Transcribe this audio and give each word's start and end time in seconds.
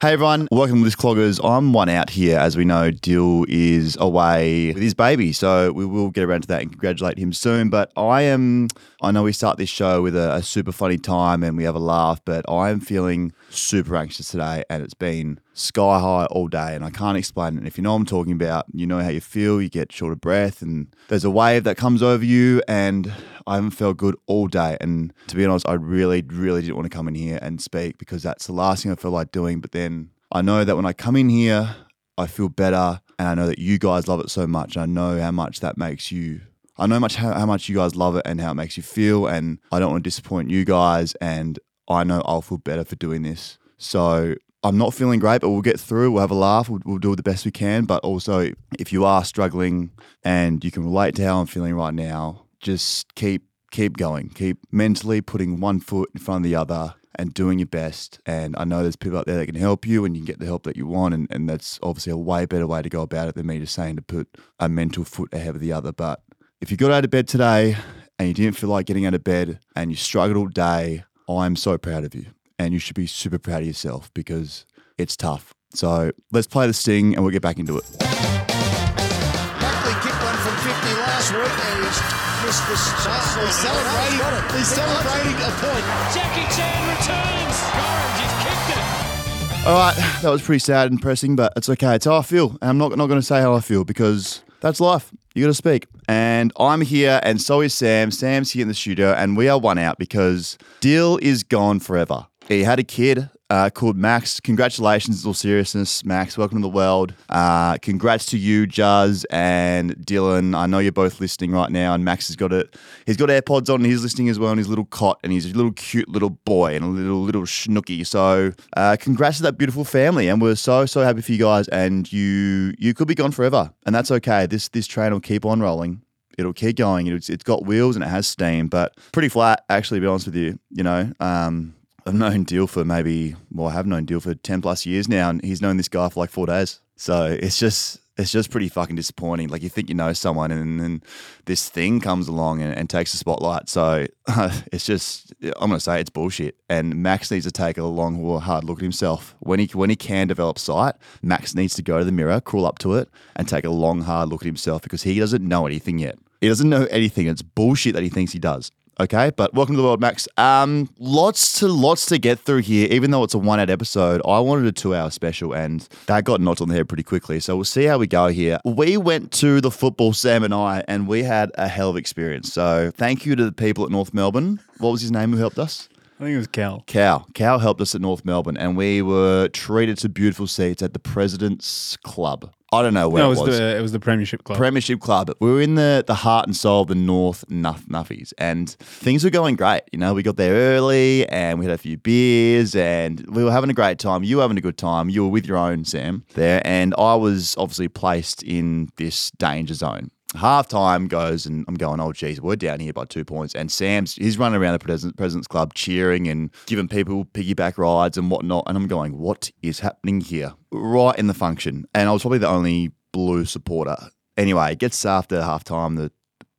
Hey 0.00 0.12
everyone, 0.12 0.46
welcome 0.52 0.76
to 0.76 0.84
List 0.84 0.98
Cloggers. 0.98 1.44
I'm 1.44 1.72
one 1.72 1.88
out 1.88 2.10
here. 2.10 2.38
As 2.38 2.56
we 2.56 2.64
know, 2.64 2.92
Dyl 2.92 3.44
is 3.48 3.96
away 3.98 4.68
with 4.68 4.80
his 4.80 4.94
baby, 4.94 5.32
so 5.32 5.72
we 5.72 5.84
will 5.84 6.10
get 6.10 6.22
around 6.22 6.42
to 6.42 6.48
that 6.48 6.62
and 6.62 6.70
congratulate 6.70 7.18
him 7.18 7.32
soon. 7.32 7.68
But 7.68 7.90
I 7.96 8.22
am, 8.22 8.68
I 9.02 9.10
know 9.10 9.24
we 9.24 9.32
start 9.32 9.58
this 9.58 9.68
show 9.68 10.00
with 10.00 10.14
a, 10.14 10.34
a 10.34 10.42
super 10.44 10.70
funny 10.70 10.98
time 10.98 11.42
and 11.42 11.56
we 11.56 11.64
have 11.64 11.74
a 11.74 11.80
laugh, 11.80 12.20
but 12.24 12.48
I 12.48 12.70
am 12.70 12.78
feeling 12.78 13.32
super 13.50 13.96
anxious 13.96 14.30
today 14.30 14.62
and 14.70 14.84
it's 14.84 14.94
been 14.94 15.40
sky 15.58 15.98
high 15.98 16.26
all 16.26 16.48
day 16.48 16.74
and 16.74 16.84
I 16.84 16.90
can't 16.90 17.18
explain 17.18 17.54
it. 17.54 17.58
And 17.58 17.66
if 17.66 17.76
you 17.76 17.82
know 17.82 17.92
what 17.92 18.00
I'm 18.00 18.06
talking 18.06 18.32
about, 18.32 18.66
you 18.72 18.86
know 18.86 19.00
how 19.00 19.08
you 19.08 19.20
feel, 19.20 19.60
you 19.60 19.68
get 19.68 19.92
short 19.92 20.12
of 20.12 20.20
breath 20.20 20.62
and 20.62 20.94
there's 21.08 21.24
a 21.24 21.30
wave 21.30 21.64
that 21.64 21.76
comes 21.76 22.02
over 22.02 22.24
you 22.24 22.62
and 22.68 23.12
I 23.46 23.56
haven't 23.56 23.70
felt 23.72 23.96
good 23.96 24.16
all 24.26 24.46
day. 24.46 24.76
And 24.80 25.12
to 25.26 25.36
be 25.36 25.44
honest, 25.44 25.68
I 25.68 25.74
really, 25.74 26.22
really 26.22 26.60
didn't 26.60 26.76
want 26.76 26.90
to 26.90 26.96
come 26.96 27.08
in 27.08 27.14
here 27.14 27.38
and 27.42 27.60
speak 27.60 27.98
because 27.98 28.22
that's 28.22 28.46
the 28.46 28.52
last 28.52 28.82
thing 28.82 28.92
I 28.92 28.94
feel 28.94 29.10
like 29.10 29.32
doing. 29.32 29.60
But 29.60 29.72
then 29.72 30.10
I 30.30 30.42
know 30.42 30.64
that 30.64 30.76
when 30.76 30.86
I 30.86 30.92
come 30.92 31.16
in 31.16 31.28
here, 31.28 31.76
I 32.16 32.26
feel 32.26 32.48
better. 32.48 33.00
And 33.18 33.28
I 33.28 33.34
know 33.34 33.46
that 33.46 33.58
you 33.58 33.78
guys 33.78 34.06
love 34.06 34.20
it 34.20 34.30
so 34.30 34.46
much. 34.46 34.76
I 34.76 34.86
know 34.86 35.20
how 35.20 35.32
much 35.32 35.60
that 35.60 35.76
makes 35.76 36.12
you. 36.12 36.42
I 36.76 36.86
know 36.86 37.00
much 37.00 37.16
how, 37.16 37.32
how 37.32 37.46
much 37.46 37.68
you 37.68 37.74
guys 37.74 37.96
love 37.96 38.14
it 38.14 38.22
and 38.24 38.40
how 38.40 38.52
it 38.52 38.54
makes 38.54 38.76
you 38.76 38.82
feel. 38.84 39.26
And 39.26 39.58
I 39.72 39.80
don't 39.80 39.90
want 39.90 40.04
to 40.04 40.08
disappoint 40.08 40.50
you 40.50 40.64
guys. 40.64 41.14
And 41.14 41.58
I 41.88 42.04
know 42.04 42.22
I'll 42.24 42.42
feel 42.42 42.58
better 42.58 42.84
for 42.84 42.94
doing 42.94 43.22
this. 43.22 43.58
So 43.78 44.34
I'm 44.62 44.76
not 44.76 44.92
feeling 44.92 45.20
great, 45.20 45.40
but 45.40 45.50
we'll 45.50 45.62
get 45.62 45.78
through. 45.78 46.10
We'll 46.10 46.20
have 46.20 46.32
a 46.32 46.34
laugh. 46.34 46.68
We'll, 46.68 46.80
we'll 46.84 46.98
do 46.98 47.14
the 47.14 47.22
best 47.22 47.44
we 47.44 47.52
can. 47.52 47.84
But 47.84 48.02
also, 48.02 48.52
if 48.78 48.92
you 48.92 49.04
are 49.04 49.24
struggling 49.24 49.92
and 50.24 50.64
you 50.64 50.70
can 50.70 50.84
relate 50.84 51.14
to 51.16 51.24
how 51.24 51.40
I'm 51.40 51.46
feeling 51.46 51.74
right 51.74 51.94
now, 51.94 52.44
just 52.60 53.14
keep 53.14 53.44
keep 53.70 53.96
going. 53.96 54.30
Keep 54.30 54.58
mentally 54.72 55.20
putting 55.20 55.60
one 55.60 55.78
foot 55.78 56.10
in 56.14 56.20
front 56.20 56.44
of 56.44 56.50
the 56.50 56.56
other 56.56 56.94
and 57.14 57.34
doing 57.34 57.58
your 57.58 57.66
best. 57.66 58.20
And 58.26 58.54
I 58.56 58.64
know 58.64 58.82
there's 58.82 58.96
people 58.96 59.18
out 59.18 59.26
there 59.26 59.36
that 59.36 59.46
can 59.46 59.54
help 59.54 59.86
you 59.86 60.04
and 60.04 60.16
you 60.16 60.22
can 60.22 60.26
get 60.26 60.38
the 60.38 60.46
help 60.46 60.62
that 60.64 60.76
you 60.76 60.86
want. 60.86 61.14
And, 61.14 61.26
and 61.30 61.48
that's 61.48 61.78
obviously 61.82 62.12
a 62.12 62.16
way 62.16 62.46
better 62.46 62.66
way 62.66 62.82
to 62.82 62.88
go 62.88 63.02
about 63.02 63.28
it 63.28 63.34
than 63.34 63.46
me 63.46 63.58
just 63.58 63.74
saying 63.74 63.96
to 63.96 64.02
put 64.02 64.28
a 64.58 64.68
mental 64.68 65.04
foot 65.04 65.32
ahead 65.32 65.54
of 65.54 65.60
the 65.60 65.72
other. 65.72 65.92
But 65.92 66.22
if 66.60 66.70
you 66.70 66.76
got 66.76 66.92
out 66.92 67.04
of 67.04 67.10
bed 67.10 67.28
today 67.28 67.76
and 68.18 68.28
you 68.28 68.34
didn't 68.34 68.56
feel 68.56 68.70
like 68.70 68.86
getting 68.86 69.06
out 69.06 69.14
of 69.14 69.24
bed 69.24 69.58
and 69.76 69.90
you 69.90 69.96
struggled 69.96 70.36
all 70.36 70.46
day, 70.46 71.04
I'm 71.28 71.56
so 71.56 71.76
proud 71.76 72.04
of 72.04 72.14
you. 72.14 72.26
And 72.58 72.72
you 72.72 72.78
should 72.80 72.96
be 72.96 73.06
super 73.06 73.38
proud 73.38 73.60
of 73.60 73.66
yourself 73.66 74.10
because 74.14 74.66
it's 74.98 75.16
tough. 75.16 75.54
So 75.74 76.10
let's 76.32 76.46
play 76.46 76.66
the 76.66 76.72
sting 76.72 77.14
and 77.14 77.22
we'll 77.22 77.32
get 77.32 77.42
back 77.42 77.58
into 77.58 77.76
it. 77.78 77.84
Buckley 77.98 79.94
kicked 80.02 80.22
one 80.22 80.36
from 80.42 80.56
50 80.56 80.94
last 80.98 81.32
week 81.32 81.44
and 81.44 81.84
he's 81.84 82.00
missed 82.44 82.66
the 82.66 82.76
shot. 82.76 83.22
He's 83.38 83.54
celebrating, 83.54 84.56
he's 84.56 84.68
celebrating 84.68 85.38
a 85.38 85.50
point. 85.60 85.84
Jackie 86.14 86.48
Chan 86.56 86.82
returns. 86.88 87.56
Orange 87.78 88.20
has 88.24 88.34
kicked 88.42 88.70
it. 88.74 89.66
All 89.68 89.76
right, 89.76 89.96
that 90.22 90.30
was 90.30 90.42
pretty 90.42 90.60
sad 90.60 90.90
and 90.90 91.00
pressing, 91.00 91.36
but 91.36 91.52
it's 91.56 91.68
okay. 91.68 91.94
It's 91.94 92.06
how 92.06 92.16
I 92.16 92.22
feel. 92.22 92.56
And 92.62 92.70
I'm 92.70 92.78
not, 92.78 92.96
not 92.96 93.06
going 93.06 93.20
to 93.20 93.26
say 93.26 93.40
how 93.40 93.54
I 93.54 93.60
feel 93.60 93.84
because 93.84 94.42
that's 94.60 94.80
life. 94.80 95.12
You 95.34 95.44
got 95.44 95.48
to 95.48 95.54
speak. 95.54 95.86
And 96.08 96.52
I'm 96.58 96.80
here, 96.80 97.20
and 97.22 97.40
so 97.40 97.60
is 97.60 97.74
Sam. 97.74 98.10
Sam's 98.10 98.50
here 98.50 98.62
in 98.62 98.68
the 98.68 98.74
studio, 98.74 99.12
and 99.12 99.36
we 99.36 99.48
are 99.48 99.58
one 99.58 99.78
out 99.78 99.98
because 99.98 100.56
Dyl 100.80 101.18
is 101.22 101.44
gone 101.44 101.78
forever. 101.80 102.26
He 102.48 102.64
had 102.64 102.78
a 102.78 102.82
kid 102.82 103.28
uh, 103.50 103.68
called 103.68 103.98
Max. 103.98 104.40
Congratulations, 104.40 105.26
all 105.26 105.34
seriousness, 105.34 106.02
Max. 106.02 106.38
Welcome 106.38 106.56
to 106.56 106.62
the 106.62 106.74
world. 106.74 107.12
Uh, 107.28 107.76
congrats 107.76 108.24
to 108.26 108.38
you, 108.38 108.66
Juz 108.66 109.26
and 109.30 109.94
Dylan. 109.98 110.56
I 110.56 110.64
know 110.64 110.78
you're 110.78 110.90
both 110.90 111.20
listening 111.20 111.50
right 111.50 111.70
now, 111.70 111.92
and 111.92 112.06
Max 112.06 112.28
has 112.28 112.36
got 112.36 112.54
it. 112.54 112.74
He's 113.04 113.18
got 113.18 113.28
AirPods 113.28 113.68
on, 113.68 113.80
and 113.80 113.86
he's 113.86 114.02
listening 114.02 114.30
as 114.30 114.38
well, 114.38 114.50
in 114.50 114.56
his 114.56 114.66
little 114.66 114.86
cot, 114.86 115.20
and 115.22 115.30
he's 115.30 115.44
a 115.44 115.54
little 115.54 115.72
cute 115.72 116.08
little 116.08 116.30
boy 116.30 116.74
and 116.74 116.86
a 116.86 116.88
little 116.88 117.20
little 117.20 117.42
schnooky. 117.42 118.06
So, 118.06 118.54
uh, 118.74 118.96
congrats 118.98 119.36
to 119.36 119.42
that 119.42 119.58
beautiful 119.58 119.84
family, 119.84 120.28
and 120.28 120.40
we're 120.40 120.56
so 120.56 120.86
so 120.86 121.02
happy 121.02 121.20
for 121.20 121.32
you 121.32 121.38
guys. 121.38 121.68
And 121.68 122.10
you 122.10 122.72
you 122.78 122.94
could 122.94 123.08
be 123.08 123.14
gone 123.14 123.32
forever, 123.32 123.74
and 123.84 123.94
that's 123.94 124.10
okay. 124.10 124.46
This 124.46 124.68
this 124.68 124.86
train 124.86 125.12
will 125.12 125.20
keep 125.20 125.44
on 125.44 125.60
rolling 125.60 126.00
it'll 126.38 126.52
keep 126.52 126.76
going. 126.76 127.08
It's, 127.08 127.28
it's 127.28 127.42
got 127.42 127.66
wheels 127.66 127.96
and 127.96 128.04
it 128.04 128.08
has 128.08 128.28
steam, 128.28 128.68
but 128.68 128.96
pretty 129.10 129.28
flat, 129.28 129.64
actually, 129.68 129.98
to 129.98 130.02
be 130.02 130.06
honest 130.06 130.26
with 130.26 130.36
you. 130.36 130.56
You 130.70 130.84
know, 130.84 131.12
um, 131.18 131.74
I've 132.08 132.14
known 132.14 132.44
Deal 132.44 132.66
for 132.66 132.86
maybe, 132.86 133.36
well, 133.52 133.68
I 133.68 133.72
have 133.72 133.86
known 133.86 134.06
Deal 134.06 134.18
for 134.18 134.34
10 134.34 134.62
plus 134.62 134.86
years 134.86 135.10
now, 135.10 135.28
and 135.28 135.44
he's 135.44 135.60
known 135.60 135.76
this 135.76 135.90
guy 135.90 136.08
for 136.08 136.20
like 136.20 136.30
four 136.30 136.46
days. 136.46 136.80
So 136.96 137.36
it's 137.38 137.58
just, 137.58 138.00
it's 138.16 138.32
just 138.32 138.50
pretty 138.50 138.70
fucking 138.70 138.96
disappointing. 138.96 139.48
Like 139.48 139.62
you 139.62 139.68
think 139.68 139.90
you 139.90 139.94
know 139.94 140.14
someone, 140.14 140.50
and 140.50 140.80
then 140.80 141.02
this 141.44 141.68
thing 141.68 142.00
comes 142.00 142.26
along 142.26 142.62
and, 142.62 142.74
and 142.74 142.88
takes 142.88 143.12
the 143.12 143.18
spotlight. 143.18 143.68
So 143.68 144.06
it's 144.72 144.86
just, 144.86 145.34
I'm 145.42 145.68
gonna 145.68 145.80
say 145.80 146.00
it's 146.00 146.08
bullshit. 146.08 146.56
And 146.70 146.96
Max 147.02 147.30
needs 147.30 147.44
to 147.44 147.52
take 147.52 147.76
a 147.76 147.84
long, 147.84 148.40
hard 148.40 148.64
look 148.64 148.78
at 148.78 148.82
himself 148.82 149.36
when 149.40 149.60
he 149.60 149.66
when 149.66 149.90
he 149.90 149.96
can 149.96 150.28
develop 150.28 150.58
sight. 150.58 150.94
Max 151.20 151.54
needs 151.54 151.74
to 151.74 151.82
go 151.82 151.98
to 151.98 152.06
the 152.06 152.12
mirror, 152.12 152.40
crawl 152.40 152.64
up 152.64 152.78
to 152.78 152.94
it, 152.94 153.10
and 153.36 153.46
take 153.46 153.66
a 153.66 153.70
long, 153.70 154.00
hard 154.00 154.30
look 154.30 154.40
at 154.40 154.46
himself 154.46 154.80
because 154.80 155.02
he 155.02 155.18
doesn't 155.18 155.46
know 155.46 155.66
anything 155.66 155.98
yet. 155.98 156.18
He 156.40 156.48
doesn't 156.48 156.70
know 156.70 156.86
anything. 156.90 157.26
It's 157.26 157.42
bullshit 157.42 157.94
that 157.94 158.02
he 158.02 158.08
thinks 158.08 158.32
he 158.32 158.38
does. 158.38 158.72
Okay, 159.00 159.30
but 159.36 159.54
welcome 159.54 159.76
to 159.76 159.80
the 159.80 159.86
world, 159.86 160.00
Max. 160.00 160.26
Um, 160.36 160.90
lots 160.98 161.60
to 161.60 161.68
lots 161.68 162.06
to 162.06 162.18
get 162.18 162.36
through 162.40 162.62
here. 162.62 162.88
Even 162.90 163.12
though 163.12 163.22
it's 163.22 163.32
a 163.32 163.38
one-hour 163.38 163.70
episode, 163.70 164.20
I 164.24 164.40
wanted 164.40 164.66
a 164.66 164.72
two-hour 164.72 165.12
special, 165.12 165.52
and 165.52 165.88
that 166.06 166.24
got 166.24 166.40
knocked 166.40 166.60
on 166.60 166.68
the 166.68 166.74
head 166.74 166.88
pretty 166.88 167.04
quickly. 167.04 167.38
So 167.38 167.54
we'll 167.54 167.64
see 167.64 167.84
how 167.84 167.98
we 167.98 168.08
go 168.08 168.26
here. 168.26 168.58
We 168.64 168.96
went 168.96 169.30
to 169.34 169.60
the 169.60 169.70
football, 169.70 170.14
Sam 170.14 170.42
and 170.42 170.52
I, 170.52 170.82
and 170.88 171.06
we 171.06 171.22
had 171.22 171.52
a 171.54 171.68
hell 171.68 171.90
of 171.90 171.96
experience. 171.96 172.52
So 172.52 172.90
thank 172.92 173.24
you 173.24 173.36
to 173.36 173.44
the 173.44 173.52
people 173.52 173.84
at 173.84 173.92
North 173.92 174.12
Melbourne. 174.12 174.58
What 174.78 174.90
was 174.90 175.00
his 175.00 175.12
name 175.12 175.30
who 175.30 175.38
helped 175.38 175.60
us? 175.60 175.88
I 176.18 176.24
think 176.24 176.34
it 176.34 176.38
was 176.38 176.48
Cal. 176.48 176.82
Cal. 176.88 177.28
Cal 177.34 177.60
helped 177.60 177.80
us 177.80 177.94
at 177.94 178.00
North 178.00 178.24
Melbourne, 178.24 178.56
and 178.56 178.76
we 178.76 179.02
were 179.02 179.46
treated 179.48 179.98
to 179.98 180.08
beautiful 180.08 180.48
seats 180.48 180.82
at 180.82 180.92
the 180.92 180.98
President's 180.98 181.96
Club. 181.98 182.52
I 182.72 182.82
don't 182.82 182.92
know 182.92 183.08
where 183.08 183.22
No, 183.22 183.30
it 183.30 183.38
it 183.38 183.40
was 183.40 183.56
the 183.56 183.76
it 183.78 183.80
was 183.80 183.92
the 183.92 184.00
Premiership 184.00 184.42
Club. 184.42 184.58
Premiership 184.58 184.98
Club. 185.00 185.30
We 185.38 185.48
were 185.48 185.60
in 185.60 185.76
the 185.76 186.02
the 186.04 186.16
heart 186.16 186.46
and 186.46 186.56
soul 186.56 186.82
of 186.82 186.88
the 186.88 186.96
North 186.96 187.48
Nuff 187.48 187.86
Nuffies, 187.86 188.32
and 188.36 188.68
things 188.68 189.22
were 189.22 189.30
going 189.30 189.54
great. 189.54 189.82
You 189.92 190.00
know, 190.00 190.12
we 190.12 190.24
got 190.24 190.36
there 190.36 190.54
early, 190.54 191.26
and 191.28 191.60
we 191.60 191.66
had 191.66 191.74
a 191.74 191.78
few 191.78 191.96
beers, 191.96 192.74
and 192.74 193.24
we 193.28 193.44
were 193.44 193.52
having 193.52 193.70
a 193.70 193.74
great 193.74 194.00
time. 194.00 194.24
You 194.24 194.38
were 194.38 194.42
having 194.42 194.58
a 194.58 194.60
good 194.60 194.76
time. 194.76 195.08
You 195.08 195.22
were 195.22 195.30
with 195.30 195.46
your 195.46 195.56
own 195.56 195.84
Sam 195.84 196.24
there, 196.34 196.60
and 196.64 196.96
I 196.98 197.14
was 197.14 197.54
obviously 197.56 197.88
placed 197.88 198.42
in 198.42 198.90
this 198.96 199.30
danger 199.38 199.74
zone. 199.74 200.10
Half 200.36 200.68
time 200.68 201.08
goes, 201.08 201.46
and 201.46 201.64
I'm 201.68 201.74
going, 201.74 202.00
oh, 202.00 202.12
geez, 202.12 202.38
we're 202.38 202.56
down 202.56 202.80
here 202.80 202.92
by 202.92 203.06
two 203.06 203.24
points. 203.24 203.54
And 203.54 203.72
Sam's, 203.72 204.14
he's 204.14 204.36
running 204.36 204.60
around 204.60 204.74
the 204.74 204.78
President, 204.78 205.16
President's 205.16 205.48
Club 205.48 205.72
cheering 205.72 206.28
and 206.28 206.50
giving 206.66 206.86
people 206.86 207.24
piggyback 207.24 207.78
rides 207.78 208.18
and 208.18 208.30
whatnot. 208.30 208.64
And 208.66 208.76
I'm 208.76 208.88
going, 208.88 209.18
what 209.18 209.50
is 209.62 209.80
happening 209.80 210.20
here? 210.20 210.52
Right 210.70 211.18
in 211.18 211.28
the 211.28 211.34
function. 211.34 211.86
And 211.94 212.10
I 212.10 212.12
was 212.12 212.22
probably 212.22 212.38
the 212.38 212.48
only 212.48 212.92
blue 213.12 213.46
supporter. 213.46 213.96
Anyway, 214.36 214.72
it 214.72 214.78
gets 214.78 215.06
after 215.06 215.42
half 215.42 215.64
time, 215.64 215.94
the 215.96 216.12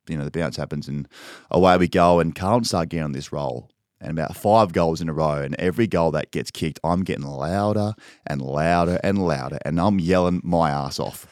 you 0.08 0.18
know, 0.18 0.24
the 0.24 0.30
bounce 0.32 0.56
happens 0.56 0.88
and 0.88 1.06
away 1.50 1.76
we 1.76 1.86
go. 1.86 2.18
And 2.18 2.34
Carlton 2.34 2.64
start 2.64 2.88
getting 2.88 3.04
on 3.04 3.12
this 3.12 3.32
roll. 3.32 3.70
And 4.02 4.18
about 4.18 4.34
five 4.34 4.72
goals 4.72 5.02
in 5.02 5.10
a 5.10 5.12
row, 5.12 5.42
and 5.42 5.54
every 5.58 5.86
goal 5.86 6.10
that 6.12 6.30
gets 6.30 6.50
kicked, 6.50 6.80
I'm 6.82 7.04
getting 7.04 7.26
louder 7.26 7.92
and 8.26 8.40
louder 8.40 8.98
and 9.04 9.18
louder, 9.18 9.58
and 9.62 9.78
I'm 9.78 10.00
yelling 10.00 10.40
my 10.42 10.70
ass 10.70 10.98
off. 10.98 11.26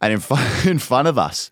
And 0.00 0.12
in 0.12 0.20
front, 0.20 0.66
in 0.66 0.78
front 0.78 1.08
of 1.08 1.18
us 1.18 1.50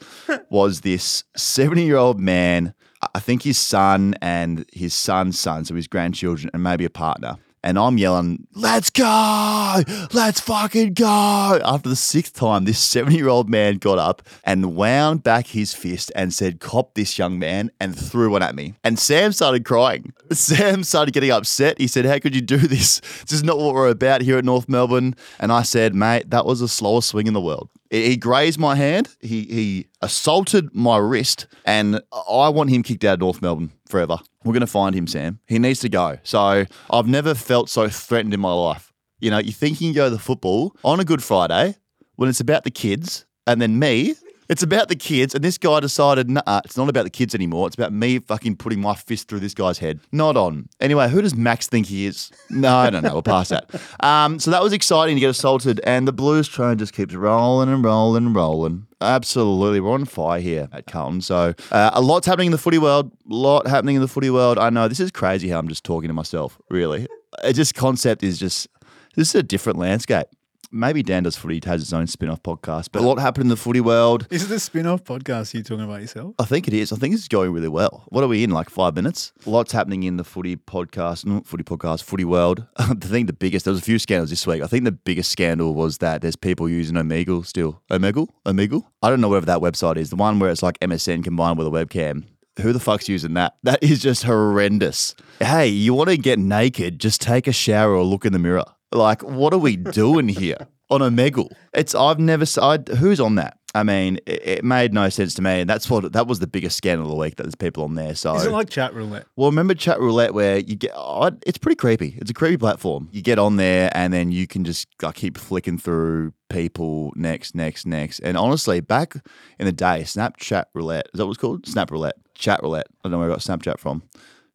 was 0.50 0.82
this 0.82 1.24
70 1.36 1.84
year 1.84 1.96
old 1.96 2.20
man, 2.20 2.74
I 3.14 3.20
think 3.20 3.42
his 3.42 3.58
son 3.58 4.14
and 4.22 4.64
his 4.72 4.94
son's 4.94 5.38
son, 5.38 5.64
so 5.64 5.74
his 5.74 5.88
grandchildren, 5.88 6.50
and 6.54 6.62
maybe 6.62 6.84
a 6.84 6.90
partner. 6.90 7.36
And 7.64 7.78
I'm 7.78 7.96
yelling, 7.96 8.46
let's 8.52 8.90
go, 8.90 9.82
let's 10.12 10.38
fucking 10.38 10.92
go. 10.92 11.58
After 11.64 11.88
the 11.88 11.96
sixth 11.96 12.34
time, 12.34 12.66
this 12.66 12.78
70 12.78 13.16
year 13.16 13.28
old 13.28 13.48
man 13.48 13.78
got 13.78 13.98
up 13.98 14.20
and 14.44 14.76
wound 14.76 15.22
back 15.22 15.46
his 15.46 15.72
fist 15.72 16.12
and 16.14 16.34
said, 16.34 16.60
cop 16.60 16.92
this 16.92 17.18
young 17.18 17.38
man, 17.38 17.70
and 17.80 17.98
threw 17.98 18.32
one 18.32 18.42
at 18.42 18.54
me. 18.54 18.74
And 18.84 18.98
Sam 18.98 19.32
started 19.32 19.64
crying. 19.64 20.12
Sam 20.30 20.84
started 20.84 21.14
getting 21.14 21.30
upset. 21.30 21.80
He 21.80 21.86
said, 21.86 22.04
How 22.04 22.18
could 22.18 22.34
you 22.34 22.42
do 22.42 22.58
this? 22.58 23.00
This 23.22 23.32
is 23.32 23.42
not 23.42 23.56
what 23.56 23.74
we're 23.74 23.88
about 23.88 24.20
here 24.20 24.36
at 24.36 24.44
North 24.44 24.68
Melbourne. 24.68 25.14
And 25.40 25.50
I 25.50 25.62
said, 25.62 25.94
Mate, 25.94 26.28
that 26.28 26.44
was 26.44 26.60
the 26.60 26.68
slowest 26.68 27.08
swing 27.08 27.26
in 27.26 27.32
the 27.32 27.40
world. 27.40 27.70
He 27.94 28.16
grazed 28.16 28.58
my 28.58 28.74
hand. 28.74 29.08
He 29.20 29.42
he 29.42 29.86
assaulted 30.02 30.74
my 30.74 30.96
wrist, 30.96 31.46
and 31.64 32.00
I 32.12 32.48
want 32.48 32.70
him 32.70 32.82
kicked 32.82 33.04
out 33.04 33.14
of 33.14 33.20
North 33.20 33.40
Melbourne 33.40 33.70
forever. 33.86 34.18
We're 34.44 34.52
going 34.52 34.60
to 34.62 34.66
find 34.66 34.96
him, 34.96 35.06
Sam. 35.06 35.38
He 35.46 35.60
needs 35.60 35.78
to 35.80 35.88
go. 35.88 36.18
So 36.24 36.64
I've 36.90 37.06
never 37.06 37.34
felt 37.34 37.70
so 37.70 37.88
threatened 37.88 38.34
in 38.34 38.40
my 38.40 38.52
life. 38.52 38.92
You 39.20 39.30
know, 39.30 39.38
you 39.38 39.52
think 39.52 39.80
you 39.80 39.88
can 39.88 39.94
go 39.94 40.06
to 40.06 40.10
the 40.10 40.18
football 40.18 40.76
on 40.82 40.98
a 40.98 41.04
Good 41.04 41.22
Friday 41.22 41.76
when 42.16 42.28
it's 42.28 42.40
about 42.40 42.64
the 42.64 42.70
kids, 42.70 43.26
and 43.46 43.62
then 43.62 43.78
me. 43.78 44.14
It's 44.48 44.62
about 44.62 44.88
the 44.88 44.96
kids, 44.96 45.34
and 45.34 45.42
this 45.42 45.56
guy 45.56 45.80
decided, 45.80 46.28
nah, 46.28 46.60
it's 46.64 46.76
not 46.76 46.88
about 46.88 47.04
the 47.04 47.10
kids 47.10 47.34
anymore. 47.34 47.66
It's 47.66 47.76
about 47.76 47.92
me 47.92 48.18
fucking 48.18 48.56
putting 48.56 48.80
my 48.80 48.94
fist 48.94 49.28
through 49.28 49.40
this 49.40 49.54
guy's 49.54 49.78
head. 49.78 50.00
Not 50.12 50.36
on. 50.36 50.68
Anyway, 50.80 51.08
who 51.08 51.22
does 51.22 51.34
Max 51.34 51.66
think 51.66 51.86
he 51.86 52.04
is? 52.06 52.30
No, 52.50 52.74
I 52.76 52.90
don't 52.90 53.02
know. 53.02 53.12
We'll 53.12 53.22
pass 53.22 53.48
that. 53.48 53.70
Um, 54.00 54.38
so 54.38 54.50
that 54.50 54.62
was 54.62 54.72
exciting 54.72 55.16
to 55.16 55.20
get 55.20 55.30
assaulted, 55.30 55.80
and 55.84 56.06
the 56.06 56.12
Blues 56.12 56.46
train 56.46 56.76
just 56.76 56.92
keeps 56.92 57.14
rolling 57.14 57.70
and 57.70 57.82
rolling 57.82 58.26
and 58.26 58.36
rolling. 58.36 58.86
Absolutely, 59.00 59.80
we're 59.80 59.92
on 59.92 60.04
fire 60.04 60.40
here 60.40 60.68
at 60.72 60.86
Carlton. 60.86 61.20
So 61.22 61.54
uh, 61.70 61.90
a 61.94 62.00
lot's 62.02 62.26
happening 62.26 62.46
in 62.46 62.52
the 62.52 62.58
footy 62.58 62.78
world. 62.78 63.10
A 63.30 63.34
lot 63.34 63.66
happening 63.66 63.96
in 63.96 64.02
the 64.02 64.08
footy 64.08 64.30
world. 64.30 64.58
I 64.58 64.68
know 64.70 64.88
this 64.88 65.00
is 65.00 65.10
crazy 65.10 65.48
how 65.48 65.58
I'm 65.58 65.68
just 65.68 65.84
talking 65.84 66.08
to 66.08 66.14
myself. 66.14 66.58
Really, 66.68 67.06
it 67.42 67.54
just 67.54 67.74
concept 67.74 68.22
is 68.22 68.38
just 68.38 68.68
This 69.16 69.30
is 69.30 69.36
a 69.36 69.42
different 69.42 69.78
landscape. 69.78 70.26
Maybe 70.74 71.04
Dan 71.04 71.22
Does 71.22 71.36
Footy 71.36 71.60
has 71.66 71.80
its 71.80 71.92
own 71.92 72.08
spin 72.08 72.28
off 72.28 72.42
podcast, 72.42 72.88
but 72.90 73.00
a 73.00 73.06
lot 73.06 73.20
happened 73.20 73.44
in 73.44 73.48
the 73.48 73.56
footy 73.56 73.80
world. 73.80 74.26
Is 74.28 74.42
it 74.42 74.48
the 74.48 74.58
spin 74.58 74.88
off 74.88 75.04
podcast 75.04 75.54
you 75.54 75.62
talking 75.62 75.84
about 75.84 76.00
yourself? 76.00 76.34
I 76.40 76.46
think 76.46 76.66
it 76.66 76.74
is. 76.74 76.92
I 76.92 76.96
think 76.96 77.14
it's 77.14 77.28
going 77.28 77.52
really 77.52 77.68
well. 77.68 78.02
What 78.08 78.24
are 78.24 78.26
we 78.26 78.42
in? 78.42 78.50
Like 78.50 78.70
five 78.70 78.96
minutes? 78.96 79.32
Lots 79.46 79.70
happening 79.70 80.02
in 80.02 80.16
the 80.16 80.24
footy 80.24 80.56
podcast, 80.56 81.26
not 81.26 81.46
footy 81.46 81.62
podcast, 81.62 82.02
footy 82.02 82.24
world. 82.24 82.66
I 82.76 82.92
think 82.94 83.28
the 83.28 83.32
biggest, 83.32 83.66
there 83.66 83.70
was 83.70 83.82
a 83.82 83.84
few 83.84 84.00
scandals 84.00 84.30
this 84.30 84.48
week. 84.48 84.62
I 84.62 84.66
think 84.66 84.82
the 84.82 84.90
biggest 84.90 85.30
scandal 85.30 85.74
was 85.74 85.98
that 85.98 86.22
there's 86.22 86.34
people 86.34 86.68
using 86.68 86.96
Omegle 86.96 87.46
still. 87.46 87.80
Omegle? 87.88 88.30
Omegle? 88.44 88.82
I 89.00 89.10
don't 89.10 89.20
know 89.20 89.28
whatever 89.28 89.46
that 89.46 89.60
website 89.60 89.96
is. 89.96 90.10
The 90.10 90.16
one 90.16 90.40
where 90.40 90.50
it's 90.50 90.64
like 90.64 90.80
MSN 90.80 91.22
combined 91.22 91.56
with 91.56 91.68
a 91.68 91.70
webcam. 91.70 92.24
Who 92.60 92.72
the 92.72 92.80
fuck's 92.80 93.08
using 93.08 93.34
that? 93.34 93.54
That 93.62 93.80
is 93.80 94.02
just 94.02 94.24
horrendous. 94.24 95.14
Hey, 95.38 95.68
you 95.68 95.94
want 95.94 96.10
to 96.10 96.16
get 96.16 96.40
naked? 96.40 96.98
Just 96.98 97.20
take 97.20 97.46
a 97.46 97.52
shower 97.52 97.94
or 97.94 98.02
look 98.02 98.24
in 98.24 98.32
the 98.32 98.40
mirror. 98.40 98.64
Like, 98.94 99.22
what 99.22 99.52
are 99.52 99.58
we 99.58 99.76
doing 99.76 100.28
here 100.28 100.68
on 100.90 101.02
a 101.02 101.10
Omegle? 101.10 101.50
It's 101.72 101.94
I've 101.94 102.18
never. 102.18 102.46
I, 102.60 102.78
who's 102.96 103.20
on 103.20 103.34
that? 103.34 103.58
I 103.76 103.82
mean, 103.82 104.20
it, 104.24 104.46
it 104.46 104.64
made 104.64 104.94
no 104.94 105.08
sense 105.08 105.34
to 105.34 105.42
me. 105.42 105.60
And 105.60 105.68
that's 105.68 105.90
what 105.90 106.12
that 106.12 106.28
was 106.28 106.38
the 106.38 106.46
biggest 106.46 106.76
scandal 106.76 107.06
of 107.06 107.10
the 107.10 107.16
week. 107.16 107.36
That 107.36 107.42
there's 107.42 107.56
people 107.56 107.82
on 107.82 107.96
there. 107.96 108.14
So 108.14 108.36
Is 108.36 108.46
it 108.46 108.52
like 108.52 108.70
chat 108.70 108.94
roulette? 108.94 109.26
well, 109.34 109.50
remember 109.50 109.74
chat 109.74 109.98
roulette 109.98 110.32
where 110.32 110.58
you 110.58 110.76
get 110.76 110.92
oh, 110.94 111.32
it's 111.44 111.58
pretty 111.58 111.74
creepy. 111.74 112.16
It's 112.18 112.30
a 112.30 112.34
creepy 112.34 112.56
platform. 112.56 113.08
You 113.10 113.20
get 113.20 113.40
on 113.40 113.56
there 113.56 113.90
and 113.92 114.12
then 114.12 114.30
you 114.30 114.46
can 114.46 114.64
just 114.64 114.86
like, 115.02 115.16
keep 115.16 115.36
flicking 115.36 115.76
through 115.76 116.32
people 116.48 117.12
next, 117.16 117.56
next, 117.56 117.84
next. 117.84 118.20
And 118.20 118.36
honestly, 118.36 118.80
back 118.80 119.16
in 119.58 119.66
the 119.66 119.72
day, 119.72 120.02
Snapchat 120.02 120.66
roulette 120.72 121.08
is 121.12 121.18
that 121.18 121.26
what 121.26 121.32
it's 121.32 121.40
called? 121.40 121.66
Snap 121.66 121.90
roulette, 121.90 122.16
chat 122.34 122.60
roulette. 122.62 122.86
I 123.04 123.08
don't 123.08 123.12
know 123.12 123.18
where 123.18 123.28
I 123.28 123.32
got 123.32 123.40
Snapchat 123.40 123.80
from. 123.80 124.04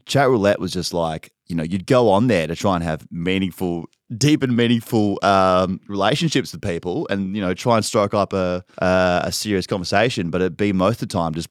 Chat 0.09 0.27
roulette 0.27 0.59
was 0.59 0.73
just 0.73 0.93
like 0.93 1.31
you 1.45 1.55
know 1.55 1.63
you'd 1.63 1.85
go 1.85 2.09
on 2.09 2.27
there 2.27 2.47
to 2.47 2.55
try 2.55 2.75
and 2.75 2.83
have 2.83 3.07
meaningful, 3.11 3.85
deep 4.17 4.43
and 4.43 4.57
meaningful 4.57 5.19
um, 5.23 5.79
relationships 5.87 6.51
with 6.51 6.61
people, 6.61 7.07
and 7.09 7.35
you 7.35 7.41
know 7.41 7.53
try 7.53 7.75
and 7.75 7.85
strike 7.85 8.13
up 8.13 8.33
a 8.33 8.63
a, 8.79 9.31
serious 9.31 9.67
conversation. 9.67 10.31
But 10.31 10.41
it'd 10.41 10.57
be 10.57 10.73
most 10.73 11.01
of 11.01 11.07
the 11.07 11.13
time 11.13 11.33
just 11.33 11.47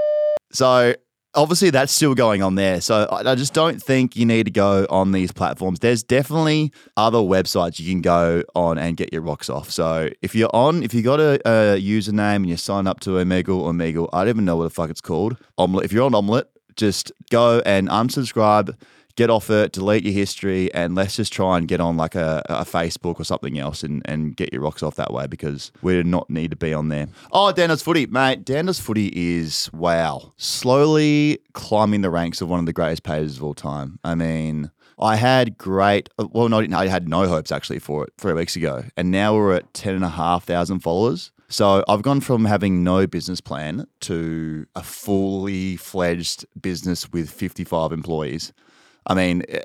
so 0.52 0.94
obviously 1.34 1.70
that's 1.70 1.92
still 1.92 2.14
going 2.16 2.42
on 2.42 2.56
there. 2.56 2.80
So 2.80 3.06
I 3.12 3.30
I 3.30 3.34
just 3.36 3.54
don't 3.54 3.80
think 3.80 4.16
you 4.16 4.26
need 4.26 4.44
to 4.44 4.50
go 4.50 4.86
on 4.90 5.12
these 5.12 5.30
platforms. 5.30 5.78
There's 5.78 6.02
definitely 6.02 6.72
other 6.96 7.18
websites 7.18 7.78
you 7.78 7.90
can 7.90 8.02
go 8.02 8.42
on 8.56 8.76
and 8.76 8.96
get 8.96 9.12
your 9.12 9.22
rocks 9.22 9.48
off. 9.48 9.70
So 9.70 10.10
if 10.20 10.34
you're 10.34 10.54
on, 10.54 10.82
if 10.82 10.92
you 10.92 11.02
got 11.02 11.20
a, 11.20 11.40
a 11.46 11.80
username 11.80 12.36
and 12.36 12.48
you 12.48 12.56
sign 12.56 12.86
up 12.88 13.00
to 13.00 13.10
Omegle 13.10 13.60
or 13.60 13.72
Omegle, 13.72 14.08
I 14.12 14.20
don't 14.24 14.30
even 14.30 14.44
know 14.44 14.56
what 14.56 14.64
the 14.64 14.70
fuck 14.70 14.90
it's 14.90 15.00
called. 15.00 15.36
Omelette. 15.58 15.84
If 15.84 15.92
you're 15.92 16.04
on 16.04 16.14
Omelette, 16.14 16.48
just 16.80 17.12
go 17.30 17.62
and 17.64 17.88
unsubscribe. 17.88 18.76
Get 19.16 19.28
off 19.28 19.50
it, 19.50 19.72
delete 19.72 20.04
your 20.04 20.14
history, 20.14 20.72
and 20.72 20.94
let's 20.94 21.16
just 21.16 21.30
try 21.30 21.58
and 21.58 21.68
get 21.68 21.78
on 21.78 21.96
like 21.98 22.14
a, 22.14 22.42
a 22.48 22.64
Facebook 22.64 23.20
or 23.20 23.24
something 23.24 23.58
else 23.58 23.82
and, 23.82 24.00
and 24.06 24.34
get 24.34 24.50
your 24.50 24.62
rocks 24.62 24.82
off 24.82 24.94
that 24.94 25.12
way 25.12 25.26
because 25.26 25.72
we 25.82 25.92
do 25.92 26.04
not 26.04 26.30
need 26.30 26.52
to 26.52 26.56
be 26.56 26.72
on 26.72 26.88
there. 26.88 27.08
Oh, 27.30 27.52
Dan 27.52 27.68
Does 27.68 27.82
Footy, 27.82 28.06
mate. 28.06 28.46
Dan 28.46 28.66
Does 28.66 28.80
Footy 28.80 29.12
is 29.14 29.68
wow, 29.74 30.32
slowly 30.38 31.40
climbing 31.52 32.00
the 32.00 32.08
ranks 32.08 32.40
of 32.40 32.48
one 32.48 32.60
of 32.60 32.66
the 32.66 32.72
greatest 32.72 33.02
pages 33.02 33.36
of 33.36 33.44
all 33.44 33.52
time. 33.52 33.98
I 34.04 34.14
mean, 34.14 34.70
I 34.98 35.16
had 35.16 35.58
great, 35.58 36.08
well, 36.16 36.48
not 36.48 36.72
I 36.72 36.86
had 36.86 37.06
no 37.06 37.26
hopes 37.26 37.52
actually 37.52 37.80
for 37.80 38.04
it 38.04 38.12
three 38.16 38.32
weeks 38.32 38.56
ago, 38.56 38.84
and 38.96 39.10
now 39.10 39.34
we're 39.34 39.54
at 39.54 39.74
ten 39.74 39.96
and 39.96 40.04
a 40.04 40.10
half 40.10 40.44
thousand 40.44 40.80
followers. 40.80 41.30
So 41.50 41.84
I've 41.88 42.02
gone 42.02 42.20
from 42.20 42.44
having 42.44 42.84
no 42.84 43.08
business 43.08 43.40
plan 43.40 43.86
to 44.02 44.66
a 44.76 44.82
fully 44.84 45.76
fledged 45.76 46.46
business 46.60 47.10
with 47.10 47.28
55 47.28 47.90
employees. 47.92 48.52
I 49.06 49.14
mean, 49.14 49.42
eh, 49.48 49.60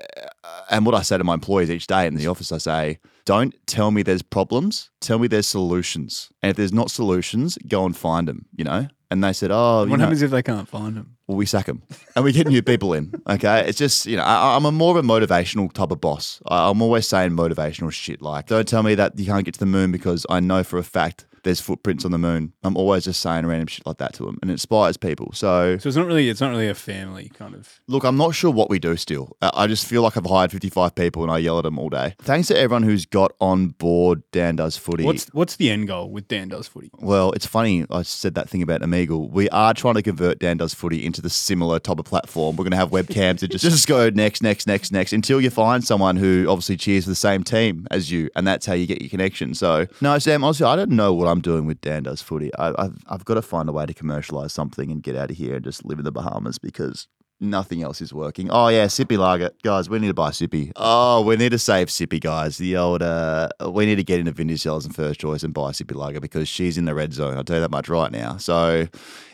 and 0.68 0.84
what 0.84 0.96
I 0.96 1.02
say 1.02 1.16
to 1.16 1.22
my 1.22 1.34
employees 1.34 1.70
each 1.70 1.86
day 1.86 2.06
in 2.08 2.16
the 2.16 2.26
office, 2.26 2.50
I 2.50 2.58
say, 2.58 2.98
don't 3.24 3.54
tell 3.66 3.92
me 3.92 4.02
there's 4.02 4.22
problems, 4.22 4.90
tell 5.00 5.20
me 5.20 5.28
there's 5.28 5.46
solutions. 5.46 6.30
And 6.42 6.50
if 6.50 6.56
there's 6.56 6.72
not 6.72 6.90
solutions, 6.90 7.56
go 7.68 7.86
and 7.86 7.96
find 7.96 8.26
them, 8.26 8.46
you 8.56 8.64
know? 8.64 8.88
And 9.08 9.22
they 9.22 9.32
said, 9.32 9.52
oh, 9.52 9.86
What 9.86 9.90
know, 9.90 9.96
happens 9.98 10.22
if 10.22 10.32
they 10.32 10.42
can't 10.42 10.68
find 10.68 10.96
them? 10.96 11.16
well, 11.28 11.36
we 11.36 11.46
sack 11.46 11.66
them 11.66 11.82
and 12.16 12.24
we 12.24 12.32
get 12.32 12.48
new 12.48 12.62
people 12.62 12.92
in. 12.94 13.12
Okay. 13.28 13.64
It's 13.68 13.78
just, 13.78 14.06
you 14.06 14.16
know, 14.16 14.24
I, 14.24 14.56
I'm 14.56 14.64
a 14.64 14.72
more 14.72 14.96
of 14.96 15.04
a 15.04 15.06
motivational 15.06 15.72
type 15.72 15.92
of 15.92 16.00
boss. 16.00 16.40
I, 16.46 16.68
I'm 16.68 16.82
always 16.82 17.06
saying 17.06 17.32
motivational 17.32 17.92
shit. 17.92 18.22
Like, 18.22 18.46
don't 18.46 18.66
tell 18.66 18.82
me 18.82 18.94
that 18.96 19.18
you 19.18 19.26
can't 19.26 19.44
get 19.44 19.54
to 19.54 19.60
the 19.60 19.66
moon 19.66 19.92
because 19.92 20.26
I 20.28 20.40
know 20.40 20.64
for 20.64 20.78
a 20.78 20.84
fact 20.84 21.26
there's 21.46 21.60
footprints 21.60 22.04
on 22.04 22.10
the 22.10 22.18
moon. 22.18 22.52
I'm 22.62 22.76
always 22.76 23.04
just 23.04 23.20
saying 23.20 23.46
random 23.46 23.68
shit 23.68 23.86
like 23.86 23.98
that 23.98 24.12
to 24.14 24.24
them 24.26 24.38
and 24.42 24.50
it 24.50 24.54
inspires 24.54 24.96
people. 24.96 25.30
So, 25.32 25.78
So 25.78 25.88
it's 25.88 25.96
not 25.96 26.06
really 26.06 26.28
it's 26.28 26.40
not 26.40 26.50
really 26.50 26.68
a 26.68 26.74
family 26.74 27.30
kind 27.34 27.54
of. 27.54 27.80
Look, 27.86 28.04
I'm 28.04 28.16
not 28.16 28.34
sure 28.34 28.50
what 28.50 28.68
we 28.68 28.78
do 28.78 28.96
still. 28.96 29.36
I 29.40 29.66
just 29.66 29.86
feel 29.86 30.02
like 30.02 30.16
I've 30.16 30.26
hired 30.26 30.50
55 30.52 30.94
people 30.94 31.22
and 31.22 31.30
I 31.30 31.38
yell 31.38 31.58
at 31.58 31.62
them 31.64 31.78
all 31.78 31.88
day. 31.88 32.14
Thanks 32.20 32.48
to 32.48 32.58
everyone 32.58 32.82
who's 32.82 33.06
got 33.06 33.32
on 33.40 33.68
board 33.68 34.22
Dan 34.32 34.56
Does 34.56 34.76
Footy. 34.76 35.04
What's 35.04 35.26
what's 35.32 35.56
the 35.56 35.70
end 35.70 35.86
goal 35.86 36.10
with 36.10 36.28
Dan 36.28 36.48
does 36.48 36.66
footy? 36.68 36.90
well, 36.98 37.30
it's 37.32 37.46
funny. 37.46 37.86
I 37.90 38.02
said 38.02 38.34
that 38.34 38.48
thing 38.48 38.62
about 38.62 38.80
Omegle. 38.82 39.30
We 39.30 39.48
are 39.50 39.72
trying 39.72 39.94
to 39.94 40.02
convert 40.02 40.40
Dan 40.40 40.56
Does 40.56 40.74
Footy 40.74 41.04
into 41.06 41.22
the 41.22 41.30
similar 41.30 41.78
type 41.78 41.98
of 41.98 42.04
platform. 42.04 42.56
We're 42.56 42.64
going 42.64 42.72
to 42.72 42.76
have 42.76 42.90
webcams 42.90 43.40
that 43.40 43.48
just, 43.52 43.62
just 43.70 43.86
go 43.86 44.10
next, 44.10 44.42
next, 44.42 44.66
next, 44.66 44.90
next 44.92 45.12
until 45.12 45.40
you 45.40 45.50
find 45.50 45.84
someone 45.84 46.16
who 46.16 46.46
obviously 46.48 46.76
cheers 46.76 47.04
for 47.04 47.10
the 47.10 47.14
same 47.16 47.44
team 47.44 47.86
as 47.90 48.10
you. 48.10 48.28
And 48.34 48.46
that's 48.46 48.66
how 48.66 48.74
you 48.74 48.86
get 48.86 49.00
your 49.00 49.10
connection. 49.10 49.54
So, 49.54 49.86
no, 50.00 50.18
Sam, 50.18 50.42
honestly, 50.42 50.66
I 50.66 50.74
don't 50.76 50.90
know 50.90 51.12
what 51.14 51.28
I'm 51.28 51.35
doing 51.40 51.66
with 51.66 51.80
Dan 51.80 52.04
Does 52.04 52.22
Footy. 52.22 52.54
I, 52.56 52.74
I've, 52.78 52.98
I've 53.06 53.24
got 53.24 53.34
to 53.34 53.42
find 53.42 53.68
a 53.68 53.72
way 53.72 53.86
to 53.86 53.94
commercialize 53.94 54.52
something 54.52 54.90
and 54.90 55.02
get 55.02 55.16
out 55.16 55.30
of 55.30 55.36
here 55.36 55.56
and 55.56 55.64
just 55.64 55.84
live 55.84 55.98
in 55.98 56.04
the 56.04 56.12
Bahamas 56.12 56.58
because 56.58 57.08
nothing 57.40 57.82
else 57.82 58.00
is 58.00 58.12
working. 58.12 58.50
Oh 58.50 58.68
yeah, 58.68 58.86
Sippy 58.86 59.18
Lager, 59.18 59.50
guys. 59.62 59.88
We 59.90 59.98
need 59.98 60.08
to 60.08 60.14
buy 60.14 60.30
Sippy. 60.30 60.72
Oh, 60.76 61.22
we 61.22 61.36
need 61.36 61.50
to 61.50 61.58
save 61.58 61.88
Sippy, 61.88 62.20
guys. 62.20 62.58
The 62.58 62.76
old, 62.76 63.02
uh, 63.02 63.48
we 63.68 63.86
need 63.86 63.96
to 63.96 64.04
get 64.04 64.20
into 64.20 64.32
Vintage 64.32 64.62
Cellars 64.62 64.84
and 64.84 64.94
First 64.94 65.20
Choice 65.20 65.42
and 65.42 65.52
buy 65.52 65.70
Sippy 65.72 65.94
Lager 65.94 66.20
because 66.20 66.48
she's 66.48 66.78
in 66.78 66.84
the 66.84 66.94
red 66.94 67.12
zone. 67.12 67.36
I'll 67.36 67.44
tell 67.44 67.56
you 67.56 67.62
that 67.62 67.70
much 67.70 67.88
right 67.88 68.10
now. 68.10 68.36
So, 68.36 68.86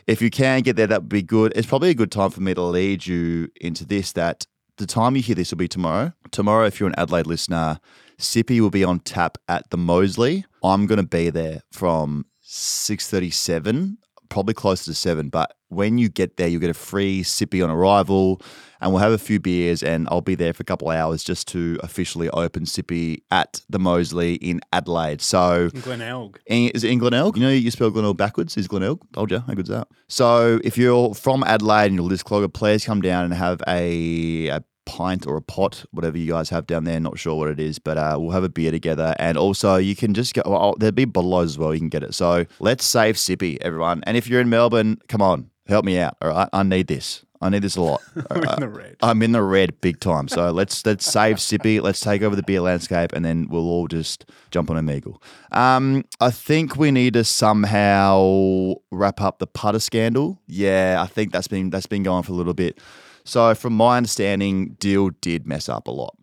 if 0.07 0.21
you 0.21 0.31
can 0.31 0.63
get 0.63 0.77
there, 0.77 0.87
that 0.89 1.03
would 1.03 1.09
be 1.09 1.23
good. 1.23 1.53
It's 1.55 1.67
probably 1.67 1.91
a 1.91 1.95
good 1.95 2.11
time 2.11 2.31
for 2.31 2.41
me 2.41 2.55
to 2.55 2.63
lead 2.63 3.07
you 3.07 3.49
into 3.61 3.85
this. 3.85 4.13
That 4.13 4.47
the 4.77 4.87
time 4.87 5.17
you 5.17 5.23
hear 5.23 5.35
this 5.35 5.51
will 5.51 5.59
be 5.59 5.69
tomorrow. 5.69 6.13
Tomorrow, 6.31 6.67
if 6.67 6.81
you're 6.81 6.89
an 6.89 6.95
Adelaide 6.99 7.27
listener, 7.27 7.79
Sippy 8.23 8.61
will 8.61 8.71
be 8.71 8.85
on 8.85 9.01
tap 9.01 9.37
at 9.49 9.69
the 9.71 9.77
Moseley. 9.77 10.45
I'm 10.63 10.87
going 10.87 11.01
to 11.01 11.07
be 11.07 11.29
there 11.29 11.63
from 11.73 12.25
6:37, 12.47 13.97
probably 14.29 14.55
closer 14.55 14.85
to 14.85 14.95
7, 14.95 15.29
but 15.29 15.55
when 15.69 15.99
you 15.99 16.09
get 16.09 16.37
there 16.37 16.47
you'll 16.47 16.61
get 16.61 16.71
a 16.71 16.75
free 16.75 17.23
sippy 17.23 17.65
on 17.65 17.71
arrival 17.71 18.41
and 18.81 18.93
we'll 18.93 19.01
have 19.01 19.13
a 19.13 19.19
few 19.19 19.41
beers 19.41 19.83
and 19.83 20.07
I'll 20.11 20.21
be 20.21 20.35
there 20.35 20.53
for 20.53 20.61
a 20.61 20.65
couple 20.65 20.91
of 20.91 20.97
hours 20.97 21.25
just 21.25 21.49
to 21.49 21.79
officially 21.83 22.29
open 22.31 22.65
sippy 22.65 23.23
at 23.31 23.63
the 23.71 23.79
Moseley 23.79 24.35
in 24.35 24.61
Adelaide. 24.73 25.21
So 25.23 25.71
Glenelg. 25.71 26.39
Is 26.47 26.85
it 26.85 26.91
in 26.91 26.99
Glenelg? 26.99 27.37
You 27.37 27.43
know 27.43 27.49
you 27.49 27.71
spell 27.71 27.91
Glenelg 27.91 28.19
backwards. 28.19 28.57
Is 28.57 28.69
Glenelg? 28.69 29.01
Told 29.15 29.31
you. 29.31 29.41
How 29.41 29.55
good's 29.55 29.71
that? 29.71 29.89
So 30.09 30.61
if 30.63 30.77
you're 30.77 31.15
from 31.15 31.43
Adelaide 31.45 31.87
and 31.87 31.95
you're 31.95 32.05
List 32.05 32.27
Clogger, 32.27 32.53
please 32.53 32.85
come 32.85 33.01
down 33.01 33.25
and 33.25 33.35
have 33.35 33.63
a, 33.67 34.49
a 34.49 34.63
pint 34.93 35.27
or 35.27 35.37
a 35.37 35.43
pot, 35.43 35.87
whatever 35.91 36.19
you 36.19 36.31
guys 36.31 36.51
have 36.51 36.67
down 36.67 36.85
there. 36.85 37.01
Not 37.01 37.19
sure 37.19 37.35
what 37.35 37.49
it 37.49 37.59
is, 37.59 37.79
but 37.79 37.97
uh, 37.97 38.19
we'll 38.21 38.33
have 38.33 38.45
a 38.45 38.51
beer 38.51 38.71
together. 38.71 39.15
And 39.19 39.39
also 39.39 39.77
you 39.77 39.97
can 39.97 40.13
just 40.13 40.35
go. 40.35 40.43
Well, 40.45 40.75
there'll 40.79 40.93
be 40.93 41.07
bottles 41.07 41.53
as 41.53 41.59
well. 41.59 41.73
You 41.73 41.81
can 41.81 41.89
get 41.89 42.03
it. 42.03 42.15
So 42.15 42.45
let's 42.61 42.85
save 42.85 43.17
Sippy, 43.17 43.57
everyone. 43.63 44.03
And 44.07 44.19
if 44.19 44.29
you're 44.29 44.41
in 44.41 44.51
Melbourne, 44.51 45.01
come 45.09 45.23
on, 45.23 45.51
help 45.67 45.87
me 45.87 45.99
out. 45.99 46.19
All 46.21 46.29
right, 46.29 46.49
I 46.53 46.63
need 46.63 46.89
this. 46.89 47.25
I 47.41 47.49
need 47.49 47.63
this 47.63 47.75
a 47.75 47.81
lot. 47.81 48.01
In 48.15 48.61
the 48.61 48.69
red. 48.69 48.97
I'm 49.03 49.21
in 49.21 49.33
the 49.33 49.43
red 49.43 49.81
big 49.81 49.99
time. 49.99 50.29
So 50.29 50.53
let's 50.53 50.87
let's 50.87 51.05
save 51.05 51.39
Sippy. 51.39 51.83
Let's 51.83 51.99
take 51.99 52.23
over 52.23 52.37
the 52.37 52.43
beer 52.45 52.61
landscape, 52.61 53.13
and 53.13 53.25
then 53.25 53.49
we'll 53.51 53.69
all 53.69 53.89
just 53.89 54.27
jump 54.53 54.71
on 54.71 54.77
Omegle. 54.77 55.21
Um, 55.51 56.05
I 56.21 56.31
think 56.31 56.77
we 56.77 56.93
need 56.93 57.15
to 57.15 57.25
somehow 57.25 58.75
wrap 58.93 59.21
up 59.21 59.41
the 59.41 59.49
putter 59.49 59.81
scandal. 59.81 60.39
Yeah, 60.47 60.99
I 61.01 61.09
think 61.09 61.33
that's 61.33 61.49
been 61.49 61.71
that's 61.71 61.87
been 61.87 62.05
going 62.05 62.23
for 62.23 62.31
a 62.31 62.37
little 62.37 62.55
bit. 62.55 62.79
So 63.25 63.55
from 63.55 63.75
my 63.75 63.97
understanding, 63.97 64.75
Deal 64.79 65.11
did 65.21 65.47
mess 65.47 65.69
up 65.69 65.87
a 65.87 65.91
lot. 65.91 66.17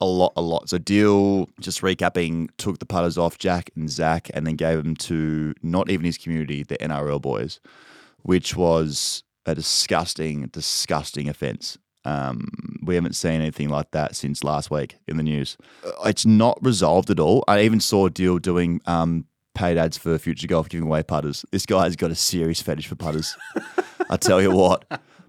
A 0.00 0.06
lot, 0.06 0.32
a 0.36 0.42
lot. 0.42 0.68
So 0.68 0.78
Deal, 0.78 1.48
just 1.60 1.80
recapping, 1.80 2.48
took 2.58 2.78
the 2.78 2.86
putters 2.86 3.16
off 3.16 3.38
Jack 3.38 3.70
and 3.76 3.88
Zach 3.88 4.30
and 4.34 4.46
then 4.46 4.56
gave 4.56 4.78
them 4.82 4.96
to 4.96 5.54
not 5.62 5.90
even 5.90 6.04
his 6.04 6.18
community, 6.18 6.62
the 6.64 6.76
NRL 6.78 7.22
boys, 7.22 7.60
which 8.22 8.56
was 8.56 9.22
a 9.46 9.54
disgusting, 9.54 10.46
disgusting 10.48 11.28
offence. 11.28 11.78
Um, 12.04 12.48
we 12.82 12.96
haven't 12.96 13.14
seen 13.14 13.40
anything 13.40 13.68
like 13.68 13.92
that 13.92 14.16
since 14.16 14.42
last 14.42 14.72
week 14.72 14.96
in 15.06 15.16
the 15.18 15.22
news. 15.22 15.56
Uh, 15.86 15.90
It's 16.06 16.26
not 16.26 16.58
resolved 16.60 17.10
at 17.10 17.20
all. 17.20 17.44
I 17.46 17.60
even 17.62 17.78
saw 17.78 18.08
Deal 18.08 18.38
doing 18.38 18.80
um, 18.86 19.26
paid 19.54 19.78
ads 19.78 19.98
for 19.98 20.18
Future 20.18 20.48
Golf 20.48 20.68
giving 20.68 20.88
away 20.88 21.04
putters. 21.04 21.44
This 21.52 21.64
guy 21.64 21.84
has 21.84 21.94
got 21.94 22.10
a 22.10 22.16
serious 22.16 22.60
fetish 22.60 22.88
for 22.88 22.96
putters. 22.96 23.36
I 24.10 24.16
tell 24.16 24.42
you 24.42 24.50
what, 24.50 24.84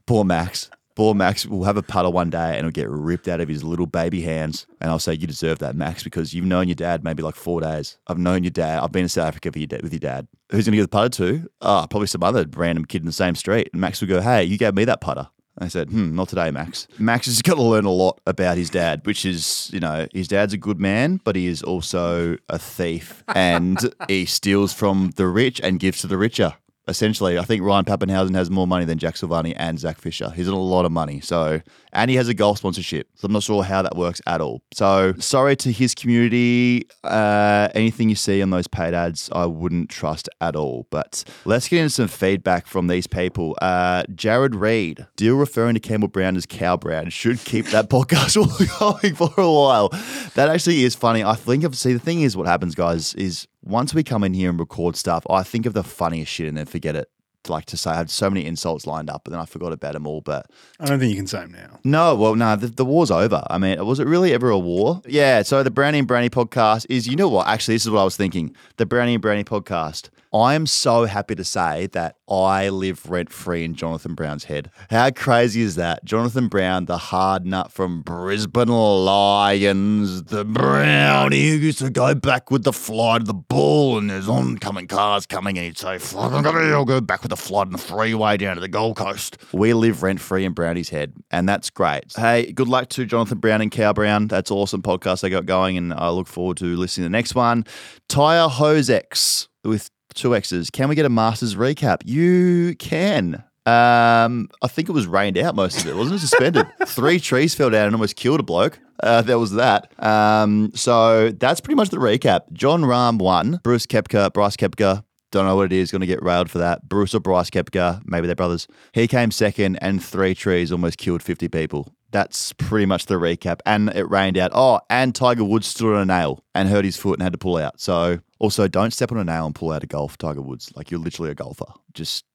poor 0.07 0.23
Max. 0.23 0.71
Poor 0.95 1.13
Max 1.15 1.45
will 1.45 1.63
have 1.63 1.77
a 1.77 1.81
putter 1.81 2.09
one 2.09 2.29
day 2.29 2.50
and 2.50 2.59
it'll 2.59 2.71
get 2.71 2.89
ripped 2.89 3.27
out 3.27 3.41
of 3.41 3.50
his 3.50 3.63
little 3.63 3.88
baby 3.88 4.21
hands. 4.21 4.67
And 4.79 4.91
I'll 4.91 5.00
say, 5.00 5.13
You 5.13 5.27
deserve 5.27 5.59
that, 5.59 5.75
Max, 5.75 6.03
because 6.03 6.33
you've 6.33 6.45
known 6.45 6.67
your 6.67 6.75
dad 6.75 7.03
maybe 7.03 7.23
like 7.23 7.35
four 7.35 7.62
days. 7.62 7.97
I've 8.07 8.19
known 8.19 8.43
your 8.43 8.51
dad. 8.51 8.83
I've 8.83 8.91
been 8.91 9.03
in 9.03 9.09
South 9.09 9.27
Africa 9.27 9.50
with 9.50 9.57
your, 9.57 9.67
dad, 9.67 9.81
with 9.81 9.93
your 9.93 10.00
dad. 10.00 10.27
Who's 10.51 10.65
going 10.65 10.73
to 10.73 10.77
give 10.77 10.85
the 10.85 10.89
putter 10.89 11.09
to? 11.09 11.50
Ah, 11.62 11.88
probably 11.88 12.07
some 12.07 12.23
other 12.23 12.45
random 12.55 12.85
kid 12.85 13.01
in 13.01 13.05
the 13.07 13.12
same 13.12 13.35
street. 13.35 13.69
And 13.73 13.81
Max 13.81 14.01
will 14.01 14.07
go, 14.07 14.21
Hey, 14.21 14.43
you 14.43 14.57
gave 14.57 14.75
me 14.75 14.85
that 14.85 15.01
putter. 15.01 15.29
I 15.57 15.67
said, 15.67 15.89
hmm, 15.89 16.15
not 16.15 16.29
today, 16.29 16.50
Max. 16.50 16.88
Max 16.97 17.27
has 17.27 17.41
got 17.43 17.55
to 17.55 17.62
learn 17.62 17.85
a 17.85 17.91
lot 17.91 18.19
about 18.25 18.57
his 18.57 18.71
dad, 18.71 19.01
which 19.05 19.23
is, 19.23 19.69
you 19.71 19.79
know, 19.79 20.07
his 20.12 20.27
dad's 20.27 20.53
a 20.53 20.57
good 20.57 20.79
man, 20.79 21.21
but 21.23 21.35
he 21.35 21.45
is 21.45 21.62
also 21.62 22.38
a 22.50 22.57
thief 22.57 23.23
and 23.35 23.77
he 24.07 24.25
steals 24.25 24.73
from 24.73 25.12
the 25.15 25.27
rich 25.27 25.62
and 25.62 25.79
gives 25.79 26.01
to 26.01 26.07
the 26.07 26.17
richer. 26.17 26.55
Essentially, 26.87 27.37
I 27.37 27.43
think 27.43 27.63
Ryan 27.63 27.85
Papenhuyzen 27.85 28.35
has 28.35 28.49
more 28.49 28.67
money 28.67 28.83
than 28.83 28.97
Jack 28.97 29.15
Silvagni 29.15 29.53
and 29.55 29.79
Zach 29.79 29.97
Fisher. 29.97 30.29
He's 30.31 30.47
a 30.47 30.55
lot 30.55 30.83
of 30.85 30.91
money. 30.91 31.21
So, 31.21 31.61
and 31.93 32.09
he 32.09 32.17
has 32.17 32.27
a 32.27 32.33
golf 32.33 32.57
sponsorship. 32.57 33.07
So, 33.15 33.25
I'm 33.25 33.31
not 33.31 33.43
sure 33.43 33.63
how 33.63 33.81
that 33.81 33.95
works 33.95 34.21
at 34.27 34.41
all. 34.41 34.61
So, 34.73 35.13
sorry 35.19 35.55
to 35.57 35.71
his 35.71 35.95
community. 35.95 36.87
Uh, 37.03 37.69
anything 37.73 38.09
you 38.09 38.15
see 38.15 38.41
on 38.41 38.49
those 38.49 38.67
paid 38.67 38.93
ads, 38.93 39.29
I 39.31 39.45
wouldn't 39.45 39.89
trust 39.89 40.27
at 40.41 40.55
all. 40.55 40.87
But 40.89 41.23
let's 41.45 41.69
get 41.69 41.79
into 41.79 41.91
some 41.91 42.07
feedback 42.09 42.67
from 42.67 42.87
these 42.87 43.07
people. 43.07 43.57
Uh, 43.61 44.03
Jared 44.13 44.55
Reed, 44.55 45.07
deal 45.15 45.35
referring 45.35 45.75
to 45.75 45.79
Campbell 45.79 46.09
Brown 46.09 46.35
as 46.35 46.45
Cow 46.45 46.75
Brown 46.75 47.09
should 47.09 47.39
keep 47.45 47.67
that 47.67 47.89
podcast 47.89 48.33
going 48.79 49.15
for 49.15 49.33
a 49.37 49.51
while. 49.51 49.89
That 50.35 50.49
actually 50.49 50.83
is 50.83 50.95
funny. 50.95 51.23
I 51.23 51.35
think 51.35 51.63
of 51.63 51.77
see 51.77 51.93
the 51.93 51.99
thing 51.99 52.21
is 52.21 52.35
what 52.35 52.47
happens, 52.47 52.75
guys, 52.75 53.13
is 53.15 53.47
once 53.63 53.93
we 53.93 54.03
come 54.03 54.24
in 54.24 54.34
here 54.34 54.50
and 54.50 54.60
record 54.60 54.96
stuff, 54.96 55.25
I 55.29 55.43
think 55.43 55.65
of 55.65 55.74
the 55.74 55.84
funniest 55.84 56.32
shit 56.32 56.48
and 56.48 56.58
then 56.58 56.65
forget 56.65 56.96
it. 56.96 57.10
Like 57.50 57.65
to 57.65 57.77
say, 57.77 57.91
I 57.91 57.95
had 57.95 58.09
so 58.09 58.29
many 58.29 58.45
insults 58.45 58.88
lined 58.88 59.09
up, 59.09 59.23
but 59.23 59.31
then 59.31 59.39
I 59.39 59.45
forgot 59.45 59.71
about 59.73 59.93
them 59.93 60.07
all. 60.07 60.21
But 60.21 60.50
I 60.79 60.85
don't 60.85 61.00
think 61.00 61.12
you 61.12 61.17
can 61.17 61.27
say 61.27 61.39
them 61.41 61.51
now. 61.51 61.79
no, 61.83 62.15
well, 62.15 62.35
no, 62.35 62.55
the, 62.55 62.67
the 62.67 62.85
war's 62.85 63.12
over. 63.12 63.43
I 63.50 63.57
mean, 63.57 63.83
was 63.85 64.00
it 64.00 64.07
really 64.07 64.33
ever 64.33 64.50
a 64.50 64.59
war? 64.59 65.01
Yeah. 65.05 65.41
So 65.41 65.63
the 65.63 65.71
Brownie 65.71 66.00
and 66.00 66.07
Brownie 66.07 66.29
podcast 66.29 66.85
is, 66.89 67.07
you 67.07 67.15
know 67.15 67.29
what? 67.29 67.47
Actually, 67.47 67.75
this 67.75 67.85
is 67.85 67.91
what 67.91 68.01
I 68.01 68.05
was 68.05 68.17
thinking. 68.17 68.55
The 68.77 68.85
Brownie 68.85 69.13
and 69.13 69.21
Brownie 69.21 69.43
podcast. 69.43 70.09
I 70.33 70.55
am 70.55 70.65
so 70.65 71.05
happy 71.05 71.35
to 71.35 71.43
say 71.43 71.85
that 71.91 72.15
I 72.27 72.69
live 72.69 73.07
rent 73.07 73.31
free 73.31 73.63
in 73.63 73.75
Jonathan 73.75 74.15
Brown's 74.15 74.45
head. 74.45 74.71
How 74.89 75.12
crazy 75.12 75.62
is 75.62 75.75
that? 75.75 76.03
Jonathan 76.05 76.47
Brown, 76.47 76.85
the 76.85 76.97
hard 76.97 77.45
nut 77.45 77.71
from 77.71 78.01
Brisbane 78.01 78.69
Lions, 78.69 80.23
the 80.23 80.43
Brownie 80.43 81.50
who 81.50 81.57
used 81.57 81.77
to 81.79 81.91
go 81.91 82.15
back 82.15 82.50
with 82.50 82.63
the 82.63 82.73
fly 82.73 83.19
to 83.19 83.23
the 83.23 83.33
ball, 83.35 84.00
and 84.00 84.09
there's 84.09 84.27
oncoming 84.27 84.88
cars 84.88 85.27
coming, 85.27 85.55
and 85.59 85.65
he'd 85.67 85.77
say, 85.77 86.00
I'm 86.17 86.41
gonna 86.41 86.83
go 86.83 87.00
back 87.00 87.21
with 87.21 87.29
the 87.33 87.41
flood 87.41 87.67
and 87.67 87.73
the 87.73 87.81
freeway 87.81 88.37
down 88.37 88.55
to 88.55 88.61
the 88.61 88.67
Gold 88.67 88.95
Coast." 88.97 89.37
We 89.51 89.73
live 89.73 90.03
rent 90.03 90.19
free 90.19 90.45
in 90.45 90.53
Brownie's 90.53 90.89
head, 90.89 91.13
and 91.31 91.47
that's 91.47 91.69
great. 91.69 92.13
Hey, 92.15 92.51
good 92.51 92.67
luck 92.67 92.89
to 92.89 93.05
Jonathan 93.05 93.39
Brown 93.39 93.61
and 93.61 93.71
Cow 93.71 93.93
Brown. 93.93 94.27
That's 94.27 94.51
awesome 94.51 94.81
podcast 94.81 95.21
they 95.21 95.29
got 95.29 95.45
going, 95.45 95.77
and 95.77 95.93
I 95.93 96.09
look 96.09 96.27
forward 96.27 96.57
to 96.57 96.75
listening 96.75 97.05
to 97.05 97.09
the 97.09 97.17
next 97.17 97.35
one. 97.35 97.65
Tyre 98.09 98.49
Hosex 98.49 99.47
with 99.63 99.89
two 100.13 100.35
X's. 100.35 100.69
Can 100.69 100.89
we 100.89 100.95
get 100.95 101.05
a 101.05 101.09
Masters 101.09 101.55
recap? 101.55 102.01
You 102.05 102.75
can. 102.77 103.43
Um, 103.65 104.49
I 104.61 104.67
think 104.67 104.89
it 104.89 104.91
was 104.91 105.07
rained 105.07 105.37
out 105.37 105.55
most 105.55 105.81
of 105.81 105.87
it, 105.87 105.95
wasn't 105.95 106.17
it? 106.17 106.19
Suspended. 106.19 106.67
Three 106.85 107.19
trees 107.19 107.55
fell 107.55 107.69
down 107.69 107.85
and 107.87 107.95
almost 107.95 108.15
killed 108.17 108.41
a 108.41 108.43
bloke. 108.43 108.79
Uh, 109.01 109.21
there 109.21 109.39
was 109.39 109.53
that. 109.53 109.91
Um, 110.03 110.71
so 110.75 111.31
that's 111.31 111.61
pretty 111.61 111.75
much 111.75 111.89
the 111.89 111.97
recap. 111.97 112.51
Jon 112.51 112.81
Rahm 112.81 113.19
won. 113.19 113.59
Bruce 113.63 113.85
Koepka, 113.85 114.33
Bryce 114.33 114.57
Koepka. 114.57 115.03
Don't 115.33 115.47
know 115.47 115.55
what 115.55 115.65
it 115.65 115.73
is. 115.73 115.89
Going 115.89 116.01
to 116.01 116.07
get 116.07 116.21
railed 116.21 116.51
for 116.51 116.59
that. 116.59 116.87
Bruce 116.87 117.15
or 117.15 117.19
Bryce 117.19 117.49
Koepka, 117.49 118.03
maybe 118.05 118.27
they're 118.27 118.35
brothers. 118.35 118.67
He 118.91 119.07
came 119.07 119.31
second, 119.31 119.77
and 119.81 120.01
three 120.01 120.35
trees 120.35 120.71
almost 120.71 120.99
killed 120.99 121.23
50 121.23 121.47
people. 121.47 121.91
That's 122.11 122.53
pretty 122.53 122.85
much 122.85 123.07
the 123.07 123.15
recap. 123.15 123.59
And 123.65 123.89
it 123.95 124.03
rained 124.03 124.37
out. 124.37 124.51
Oh, 124.53 124.79
and 124.91 125.15
Tiger 125.15 125.43
Woods 125.43 125.65
stood 125.65 125.95
on 125.95 126.01
a 126.01 126.05
nail 126.05 126.43
and 126.53 126.69
hurt 126.69 126.85
his 126.85 126.97
foot 126.97 127.13
and 127.13 127.23
had 127.23 127.33
to 127.33 127.39
pull 127.39 127.57
out. 127.57 127.81
So 127.81 128.19
also, 128.37 128.67
don't 128.67 128.93
step 128.93 129.11
on 129.11 129.17
a 129.17 129.23
nail 129.23 129.47
and 129.47 129.55
pull 129.55 129.71
out 129.71 129.83
a 129.83 129.87
golf, 129.87 130.19
Tiger 130.19 130.43
Woods. 130.43 130.71
Like 130.75 130.91
you're 130.91 130.99
literally 130.99 131.31
a 131.31 131.35
golfer. 131.35 131.65
Just 131.95 132.25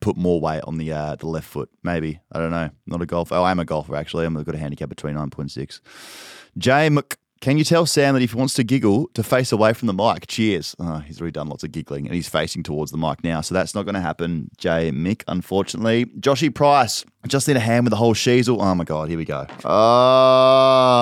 put 0.00 0.16
more 0.16 0.40
weight 0.40 0.62
on 0.68 0.78
the 0.78 0.92
uh, 0.92 1.16
the 1.16 1.26
left 1.26 1.48
foot. 1.48 1.68
Maybe 1.82 2.20
I 2.30 2.38
don't 2.38 2.52
know. 2.52 2.70
Not 2.86 3.02
a 3.02 3.06
golfer. 3.06 3.34
Oh, 3.34 3.42
I'm 3.42 3.58
a 3.58 3.64
golfer 3.64 3.96
actually. 3.96 4.24
I'm 4.24 4.40
got 4.40 4.54
a 4.54 4.58
handicap 4.58 4.92
of 4.92 4.96
29.6. 4.96 5.80
Jay 6.58 6.88
Mc. 6.90 7.16
Can 7.40 7.58
you 7.58 7.64
tell 7.64 7.84
Sam 7.84 8.14
that 8.14 8.22
if 8.22 8.32
he 8.32 8.38
wants 8.38 8.54
to 8.54 8.64
giggle, 8.64 9.08
to 9.14 9.22
face 9.22 9.52
away 9.52 9.74
from 9.74 9.86
the 9.88 9.92
mic? 9.92 10.26
Cheers. 10.26 10.74
Oh, 10.78 10.98
he's 10.98 11.20
already 11.20 11.32
done 11.32 11.48
lots 11.48 11.64
of 11.64 11.70
giggling 11.70 12.06
and 12.06 12.14
he's 12.14 12.28
facing 12.28 12.62
towards 12.62 12.90
the 12.90 12.96
mic 12.96 13.22
now. 13.22 13.42
So 13.42 13.54
that's 13.54 13.74
not 13.74 13.82
going 13.84 13.94
to 13.94 14.00
happen, 14.00 14.50
Jay 14.56 14.90
Mick, 14.90 15.22
unfortunately. 15.28 16.06
Joshy 16.18 16.52
Price, 16.52 17.04
just 17.26 17.46
need 17.46 17.56
a 17.56 17.60
hand 17.60 17.84
with 17.84 17.90
the 17.90 17.96
whole 17.96 18.14
sheezel. 18.14 18.56
Oh 18.60 18.74
my 18.74 18.84
God, 18.84 19.10
here 19.10 19.18
we 19.18 19.26
go. 19.26 19.46
Ah, 19.64 20.96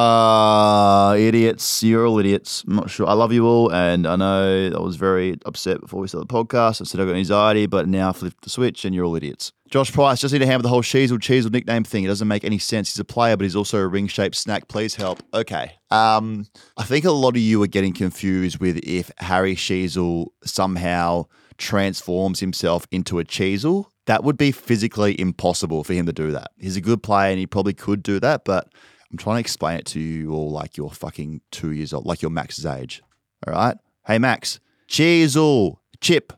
idiots. 1.14 1.82
You're 1.82 2.06
all 2.06 2.18
idiots. 2.18 2.64
I'm 2.66 2.76
not 2.76 2.90
sure. 2.90 3.06
I 3.06 3.12
love 3.12 3.32
you 3.32 3.46
all. 3.46 3.72
And 3.72 4.06
I 4.06 4.16
know 4.16 4.72
I 4.74 4.80
was 4.80 4.96
very 4.96 5.38
upset 5.46 5.80
before 5.80 6.00
we 6.00 6.08
started 6.08 6.28
the 6.28 6.34
podcast. 6.34 6.80
I 6.80 6.84
said 6.84 7.00
I 7.00 7.04
got 7.04 7.14
anxiety, 7.14 7.66
but 7.66 7.88
now 7.88 8.08
I 8.10 8.12
flipped 8.12 8.42
the 8.42 8.50
switch 8.50 8.84
and 8.84 8.92
you're 8.94 9.04
all 9.04 9.14
idiots. 9.16 9.52
Josh 9.75 9.93
Price, 9.93 10.21
just 10.21 10.33
need 10.33 10.40
a 10.40 10.47
hand 10.47 10.62
the 10.62 10.69
whole 10.69 10.83
Sheezel 10.83 11.19
Cheezel 11.19 11.50
nickname 11.50 11.83
thing. 11.83 12.04
It 12.04 12.07
doesn't 12.07 12.28
make 12.28 12.45
any 12.45 12.61
sense. 12.61 12.95
He's 12.95 13.00
a 13.00 13.04
player, 13.04 13.37
but 13.37 13.43
he's 13.43 13.57
also 13.57 13.81
a 13.81 13.88
ring 13.88 14.07
shaped 14.07 14.37
snack. 14.37 14.69
Please 14.69 14.95
help. 14.95 15.21
Okay. 15.35 15.73
Um, 15.90 16.47
I 16.76 16.85
think 16.85 17.04
a 17.04 17.11
lot 17.11 17.31
of 17.31 17.43
you 17.43 17.61
are 17.61 17.66
getting 17.66 17.93
confused 17.93 18.61
with 18.61 18.76
if 18.85 19.11
Harry 19.19 19.57
Sheezel 19.57 20.28
somehow 20.45 21.25
transforms 21.59 22.38
himself 22.38 22.87
into 22.93 23.19
a 23.19 23.25
Cheezel. 23.25 23.87
That 24.07 24.23
would 24.23 24.37
be 24.37 24.52
physically 24.52 25.21
impossible 25.21 25.83
for 25.83 25.93
him 25.93 26.07
to 26.07 26.12
do 26.12 26.31
that. 26.31 26.52
He's 26.57 26.76
a 26.76 26.81
good 26.81 27.02
player 27.02 27.31
and 27.31 27.40
he 27.40 27.47
probably 27.49 27.75
could 27.75 28.04
do 28.04 28.21
that, 28.21 28.45
but 28.45 28.69
I'm 29.11 29.19
trying 29.19 29.38
to 29.38 29.40
explain 29.40 29.81
it 29.81 29.87
to 29.87 29.99
you 29.99 30.35
all 30.35 30.52
like 30.52 30.76
you're 30.76 30.88
fucking 30.88 31.40
two 31.50 31.73
years 31.73 31.93
old, 31.93 32.07
like 32.07 32.23
you're 32.23 32.31
Max's 32.31 32.64
age. 32.64 33.02
All 33.45 33.52
right? 33.54 33.76
Hey, 34.07 34.21
Max, 34.21 34.61
Cheezel, 34.88 35.78
chip, 36.00 36.33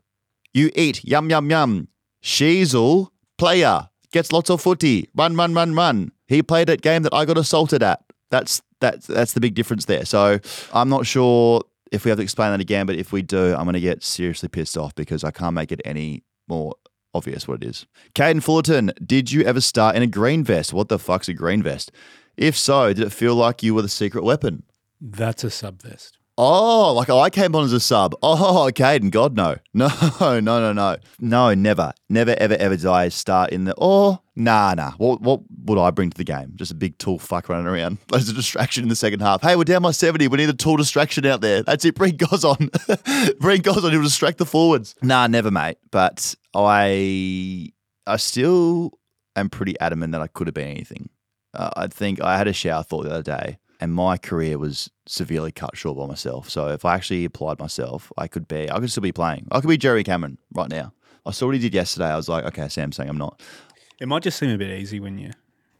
you 0.54 0.70
eat, 0.74 1.04
yum, 1.04 1.28
yum, 1.28 1.50
yum. 1.50 1.88
Sheezel, 2.22 3.10
player, 3.38 3.88
gets 4.12 4.32
lots 4.32 4.50
of 4.50 4.60
footy, 4.60 5.08
run, 5.14 5.36
run, 5.36 5.54
run, 5.54 5.74
run. 5.74 6.12
He 6.26 6.42
played 6.42 6.68
that 6.68 6.82
game 6.82 7.02
that 7.02 7.14
I 7.14 7.24
got 7.24 7.38
assaulted 7.38 7.82
at. 7.82 8.02
That's 8.30 8.62
that's 8.80 9.06
that's 9.06 9.32
the 9.32 9.40
big 9.40 9.54
difference 9.54 9.84
there. 9.84 10.04
So 10.04 10.38
I'm 10.72 10.88
not 10.88 11.06
sure 11.06 11.62
if 11.92 12.04
we 12.04 12.10
have 12.10 12.18
to 12.18 12.22
explain 12.22 12.50
that 12.50 12.60
again, 12.60 12.86
but 12.86 12.96
if 12.96 13.12
we 13.12 13.22
do, 13.22 13.54
I'm 13.54 13.64
going 13.64 13.74
to 13.74 13.80
get 13.80 14.02
seriously 14.02 14.48
pissed 14.48 14.76
off 14.76 14.94
because 14.94 15.22
I 15.24 15.30
can't 15.30 15.54
make 15.54 15.70
it 15.70 15.80
any 15.84 16.24
more 16.48 16.74
obvious 17.14 17.48
what 17.48 17.62
it 17.62 17.68
is. 17.68 17.86
Caden 18.14 18.42
Fullerton, 18.42 18.92
did 19.04 19.32
you 19.32 19.42
ever 19.42 19.60
start 19.60 19.96
in 19.96 20.02
a 20.02 20.06
green 20.06 20.44
vest? 20.44 20.72
What 20.72 20.88
the 20.88 20.98
fuck's 20.98 21.28
a 21.28 21.34
green 21.34 21.62
vest? 21.62 21.90
If 22.36 22.56
so, 22.56 22.92
did 22.92 23.06
it 23.06 23.12
feel 23.12 23.34
like 23.34 23.62
you 23.62 23.74
were 23.74 23.82
the 23.82 23.88
secret 23.88 24.24
weapon? 24.24 24.64
That's 25.00 25.44
a 25.44 25.50
sub 25.50 25.82
vest. 25.82 26.15
Oh, 26.38 26.92
like 26.92 27.08
I 27.08 27.30
came 27.30 27.54
on 27.54 27.64
as 27.64 27.72
a 27.72 27.80
sub. 27.80 28.14
Oh, 28.22 28.70
Caden, 28.74 29.10
God, 29.10 29.36
no. 29.36 29.56
No, 29.72 29.88
no, 30.20 30.40
no, 30.40 30.72
no. 30.72 30.96
No, 31.18 31.54
never. 31.54 31.92
Never, 32.08 32.34
ever, 32.38 32.54
ever 32.54 32.76
did 32.76 32.86
I 32.86 33.08
start 33.08 33.50
in 33.50 33.64
the, 33.64 33.74
oh, 33.78 34.20
nah, 34.34 34.74
nah. 34.74 34.92
What, 34.92 35.22
what 35.22 35.40
would 35.64 35.78
I 35.78 35.90
bring 35.90 36.10
to 36.10 36.16
the 36.16 36.24
game? 36.24 36.52
Just 36.54 36.72
a 36.72 36.74
big 36.74 36.98
tool 36.98 37.18
fuck 37.18 37.48
running 37.48 37.66
around. 37.66 37.98
There's 38.08 38.28
a 38.28 38.34
distraction 38.34 38.82
in 38.82 38.88
the 38.88 38.96
second 38.96 39.20
half. 39.20 39.40
Hey, 39.42 39.56
we're 39.56 39.64
down 39.64 39.82
by 39.82 39.92
70. 39.92 40.28
We 40.28 40.36
need 40.36 40.48
a 40.48 40.54
tool 40.54 40.76
distraction 40.76 41.24
out 41.24 41.40
there. 41.40 41.62
That's 41.62 41.84
it. 41.84 41.94
Bring 41.94 42.16
Goz 42.16 42.44
on. 42.44 42.70
bring 43.40 43.62
Goz 43.62 43.84
on. 43.84 43.92
He'll 43.92 44.02
distract 44.02 44.38
the 44.38 44.46
forwards. 44.46 44.94
Nah, 45.02 45.26
never, 45.26 45.50
mate. 45.50 45.78
But 45.90 46.34
I, 46.54 47.72
I 48.06 48.16
still 48.16 48.92
am 49.36 49.48
pretty 49.48 49.78
adamant 49.80 50.12
that 50.12 50.20
I 50.20 50.26
could 50.26 50.48
have 50.48 50.54
been 50.54 50.68
anything. 50.68 51.08
Uh, 51.54 51.70
I 51.76 51.86
think 51.86 52.20
I 52.20 52.36
had 52.36 52.48
a 52.48 52.52
shower 52.52 52.82
thought 52.82 53.04
the 53.04 53.10
other 53.10 53.22
day 53.22 53.58
and 53.80 53.92
my 53.92 54.16
career 54.16 54.58
was 54.58 54.90
severely 55.06 55.52
cut 55.52 55.76
short 55.76 55.98
by 55.98 56.06
myself. 56.06 56.48
So 56.50 56.68
if 56.68 56.84
I 56.84 56.94
actually 56.94 57.24
applied 57.24 57.58
myself, 57.58 58.12
I 58.16 58.28
could 58.28 58.48
be, 58.48 58.70
I 58.70 58.78
could 58.80 58.90
still 58.90 59.02
be 59.02 59.12
playing. 59.12 59.48
I 59.50 59.60
could 59.60 59.68
be 59.68 59.76
Jerry 59.76 60.04
Cameron 60.04 60.38
right 60.52 60.70
now. 60.70 60.92
I 61.24 61.32
saw 61.32 61.46
what 61.46 61.54
he 61.54 61.60
did 61.60 61.74
yesterday. 61.74 62.06
I 62.06 62.16
was 62.16 62.28
like, 62.28 62.44
okay, 62.44 62.68
Sam 62.68 62.92
saying 62.92 63.08
I'm 63.08 63.18
not. 63.18 63.42
It 64.00 64.08
might 64.08 64.22
just 64.22 64.38
seem 64.38 64.50
a 64.50 64.58
bit 64.58 64.70
easy 64.78 65.00
when 65.00 65.18
you 65.18 65.32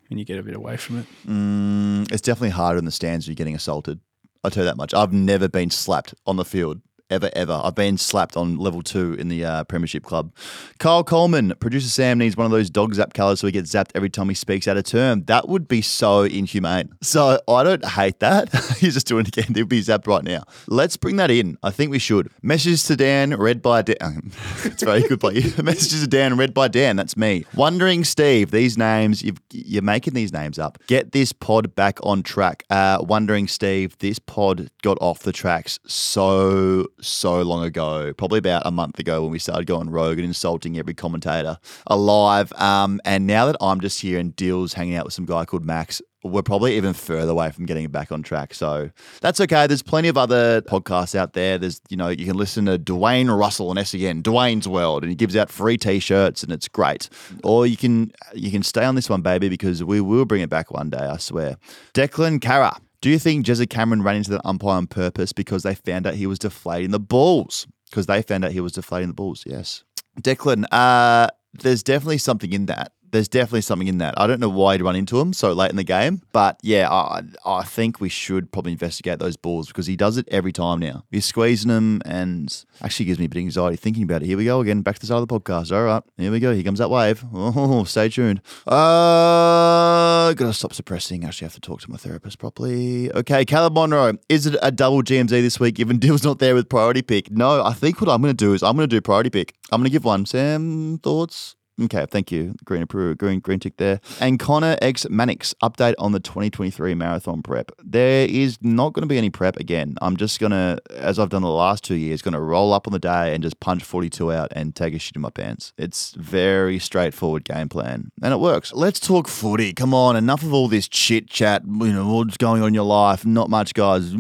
when 0.09 0.19
you 0.19 0.25
get 0.25 0.39
a 0.39 0.43
bit 0.43 0.57
away 0.57 0.77
from 0.77 0.99
it. 0.99 1.07
Mm, 1.27 2.13
it's 2.13 2.23
definitely 2.23 2.51
harder 2.51 2.79
in 2.79 2.85
the 2.85 2.93
stands 2.93 3.27
you're 3.27 3.35
getting 3.35 3.55
assaulted. 3.55 4.01
I'll 4.45 4.51
tell 4.51 4.63
you 4.63 4.71
that 4.71 4.77
much. 4.77 4.95
I've 4.95 5.13
never 5.13 5.49
been 5.49 5.71
slapped 5.71 6.15
on 6.27 6.37
the 6.37 6.45
field. 6.45 6.81
Ever, 7.09 7.31
ever. 7.35 7.61
I've 7.63 7.77
been 7.77 7.99
slapped 7.99 8.37
on 8.37 8.57
level 8.57 8.83
two 8.83 9.15
in 9.15 9.29
the 9.29 9.45
uh, 9.45 9.65
Premiership 9.65 10.03
Club. 10.03 10.35
Kyle 10.79 11.05
Coleman, 11.05 11.55
producer 11.61 11.89
Sam 11.89 12.19
needs 12.19 12.37
one 12.37 12.47
of 12.47 12.51
those 12.51 12.69
dog 12.69 12.95
zap 12.95 13.15
colours 13.15 13.39
so 13.41 13.47
he 13.47 13.53
gets 13.53 13.73
zapped 13.73 13.93
every 13.95 14.11
time 14.11 14.29
he 14.29 14.35
speaks 14.35 14.67
out 14.67 14.77
of 14.77 14.85
term. 14.85 15.23
That 15.25 15.49
would 15.49 15.69
be 15.69 15.83
so 15.83 16.23
inhumane. 16.23 16.91
So 17.03 17.41
I 17.47 17.63
don't 17.63 17.85
hate 17.85 18.19
that. 18.21 18.53
He's 18.81 18.95
just 18.95 19.07
doing 19.07 19.25
it 19.25 19.37
again. 19.37 19.55
He'll 19.55 19.67
be 19.67 19.83
zapped 19.83 20.09
right 20.09 20.25
now. 20.25 20.43
Let's 20.67 20.97
bring 20.97 21.15
that 21.17 21.31
in. 21.31 21.57
I 21.63 21.71
think 21.71 21.93
we 21.93 22.01
should. 22.01 22.29
Messages 22.43 22.83
to 22.85 22.97
Dan, 22.97 23.37
read 23.37 23.63
by 23.63 23.83
Dan. 23.83 24.33
it's 24.65 24.83
very 24.83 25.03
good 25.03 25.21
by 25.21 25.31
you. 25.31 25.53
Messages 25.63 26.01
to 26.01 26.09
Dan, 26.09 26.37
read 26.37 26.53
by 26.53 26.67
Dan. 26.67 26.97
That's 26.97 27.17
me. 27.17 27.45
Wondering 27.55 28.03
Steve, 28.03 28.51
these 28.51 28.77
names, 28.77 29.23
you've, 29.23 29.41
you're 29.53 29.81
making 29.81 30.15
these 30.15 30.33
names 30.33 30.59
up. 30.59 30.79
Get 30.89 31.13
this 31.13 31.33
pod 31.33 31.73
back 31.77 32.01
on 32.03 32.25
track. 32.25 32.65
Uh, 32.69 32.99
Wondering 33.01 33.47
Steve, 33.47 33.97
this 33.99 34.19
pod 34.19 34.71
got 34.83 34.99
off 35.01 35.21
the 35.21 35.33
tracks 35.33 35.79
so 35.87 36.87
so 37.01 37.43
long 37.43 37.65
ago, 37.65 38.13
probably 38.15 38.39
about 38.39 38.63
a 38.65 38.71
month 38.71 38.99
ago 38.99 39.23
when 39.23 39.31
we 39.31 39.39
started 39.39 39.67
going 39.67 39.91
rogue 39.91 40.19
and 40.19 40.27
insulting 40.27 40.79
every 40.79 40.95
commentator 40.95 41.59
alive. 41.87 42.53
Um, 42.55 43.01
and 43.05 43.27
now 43.27 43.47
that 43.47 43.57
I'm 43.61 43.81
just 43.81 44.01
here 44.01 44.19
and 44.19 44.35
Dyl's 44.35 44.75
hanging 44.75 44.95
out 44.97 45.05
with 45.05 45.15
some 45.15 45.27
guy 45.27 45.45
called 45.45 45.65
Max, 45.65 46.01
we're 46.23 46.43
probably 46.43 46.77
even 46.77 46.93
further 46.93 47.33
away 47.33 47.51
from 47.51 47.67
getting 47.67 47.85
it 47.85 47.93
back 47.93 48.11
on 48.11 48.23
track. 48.23 48.55
So 48.55 48.91
that's 49.21 49.41
okay. 49.41 49.67
There's 49.67 49.83
plenty 49.83 50.09
of 50.09 50.17
other 50.17 50.61
podcasts 50.63 51.15
out 51.15 51.35
there. 51.35 51.59
There's, 51.59 51.81
you 51.89 51.97
know, 51.97 52.09
you 52.09 52.27
can 52.27 52.37
listen 52.37 52.67
to 52.67 52.79
Dwayne 52.79 53.37
Russell 53.37 53.71
on 53.71 53.85
SEN, 53.85 54.23
Dwayne's 54.23 54.67
World, 54.67 55.03
and 55.03 55.11
he 55.11 55.17
gives 55.17 55.37
out 55.37 55.51
free 55.51 55.77
t-shirts 55.77 56.43
and 56.43 56.53
it's 56.53 56.69
great. 56.69 57.09
Or 57.45 57.67
you 57.67 57.77
can 57.77 58.13
you 58.35 58.51
can 58.51 58.63
stay 58.63 58.85
on 58.85 58.95
this 58.95 59.09
one, 59.09 59.23
baby, 59.23 59.49
because 59.49 59.85
we 59.85 60.01
will 60.01 60.25
bring 60.25 60.43
it 60.43 60.51
back 60.51 60.71
one 60.71 60.91
day, 60.91 60.99
I 60.99 61.19
swear. 61.19 61.57
Declan 61.95 62.41
Cara. 62.41 62.77
Do 63.01 63.11
you 63.11 63.19
think 63.19 63.47
Jezza 63.47 63.69
Cameron 63.69 64.03
ran 64.03 64.17
into 64.17 64.31
the 64.31 64.47
umpire 64.47 64.71
on 64.71 64.87
purpose 64.87 65.33
because 65.33 65.63
they 65.63 65.75
found 65.75 66.07
out 66.07 66.15
he 66.15 66.27
was 66.27 66.39
deflating 66.39 66.91
the 66.91 67.01
balls? 67.01 67.67
Because 67.91 68.07
they 68.07 68.23
found 68.23 68.45
out 68.45 68.53
he 68.53 68.61
was 68.61 68.73
deflating 68.73 69.09
the 69.09 69.15
balls, 69.15 69.45
yes. 69.47 69.85
Declan, 70.21 70.65
uh, 70.73 71.29
there's 71.53 71.83
definitely 71.83 72.19
something 72.19 72.53
in 72.53 72.67
that 72.67 72.93
there's 73.17 73.29
definitely 73.29 73.63
something 73.63 73.89
in 73.89 73.97
that. 73.99 74.13
I 74.19 74.27
don't 74.27 74.41
know 74.41 74.51
why 74.51 74.75
he'd 74.75 74.83
run 74.83 74.95
into 74.95 75.19
him 75.19 75.33
so 75.33 75.55
late 75.55 75.71
in 75.71 75.77
the 75.77 75.85
game, 75.85 76.21
but 76.33 76.61
yeah, 76.63 76.91
I, 76.91 77.23
I 77.47 77.63
think 77.63 77.99
we 77.99 78.11
should 78.11 78.53
probably 78.53 78.73
investigate 78.73 79.19
those 79.19 79.39
balls 79.39 79.69
because 79.69 79.87
he 79.87 79.97
does 79.97 80.19
it 80.19 80.29
every 80.31 80.53
time 80.53 80.81
now. 80.81 81.05
He's 81.11 81.25
squeezing 81.25 81.71
them 81.71 82.03
and 82.05 82.65
actually 82.83 83.07
gives 83.07 83.19
me 83.19 83.25
a 83.25 83.29
bit 83.31 83.39
of 83.39 83.45
anxiety 83.45 83.77
thinking 83.77 84.03
about 84.03 84.23
it. 84.23 84.27
Here 84.27 84.37
we 84.37 84.45
go 84.45 84.61
again, 84.61 84.83
back 84.83 84.97
to 84.97 85.01
the 85.01 85.07
start 85.07 85.23
of 85.23 85.29
the 85.29 85.41
podcast. 85.41 85.75
All 85.75 85.83
right, 85.83 86.03
here 86.19 86.31
we 86.31 86.41
go. 86.41 86.53
Here 86.55 86.63
comes 86.63 86.79
that 86.79 86.91
wave. 86.91 87.25
Oh, 87.33 87.85
stay 87.85 88.11
tuned. 88.11 88.43
Uh, 88.67 90.35
gotta 90.35 90.53
stop 90.53 90.75
suppressing. 90.75 91.25
Actually, 91.25 91.47
have 91.47 91.55
to 91.55 91.61
talk 91.61 91.81
to 91.81 91.91
my 91.91 91.97
therapist 91.97 92.39
properly. 92.39 93.11
Okay, 93.13 93.47
Caleb 93.47 93.73
Monroe, 93.73 94.19
is 94.29 94.45
it 94.45 94.57
a 94.63 94.71
double 94.71 95.03
GMZ 95.03 95.31
this 95.31 95.59
week 95.59 95.77
given 95.77 95.99
Dyl's 96.01 96.23
not 96.23 96.39
there 96.39 96.55
with 96.55 96.69
priority 96.69 97.01
pick? 97.01 97.31
No, 97.31 97.65
I 97.65 97.73
think 97.73 97.99
what 98.01 98.11
I'm 98.11 98.23
to 98.23 98.35
do 98.35 98.53
is 98.53 98.63
I'm 98.63 98.77
to 98.77 98.87
do 98.87 99.01
priority 99.01 99.31
pick. 99.31 99.55
I'm 99.73 99.83
to 99.85 99.91
give 99.91 100.05
one. 100.05 100.27
Sam, 100.27 100.99
thoughts? 100.99 101.57
Okay, 101.79 102.07
thank 102.11 102.33
you. 102.33 102.55
Green 102.65 102.81
approve, 102.81 103.19
green 103.19 103.41
green 103.41 103.61
tick 103.61 103.77
there. 103.77 104.01
And 104.19 104.39
Connor 104.39 104.79
X 104.81 105.07
Mannix 105.11 105.55
update 105.63 105.95
on 105.99 106.13
the 106.13 106.21
2023 106.21 106.95
marathon 106.95 107.43
prep. 107.43 107.71
There 107.85 108.27
is 108.27 108.57
not 108.63 108.95
going 108.95 109.03
to 109.03 109.07
be 109.07 109.19
any 109.19 109.29
prep 109.29 109.57
again. 109.57 109.95
I'm 110.01 110.17
just 110.17 110.41
gonna, 110.41 110.79
as 110.91 111.19
I've 111.19 111.29
done 111.29 111.43
the 111.43 111.51
last 111.51 111.85
two 111.85 111.97
years, 111.97 112.23
going 112.23 112.33
to 112.33 112.41
roll 112.41 112.73
up 112.73 112.87
on 112.87 112.95
the 112.95 112.99
day 112.99 113.35
and 113.35 113.43
just 113.43 113.61
punch 113.61 113.85
42 113.85 114.33
out 114.33 114.53
and 114.53 114.75
take 114.75 114.95
a 114.95 114.99
shit 114.99 115.17
in 115.17 115.23
my 115.23 115.29
pants. 115.29 115.75
It's 115.77 116.13
very 116.15 116.79
straightforward 116.79 117.45
game 117.45 117.69
plan, 117.69 118.11
and 118.23 118.33
it 118.33 118.39
works. 118.39 118.73
Let's 118.73 118.99
talk 118.99 119.29
footy. 119.29 119.75
Come 119.75 119.93
on, 119.93 120.17
enough 120.17 120.43
of 120.43 120.55
all 120.55 120.69
this 120.69 120.89
chit 120.89 121.29
chat. 121.29 121.63
You 121.67 121.93
know 121.93 122.11
what's 122.11 122.39
going 122.39 122.63
on 122.63 122.69
in 122.69 122.75
your 122.75 122.85
life. 122.85 123.27
Not 123.27 123.51
much, 123.51 123.75
guys. 123.75 124.13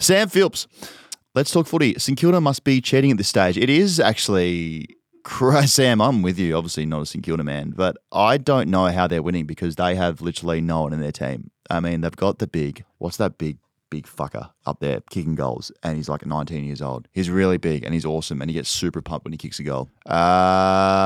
Sam 0.00 0.28
Phillips. 0.28 0.66
Let's 1.34 1.50
talk 1.50 1.66
footy. 1.66 1.98
St 1.98 2.16
Kilda 2.16 2.40
must 2.40 2.62
be 2.62 2.80
cheating 2.80 3.10
at 3.10 3.16
this 3.16 3.26
stage. 3.28 3.58
It 3.58 3.68
is 3.68 3.98
actually. 3.98 4.86
Sam, 5.66 6.00
I'm 6.00 6.22
with 6.22 6.38
you. 6.38 6.54
Obviously, 6.54 6.86
not 6.86 7.02
a 7.02 7.06
St 7.06 7.24
Kilda 7.24 7.42
man, 7.42 7.72
but 7.74 7.96
I 8.12 8.38
don't 8.38 8.68
know 8.68 8.86
how 8.86 9.08
they're 9.08 9.22
winning 9.22 9.46
because 9.46 9.74
they 9.74 9.96
have 9.96 10.20
literally 10.20 10.60
no 10.60 10.82
one 10.82 10.92
in 10.92 11.00
their 11.00 11.10
team. 11.10 11.50
I 11.68 11.80
mean, 11.80 12.02
they've 12.02 12.14
got 12.14 12.38
the 12.38 12.46
big. 12.46 12.84
What's 12.98 13.16
that 13.16 13.36
big, 13.36 13.58
big 13.90 14.06
fucker 14.06 14.50
up 14.64 14.78
there 14.78 15.00
kicking 15.10 15.34
goals? 15.34 15.72
And 15.82 15.96
he's 15.96 16.08
like 16.08 16.24
19 16.24 16.64
years 16.64 16.82
old. 16.82 17.08
He's 17.10 17.30
really 17.30 17.56
big 17.56 17.82
and 17.82 17.94
he's 17.94 18.04
awesome, 18.04 18.40
and 18.40 18.48
he 18.48 18.54
gets 18.54 18.68
super 18.68 19.02
pumped 19.02 19.24
when 19.24 19.32
he 19.32 19.38
kicks 19.38 19.58
a 19.58 19.64
goal. 19.64 19.88
Uh, 20.08 20.12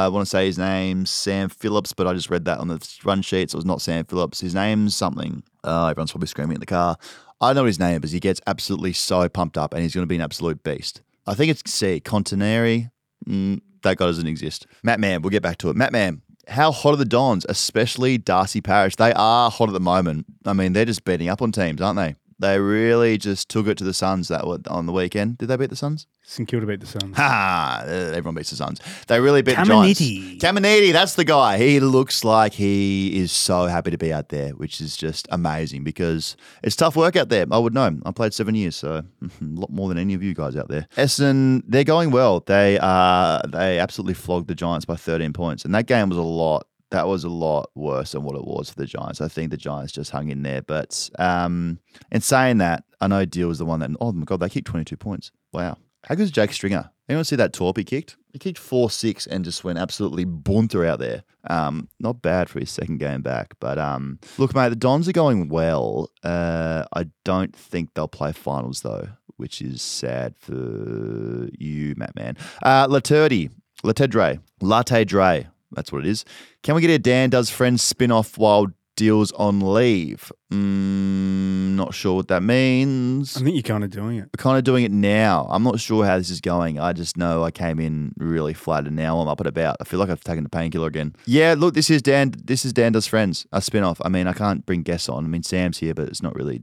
I 0.04 0.08
want 0.08 0.26
to 0.26 0.30
say 0.30 0.44
his 0.44 0.58
name's 0.58 1.08
Sam 1.08 1.48
Phillips, 1.48 1.94
but 1.94 2.06
I 2.06 2.12
just 2.12 2.28
read 2.28 2.44
that 2.44 2.58
on 2.58 2.68
the 2.68 2.98
run 3.02 3.22
sheet, 3.22 3.52
so 3.52 3.56
it's 3.56 3.64
not 3.64 3.80
Sam 3.80 4.04
Phillips. 4.04 4.40
His 4.40 4.54
name's 4.54 4.94
something. 4.94 5.42
Uh, 5.64 5.86
everyone's 5.86 6.10
probably 6.10 6.28
screaming 6.28 6.56
in 6.56 6.60
the 6.60 6.66
car. 6.66 6.98
I 7.40 7.52
know 7.52 7.64
his 7.64 7.78
name 7.78 8.02
is. 8.02 8.12
He 8.12 8.20
gets 8.20 8.40
absolutely 8.46 8.92
so 8.92 9.28
pumped 9.28 9.56
up, 9.56 9.72
and 9.72 9.82
he's 9.82 9.94
going 9.94 10.02
to 10.02 10.08
be 10.08 10.16
an 10.16 10.22
absolute 10.22 10.62
beast. 10.62 11.02
I 11.26 11.34
think 11.34 11.50
it's 11.50 11.70
C. 11.70 12.00
Contenary. 12.00 12.90
Mm, 13.26 13.60
that 13.82 13.96
guy 13.96 14.06
doesn't 14.06 14.26
exist. 14.26 14.66
Matt 14.82 14.98
Mann. 14.98 15.22
We'll 15.22 15.30
get 15.30 15.42
back 15.42 15.58
to 15.58 15.70
it. 15.70 15.76
Matt 15.76 15.92
Mann. 15.92 16.22
How 16.48 16.72
hot 16.72 16.94
are 16.94 16.96
the 16.96 17.04
Dons, 17.04 17.44
especially 17.48 18.16
Darcy 18.16 18.60
Parish? 18.62 18.96
They 18.96 19.12
are 19.12 19.50
hot 19.50 19.68
at 19.68 19.72
the 19.72 19.80
moment. 19.80 20.26
I 20.46 20.54
mean, 20.54 20.72
they're 20.72 20.86
just 20.86 21.04
beating 21.04 21.28
up 21.28 21.42
on 21.42 21.52
teams, 21.52 21.80
aren't 21.80 21.98
they? 21.98 22.14
They 22.40 22.60
really 22.60 23.18
just 23.18 23.48
took 23.48 23.66
it 23.66 23.76
to 23.78 23.84
the 23.84 23.94
Suns 23.94 24.28
that 24.28 24.46
were 24.46 24.58
on 24.68 24.86
the 24.86 24.92
weekend. 24.92 25.38
Did 25.38 25.46
they 25.46 25.56
beat 25.56 25.70
the 25.70 25.76
Suns? 25.76 26.06
St 26.22 26.46
Kilda 26.46 26.66
beat 26.66 26.80
the 26.80 26.86
Suns. 26.86 27.16
Ha! 27.16 27.82
Everyone 27.86 28.34
beats 28.34 28.50
the 28.50 28.56
Suns. 28.56 28.80
They 29.08 29.18
really 29.18 29.42
beat 29.42 29.56
the 29.56 29.64
Giants. 29.64 29.98
Caminiti. 30.00 30.38
Caminiti, 30.38 30.92
that's 30.92 31.14
the 31.14 31.24
guy. 31.24 31.58
He 31.58 31.80
looks 31.80 32.22
like 32.22 32.52
he 32.52 33.18
is 33.18 33.32
so 33.32 33.66
happy 33.66 33.90
to 33.90 33.98
be 33.98 34.12
out 34.12 34.28
there, 34.28 34.50
which 34.50 34.80
is 34.80 34.96
just 34.96 35.26
amazing 35.32 35.82
because 35.82 36.36
it's 36.62 36.76
tough 36.76 36.94
work 36.94 37.16
out 37.16 37.28
there. 37.28 37.46
I 37.50 37.58
would 37.58 37.74
know. 37.74 37.98
I 38.04 38.12
played 38.12 38.34
seven 38.34 38.54
years, 38.54 38.76
so 38.76 39.02
a 39.22 39.30
lot 39.40 39.70
more 39.70 39.88
than 39.88 39.98
any 39.98 40.14
of 40.14 40.22
you 40.22 40.32
guys 40.32 40.54
out 40.54 40.68
there. 40.68 40.86
Essendon, 40.96 41.62
they're 41.66 41.82
going 41.82 42.12
well. 42.12 42.40
They 42.40 42.78
uh 42.80 43.40
they 43.48 43.80
absolutely 43.80 44.14
flogged 44.14 44.46
the 44.46 44.54
Giants 44.54 44.84
by 44.84 44.94
13 44.94 45.32
points, 45.32 45.64
and 45.64 45.74
that 45.74 45.86
game 45.86 46.08
was 46.08 46.18
a 46.18 46.22
lot 46.22 46.67
that 46.90 47.06
was 47.06 47.24
a 47.24 47.28
lot 47.28 47.70
worse 47.74 48.12
than 48.12 48.22
what 48.22 48.36
it 48.36 48.44
was 48.44 48.70
for 48.70 48.76
the 48.76 48.86
Giants. 48.86 49.20
I 49.20 49.28
think 49.28 49.50
the 49.50 49.56
Giants 49.56 49.92
just 49.92 50.10
hung 50.10 50.30
in 50.30 50.42
there. 50.42 50.62
But 50.62 51.10
um, 51.18 51.80
in 52.10 52.20
saying 52.20 52.58
that, 52.58 52.84
I 53.00 53.08
know 53.08 53.24
Deal 53.24 53.48
was 53.48 53.58
the 53.58 53.66
one 53.66 53.80
that, 53.80 53.90
oh 54.00 54.12
my 54.12 54.24
God, 54.24 54.40
they 54.40 54.48
kicked 54.48 54.66
22 54.68 54.96
points. 54.96 55.30
Wow. 55.52 55.76
How 56.04 56.14
good 56.14 56.24
is 56.24 56.30
Jake 56.30 56.52
Stringer? 56.52 56.90
Anyone 57.08 57.24
see 57.24 57.36
that 57.36 57.52
torp 57.52 57.76
he 57.76 57.84
kicked? 57.84 58.16
He 58.32 58.38
kicked 58.38 58.58
4 58.58 58.90
6 58.90 59.26
and 59.26 59.44
just 59.44 59.64
went 59.64 59.78
absolutely 59.78 60.24
bunter 60.24 60.84
out 60.84 60.98
there. 60.98 61.24
Um, 61.48 61.88
not 61.98 62.22
bad 62.22 62.48
for 62.48 62.60
his 62.60 62.70
second 62.70 62.98
game 62.98 63.22
back. 63.22 63.54
But 63.60 63.78
um, 63.78 64.18
look, 64.36 64.54
mate, 64.54 64.68
the 64.68 64.76
Dons 64.76 65.08
are 65.08 65.12
going 65.12 65.48
well. 65.48 66.10
Uh, 66.22 66.84
I 66.92 67.06
don't 67.24 67.54
think 67.54 67.94
they'll 67.94 68.08
play 68.08 68.32
finals, 68.32 68.82
though, 68.82 69.08
which 69.36 69.60
is 69.62 69.82
sad 69.82 70.34
for 70.38 71.48
you, 71.58 71.94
Matt 71.96 72.14
Mann. 72.14 72.36
Uh, 72.62 72.86
Laturdi, 72.86 73.50
Latedre, 73.82 74.40
Latte 74.60 75.04
Dre. 75.04 75.48
That's 75.72 75.92
what 75.92 76.04
it 76.04 76.08
is. 76.08 76.24
Can 76.62 76.74
we 76.74 76.80
get 76.80 76.90
a 76.90 76.98
Dan 76.98 77.30
Does 77.30 77.50
Friends 77.50 77.82
spin 77.82 78.10
off 78.10 78.38
while 78.38 78.68
Deal's 78.96 79.32
on 79.32 79.60
leave? 79.60 80.32
Mm, 80.50 81.74
not 81.74 81.92
sure 81.94 82.16
what 82.16 82.28
that 82.28 82.42
means. 82.42 83.36
I 83.36 83.40
think 83.40 83.54
you're 83.54 83.62
kind 83.62 83.84
of 83.84 83.90
doing 83.90 84.16
it. 84.16 84.24
We're 84.24 84.42
kind 84.42 84.56
of 84.56 84.64
doing 84.64 84.84
it 84.84 84.90
now. 84.92 85.46
I'm 85.50 85.62
not 85.62 85.78
sure 85.78 86.06
how 86.06 86.16
this 86.16 86.30
is 86.30 86.40
going. 86.40 86.78
I 86.78 86.94
just 86.94 87.16
know 87.18 87.44
I 87.44 87.50
came 87.50 87.78
in 87.78 88.12
really 88.16 88.54
flat 88.54 88.86
and 88.86 88.96
now 88.96 89.18
I'm 89.20 89.28
up 89.28 89.40
at 89.40 89.46
about. 89.46 89.76
I 89.80 89.84
feel 89.84 90.00
like 90.00 90.08
I've 90.08 90.24
taken 90.24 90.44
the 90.44 90.50
painkiller 90.50 90.86
again. 90.88 91.14
Yeah, 91.26 91.54
look, 91.56 91.74
this 91.74 91.90
is 91.90 92.00
Dan. 92.00 92.32
This 92.42 92.64
is 92.64 92.72
Dan 92.72 92.92
Does 92.92 93.06
Friends, 93.06 93.46
a 93.52 93.60
spin 93.60 93.84
off. 93.84 94.00
I 94.04 94.08
mean, 94.08 94.26
I 94.26 94.32
can't 94.32 94.64
bring 94.64 94.82
guests 94.82 95.08
on. 95.08 95.24
I 95.24 95.28
mean, 95.28 95.42
Sam's 95.42 95.78
here, 95.78 95.92
but 95.92 96.08
it's 96.08 96.22
not 96.22 96.34
really 96.34 96.62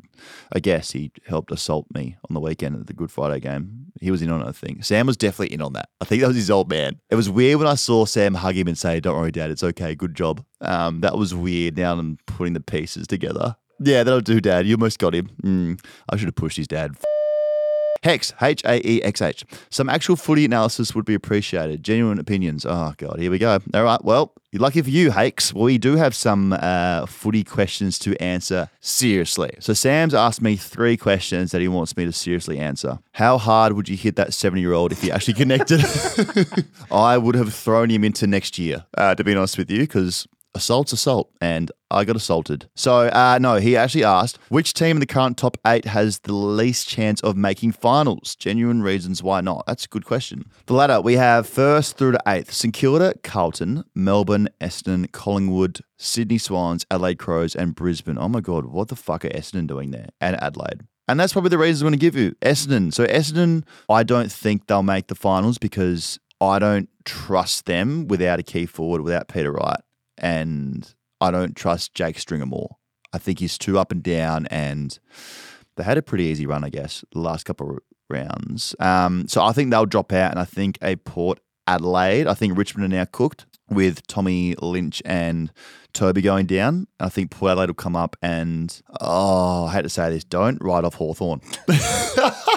a 0.51 0.59
guest. 0.59 0.93
He 0.93 1.11
helped 1.27 1.51
assault 1.51 1.85
me 1.93 2.17
on 2.27 2.33
the 2.33 2.39
weekend 2.41 2.75
at 2.75 2.87
the 2.87 2.93
Good 2.93 3.11
Friday 3.11 3.39
game. 3.39 3.91
He 4.01 4.09
was 4.09 4.21
in 4.21 4.31
on 4.31 4.41
it, 4.41 4.47
I 4.47 4.51
think. 4.51 4.83
Sam 4.83 5.05
was 5.05 5.15
definitely 5.15 5.53
in 5.53 5.61
on 5.61 5.73
that. 5.73 5.89
I 6.01 6.05
think 6.05 6.21
that 6.21 6.27
was 6.27 6.35
his 6.35 6.49
old 6.51 6.69
man. 6.69 6.99
It 7.09 7.15
was 7.15 7.29
weird 7.29 7.59
when 7.59 7.67
I 7.67 7.75
saw 7.75 8.05
Sam 8.05 8.33
hug 8.33 8.55
him 8.55 8.67
and 8.67 8.77
say, 8.77 8.99
Don't 8.99 9.15
worry, 9.15 9.31
Dad, 9.31 9.51
it's 9.51 9.63
okay. 9.63 9.93
Good 9.95 10.15
job. 10.15 10.43
Um, 10.61 11.01
that 11.01 11.17
was 11.17 11.35
weird. 11.35 11.77
Now 11.77 11.93
I'm 11.93 12.17
putting 12.25 12.53
the 12.53 12.59
pieces 12.59 13.05
together. 13.07 13.55
Yeah, 13.79 14.03
that'll 14.03 14.21
do, 14.21 14.39
Dad. 14.39 14.65
You 14.65 14.75
almost 14.75 14.99
got 14.99 15.13
him. 15.13 15.29
Mm, 15.43 15.85
I 16.09 16.15
should 16.17 16.27
have 16.27 16.35
pushed 16.35 16.57
his 16.57 16.67
dad. 16.67 16.95
Hex, 18.05 18.33
H 18.39 18.63
A 18.65 18.87
E 18.87 19.01
X 19.01 19.19
H. 19.19 19.43
Some 19.71 19.89
actual 19.89 20.15
footy 20.15 20.45
analysis 20.45 20.93
would 20.93 21.05
be 21.05 21.15
appreciated. 21.15 21.83
Genuine 21.83 22.19
opinions. 22.19 22.63
Oh, 22.63 22.93
God, 22.97 23.17
here 23.17 23.31
we 23.31 23.39
go. 23.39 23.57
All 23.73 23.83
right, 23.83 24.03
well, 24.05 24.31
lucky 24.53 24.83
for 24.83 24.91
you, 24.91 25.09
Hakes. 25.09 25.51
We 25.55 25.79
do 25.79 25.95
have 25.95 26.13
some 26.13 26.53
uh, 26.53 27.07
footy 27.07 27.43
questions 27.43 27.97
to 27.99 28.15
answer 28.21 28.69
seriously. 28.79 29.55
So, 29.59 29.73
Sam's 29.73 30.13
asked 30.13 30.39
me 30.39 30.55
three 30.55 30.97
questions 30.97 31.49
that 31.51 31.61
he 31.61 31.67
wants 31.67 31.97
me 31.97 32.05
to 32.05 32.11
seriously 32.11 32.59
answer. 32.59 32.99
How 33.13 33.39
hard 33.39 33.73
would 33.73 33.89
you 33.89 33.97
hit 33.97 34.17
that 34.17 34.35
70 34.35 34.61
year 34.61 34.73
old 34.73 34.91
if 34.91 35.01
he 35.01 35.11
actually 35.11 35.33
connected? 35.33 35.83
I 36.91 37.17
would 37.17 37.33
have 37.33 37.55
thrown 37.55 37.89
him 37.89 38.03
into 38.03 38.27
next 38.27 38.59
year, 38.59 38.85
uh, 38.95 39.15
to 39.15 39.23
be 39.23 39.33
honest 39.33 39.57
with 39.57 39.71
you, 39.71 39.79
because 39.79 40.27
assault's 40.55 40.93
assault, 40.93 41.29
and 41.39 41.71
I 41.91 42.05
got 42.05 42.15
assaulted. 42.15 42.67
So, 42.75 43.07
uh, 43.09 43.37
no, 43.39 43.55
he 43.55 43.77
actually 43.77 44.03
asked 44.03 44.39
which 44.49 44.73
team 44.73 44.97
in 44.97 44.99
the 44.99 45.05
current 45.05 45.37
top 45.37 45.57
eight 45.67 45.85
has 45.85 46.19
the 46.19 46.33
least 46.33 46.87
chance 46.87 47.21
of 47.21 47.37
making 47.37 47.73
finals? 47.73 48.35
Genuine 48.35 48.81
reasons 48.81 49.21
why 49.21 49.41
not? 49.41 49.65
That's 49.67 49.85
a 49.85 49.89
good 49.89 50.05
question. 50.05 50.45
The 50.65 50.73
ladder 50.73 51.01
we 51.01 51.13
have 51.13 51.47
first 51.47 51.97
through 51.97 52.13
to 52.13 52.19
eighth 52.25 52.51
St 52.51 52.73
Kilda, 52.73 53.15
Carlton, 53.23 53.83
Melbourne, 53.93 54.49
Essendon, 54.59 55.11
Collingwood, 55.11 55.81
Sydney 55.97 56.37
Swans, 56.37 56.85
Adelaide 56.89 57.19
Crows, 57.19 57.55
and 57.55 57.75
Brisbane. 57.75 58.17
Oh 58.17 58.29
my 58.29 58.41
God, 58.41 58.65
what 58.65 58.87
the 58.87 58.95
fuck 58.95 59.25
are 59.25 59.29
Essendon 59.29 59.67
doing 59.67 59.91
there? 59.91 60.09
And 60.19 60.41
Adelaide. 60.41 60.81
And 61.07 61.19
that's 61.19 61.33
probably 61.33 61.49
the 61.49 61.59
reasons 61.59 61.83
I'm 61.83 61.89
going 61.89 61.99
to 61.99 62.03
give 62.03 62.15
you. 62.15 62.31
Essendon. 62.41 62.91
So, 62.91 63.05
Essendon, 63.05 63.63
I 63.87 64.01
don't 64.01 64.31
think 64.31 64.65
they'll 64.65 64.81
make 64.81 65.07
the 65.07 65.15
finals 65.15 65.59
because 65.59 66.19
I 66.41 66.57
don't 66.57 66.89
trust 67.03 67.67
them 67.67 68.07
without 68.07 68.39
a 68.39 68.43
key 68.43 68.65
forward, 68.65 69.01
without 69.01 69.27
Peter 69.27 69.51
Wright 69.51 69.79
and 70.17 70.93
I 71.21 71.31
don't 71.31 71.55
trust 71.55 71.93
Jake 71.93 72.19
Stringer 72.19 72.45
more. 72.45 72.77
I 73.13 73.17
think 73.17 73.39
he's 73.39 73.57
too 73.57 73.79
up 73.79 73.91
and 73.91 74.03
down, 74.03 74.47
and 74.47 74.97
they 75.77 75.83
had 75.83 75.97
a 75.97 76.01
pretty 76.01 76.25
easy 76.25 76.45
run, 76.45 76.63
I 76.63 76.69
guess, 76.69 77.03
the 77.13 77.19
last 77.19 77.45
couple 77.45 77.71
of 77.71 77.79
rounds. 78.09 78.75
Um, 78.79 79.27
so 79.27 79.43
I 79.43 79.53
think 79.53 79.71
they'll 79.71 79.85
drop 79.85 80.11
out, 80.11 80.31
and 80.31 80.39
I 80.39 80.45
think 80.45 80.77
a 80.81 80.95
Port 80.97 81.39
Adelaide. 81.67 82.27
I 82.27 82.33
think 82.33 82.57
Richmond 82.57 82.93
are 82.93 82.95
now 82.95 83.05
cooked 83.05 83.45
with 83.69 84.05
Tommy 84.07 84.55
Lynch 84.61 85.01
and 85.05 85.51
Toby 85.93 86.21
going 86.21 86.45
down. 86.45 86.87
I 86.99 87.09
think 87.09 87.31
Port 87.31 87.51
Adelaide 87.51 87.67
will 87.67 87.75
come 87.75 87.95
up 87.95 88.15
and, 88.21 88.81
oh, 89.01 89.65
I 89.65 89.73
hate 89.73 89.81
to 89.83 89.89
say 89.89 90.09
this, 90.09 90.23
don't 90.23 90.61
write 90.61 90.83
off 90.83 90.95
Hawthorn. 90.95 91.41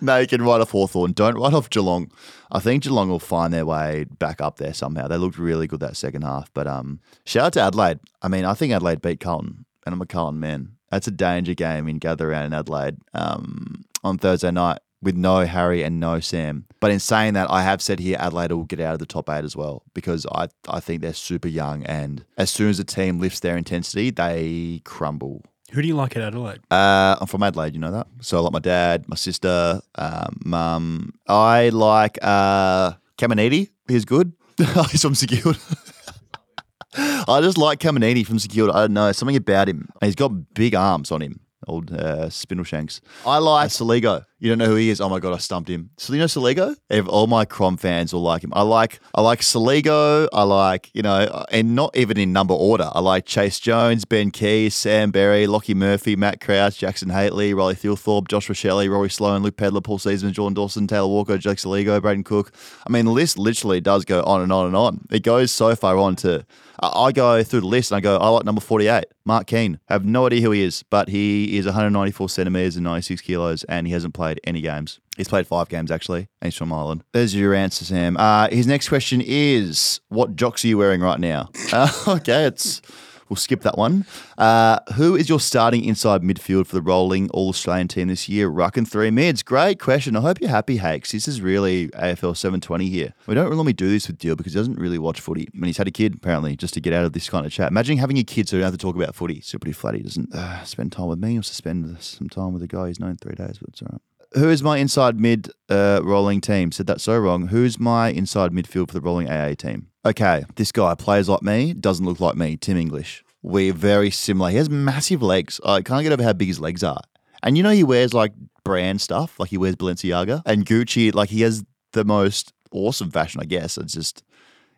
no, 0.00 0.18
you 0.18 0.26
can 0.26 0.42
write 0.42 0.60
off 0.60 0.70
Hawthorn. 0.70 1.12
Don't 1.12 1.36
write 1.36 1.54
off 1.54 1.70
Geelong. 1.70 2.10
I 2.50 2.60
think 2.60 2.84
Geelong 2.84 3.08
will 3.08 3.18
find 3.18 3.52
their 3.52 3.66
way 3.66 4.04
back 4.04 4.40
up 4.40 4.56
there 4.56 4.74
somehow. 4.74 5.08
They 5.08 5.16
looked 5.16 5.38
really 5.38 5.66
good 5.66 5.80
that 5.80 5.96
second 5.96 6.22
half. 6.22 6.52
But 6.54 6.66
um, 6.66 7.00
shout 7.24 7.46
out 7.46 7.52
to 7.54 7.62
Adelaide. 7.62 8.00
I 8.22 8.28
mean, 8.28 8.44
I 8.44 8.54
think 8.54 8.72
Adelaide 8.72 9.02
beat 9.02 9.20
Carlton, 9.20 9.64
and 9.86 9.92
I'm 9.92 10.02
a 10.02 10.06
Carlton 10.06 10.40
man. 10.40 10.72
That's 10.90 11.08
a 11.08 11.12
danger 11.12 11.54
game 11.54 11.88
in 11.88 11.98
gather 11.98 12.30
around 12.30 12.46
in 12.46 12.54
Adelaide 12.54 12.96
um, 13.14 13.84
on 14.02 14.18
Thursday 14.18 14.50
night 14.50 14.78
with 15.04 15.16
no 15.16 15.44
Harry 15.44 15.82
and 15.82 16.00
no 16.00 16.18
Sam. 16.18 16.66
But 16.80 16.90
in 16.90 16.98
saying 16.98 17.34
that, 17.34 17.50
I 17.50 17.62
have 17.62 17.82
said 17.82 18.00
here 18.00 18.16
Adelaide 18.18 18.52
will 18.52 18.64
get 18.64 18.80
out 18.80 18.94
of 18.94 18.98
the 18.98 19.06
top 19.06 19.28
eight 19.28 19.44
as 19.44 19.54
well 19.54 19.82
because 19.92 20.26
I, 20.32 20.48
I 20.68 20.80
think 20.80 21.02
they're 21.02 21.12
super 21.12 21.48
young. 21.48 21.84
And 21.84 22.24
as 22.38 22.50
soon 22.50 22.70
as 22.70 22.78
a 22.78 22.84
team 22.84 23.20
lifts 23.20 23.40
their 23.40 23.56
intensity, 23.56 24.10
they 24.10 24.80
crumble. 24.84 25.42
Who 25.74 25.82
do 25.82 25.88
you 25.88 25.96
like 25.96 26.16
at 26.16 26.22
Adelaide? 26.22 26.60
Uh, 26.70 27.16
I'm 27.20 27.26
from 27.26 27.42
Adelaide, 27.42 27.74
you 27.74 27.80
know 27.80 27.90
that. 27.90 28.06
So 28.20 28.38
I 28.38 28.40
like 28.42 28.52
my 28.52 28.60
dad, 28.60 29.08
my 29.08 29.16
sister, 29.16 29.80
um, 29.96 30.40
mum. 30.44 31.14
I 31.26 31.70
like 31.70 32.16
uh, 32.22 32.92
Caminiti. 33.18 33.70
He's 33.88 34.04
good. 34.04 34.32
He's 34.90 35.02
from 35.02 35.16
Secure. 35.16 35.54
I 36.96 37.40
just 37.42 37.58
like 37.58 37.80
Caminiti 37.80 38.24
from 38.24 38.38
Secure. 38.38 38.70
I 38.70 38.82
don't 38.82 38.92
know 38.92 39.10
something 39.10 39.36
about 39.36 39.68
him. 39.68 39.88
He's 40.00 40.14
got 40.14 40.54
big 40.54 40.76
arms 40.76 41.10
on 41.10 41.22
him. 41.22 41.40
Old 41.66 41.92
uh, 41.92 42.30
spindle 42.30 42.64
shanks. 42.64 43.00
I 43.26 43.38
like 43.38 43.70
Soligo. 43.70 44.24
You 44.44 44.50
don't 44.50 44.58
know 44.58 44.66
who 44.66 44.74
he 44.74 44.90
is. 44.90 45.00
Oh 45.00 45.08
my 45.08 45.20
god, 45.20 45.32
I 45.32 45.38
stumped 45.38 45.70
him. 45.70 45.88
So 45.96 46.12
you 46.12 46.18
know 46.18 46.26
Soligo? 46.26 46.76
All 47.08 47.26
my 47.26 47.46
Crom 47.46 47.78
fans 47.78 48.12
will 48.12 48.20
like 48.20 48.44
him. 48.44 48.52
I 48.52 48.60
like 48.60 49.00
I 49.14 49.22
like 49.22 49.40
Soligo. 49.40 50.28
I 50.34 50.42
like 50.42 50.90
you 50.92 51.00
know, 51.00 51.46
and 51.50 51.74
not 51.74 51.96
even 51.96 52.18
in 52.18 52.34
number 52.34 52.52
order. 52.52 52.90
I 52.92 53.00
like 53.00 53.24
Chayce 53.24 53.58
Jones, 53.58 54.04
Ben 54.04 54.30
Keays, 54.30 54.74
Sam 54.74 55.10
Berry, 55.10 55.46
Lockie 55.46 55.72
Murphy, 55.72 56.14
Matt 56.14 56.42
Crouch, 56.42 56.76
Jackson 56.76 57.08
Hately, 57.08 57.56
Riley 57.56 57.74
Thilthorpe, 57.74 58.28
Josh 58.28 58.48
Rachele, 58.48 58.86
Rory 58.86 59.08
Sloane, 59.08 59.42
Luke 59.42 59.56
Pedlar, 59.56 59.80
Paul 59.80 59.98
Seedsman, 59.98 60.32
Jordan 60.32 60.52
Dawson, 60.52 60.86
Taylor 60.86 61.08
Walker, 61.08 61.38
Jake 61.38 61.56
Soligo, 61.56 61.98
Brayden 61.98 62.22
Cook. 62.22 62.52
I 62.86 62.92
mean, 62.92 63.06
the 63.06 63.12
list 63.12 63.38
literally 63.38 63.80
does 63.80 64.04
go 64.04 64.22
on 64.24 64.42
and 64.42 64.52
on 64.52 64.66
and 64.66 64.76
on. 64.76 65.06
It 65.10 65.22
goes 65.22 65.52
so 65.52 65.74
far 65.74 65.96
on 65.96 66.16
to. 66.16 66.44
I 66.80 67.12
go 67.12 67.42
through 67.42 67.60
the 67.60 67.66
list 67.66 67.92
and 67.92 67.96
I 67.96 68.00
go, 68.00 68.16
I 68.18 68.28
like 68.28 68.44
number 68.44 68.60
48, 68.60 69.04
Mark 69.24 69.46
Keane. 69.46 69.78
I 69.88 69.92
have 69.94 70.04
no 70.04 70.26
idea 70.26 70.42
who 70.42 70.50
he 70.50 70.62
is, 70.62 70.82
but 70.82 71.08
he 71.08 71.56
is 71.56 71.66
194 71.66 72.28
centimetres 72.28 72.76
and 72.76 72.84
96 72.84 73.22
kilos, 73.22 73.64
and 73.64 73.86
he 73.86 73.92
hasn't 73.92 74.12
played 74.34 74.48
any 74.48 74.60
games. 74.60 75.00
He's 75.16 75.28
played 75.28 75.46
five 75.46 75.68
games 75.68 75.90
actually, 75.90 76.28
and 76.40 76.52
he's 76.52 76.56
from 76.56 76.72
Ireland. 76.72 77.04
There's 77.12 77.34
your 77.34 77.54
answer, 77.54 77.84
Sam. 77.84 78.16
Uh, 78.16 78.48
his 78.48 78.66
next 78.66 78.88
question 78.88 79.22
is, 79.24 80.00
what 80.08 80.36
jocks 80.36 80.64
are 80.64 80.68
you 80.68 80.78
wearing 80.78 81.00
right 81.00 81.20
now? 81.20 81.50
Uh, 81.72 81.88
okay, 82.06 82.44
it's 82.44 82.82
we'll 83.28 83.36
skip 83.36 83.62
that 83.62 83.76
one. 83.76 84.06
Uh, 84.38 84.78
who 84.94 85.16
is 85.16 85.28
your 85.28 85.40
starting 85.40 85.84
inside 85.84 86.22
midfield 86.22 86.68
for 86.68 86.76
the 86.76 86.82
rolling 86.82 87.28
All 87.30 87.48
Australian 87.48 87.88
team 87.88 88.06
this 88.06 88.28
year? 88.28 88.46
Ruck 88.46 88.76
and 88.76 88.88
three 88.88 89.10
mids. 89.10 89.42
Great 89.42 89.80
question. 89.80 90.14
I 90.14 90.20
hope 90.20 90.40
you're 90.40 90.50
happy, 90.50 90.76
Hakes. 90.76 91.10
This 91.10 91.26
is 91.26 91.40
really 91.40 91.88
AFL 91.88 92.36
720 92.36 92.88
here. 92.88 93.12
We 93.26 93.34
don't 93.34 93.44
really 93.44 93.56
normally 93.56 93.72
do 93.72 93.88
this 93.88 94.06
with 94.06 94.18
Deal 94.18 94.36
because 94.36 94.52
he 94.52 94.58
doesn't 94.58 94.78
really 94.78 94.98
watch 94.98 95.20
footy. 95.20 95.48
I 95.52 95.56
mean, 95.56 95.66
he's 95.66 95.78
had 95.78 95.88
a 95.88 95.90
kid 95.90 96.14
apparently 96.14 96.54
just 96.54 96.74
to 96.74 96.80
get 96.80 96.92
out 96.92 97.04
of 97.04 97.12
this 97.12 97.28
kind 97.28 97.44
of 97.44 97.50
chat. 97.50 97.70
Imagine 97.72 97.98
having 97.98 98.18
a 98.18 98.24
kid 98.24 98.48
so 98.48 98.56
you 98.56 98.62
don't 98.62 98.70
have 98.70 98.78
to 98.78 98.82
talk 98.82 98.94
about 98.94 99.16
footy. 99.16 99.40
So 99.40 99.58
pretty 99.58 99.72
flat. 99.72 99.94
He 99.94 100.02
doesn't 100.02 100.32
uh, 100.32 100.62
spend 100.62 100.92
time 100.92 101.08
with 101.08 101.18
me. 101.18 101.34
Wants 101.34 101.50
spend 101.50 102.00
some 102.00 102.28
time 102.28 102.52
with 102.52 102.62
a 102.62 102.68
guy 102.68 102.86
he's 102.86 103.00
known 103.00 103.16
three 103.16 103.34
days, 103.34 103.58
but 103.58 103.70
it's 103.70 103.82
all 103.82 103.88
right. 103.90 104.00
Who 104.34 104.48
is 104.48 104.62
my 104.64 104.78
inside 104.78 105.20
mid 105.20 105.50
uh, 105.68 106.00
rolling 106.02 106.40
team? 106.40 106.72
Said 106.72 106.88
that 106.88 107.00
so 107.00 107.16
wrong. 107.16 107.48
Who's 107.48 107.78
my 107.78 108.08
inside 108.08 108.50
midfield 108.50 108.88
for 108.88 108.94
the 108.94 109.00
rolling 109.00 109.30
AA 109.30 109.54
team? 109.54 109.88
Okay, 110.04 110.44
this 110.56 110.72
guy 110.72 110.94
plays 110.96 111.28
like 111.28 111.42
me, 111.42 111.72
doesn't 111.72 112.04
look 112.04 112.18
like 112.18 112.34
me. 112.34 112.56
Tim 112.56 112.76
English. 112.76 113.24
We're 113.42 113.72
very 113.72 114.10
similar. 114.10 114.50
He 114.50 114.56
has 114.56 114.68
massive 114.68 115.22
legs. 115.22 115.60
I 115.64 115.82
can't 115.82 116.02
get 116.02 116.12
over 116.12 116.22
how 116.22 116.32
big 116.32 116.48
his 116.48 116.58
legs 116.58 116.82
are. 116.82 117.02
And 117.42 117.56
you 117.56 117.62
know 117.62 117.70
he 117.70 117.84
wears 117.84 118.12
like 118.12 118.32
brand 118.64 119.00
stuff, 119.00 119.38
like 119.38 119.50
he 119.50 119.58
wears 119.58 119.76
Balenciaga 119.76 120.42
and 120.46 120.66
Gucci. 120.66 121.14
Like 121.14 121.28
he 121.28 121.42
has 121.42 121.62
the 121.92 122.04
most 122.04 122.52
awesome 122.72 123.10
fashion, 123.10 123.40
I 123.40 123.44
guess. 123.44 123.78
It's 123.78 123.92
just 123.92 124.24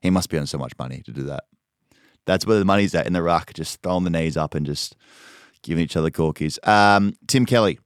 he 0.03 0.11
must 0.11 0.29
be 0.29 0.37
on 0.37 0.47
so 0.47 0.59
much 0.59 0.73
money 0.79 1.01
to 1.07 1.13
do 1.13 1.23
that. 1.23 1.45
That's 2.27 2.45
where 2.45 2.59
the 2.59 2.65
money's 2.65 2.95
at 2.95 3.07
in 3.07 3.15
the 3.15 3.23
ruck, 3.23 3.55
just 3.55 3.81
throwing 3.83 4.05
the 4.05 4.11
knees 4.11 4.37
up 4.37 4.55
and 4.55 4.67
just 4.67 4.97
giving 5.63 5.83
each 5.83 5.97
other 5.97 6.11
corkies. 6.11 6.59
Um, 6.67 7.15
Tim 7.27 7.47
Kelly 7.47 7.79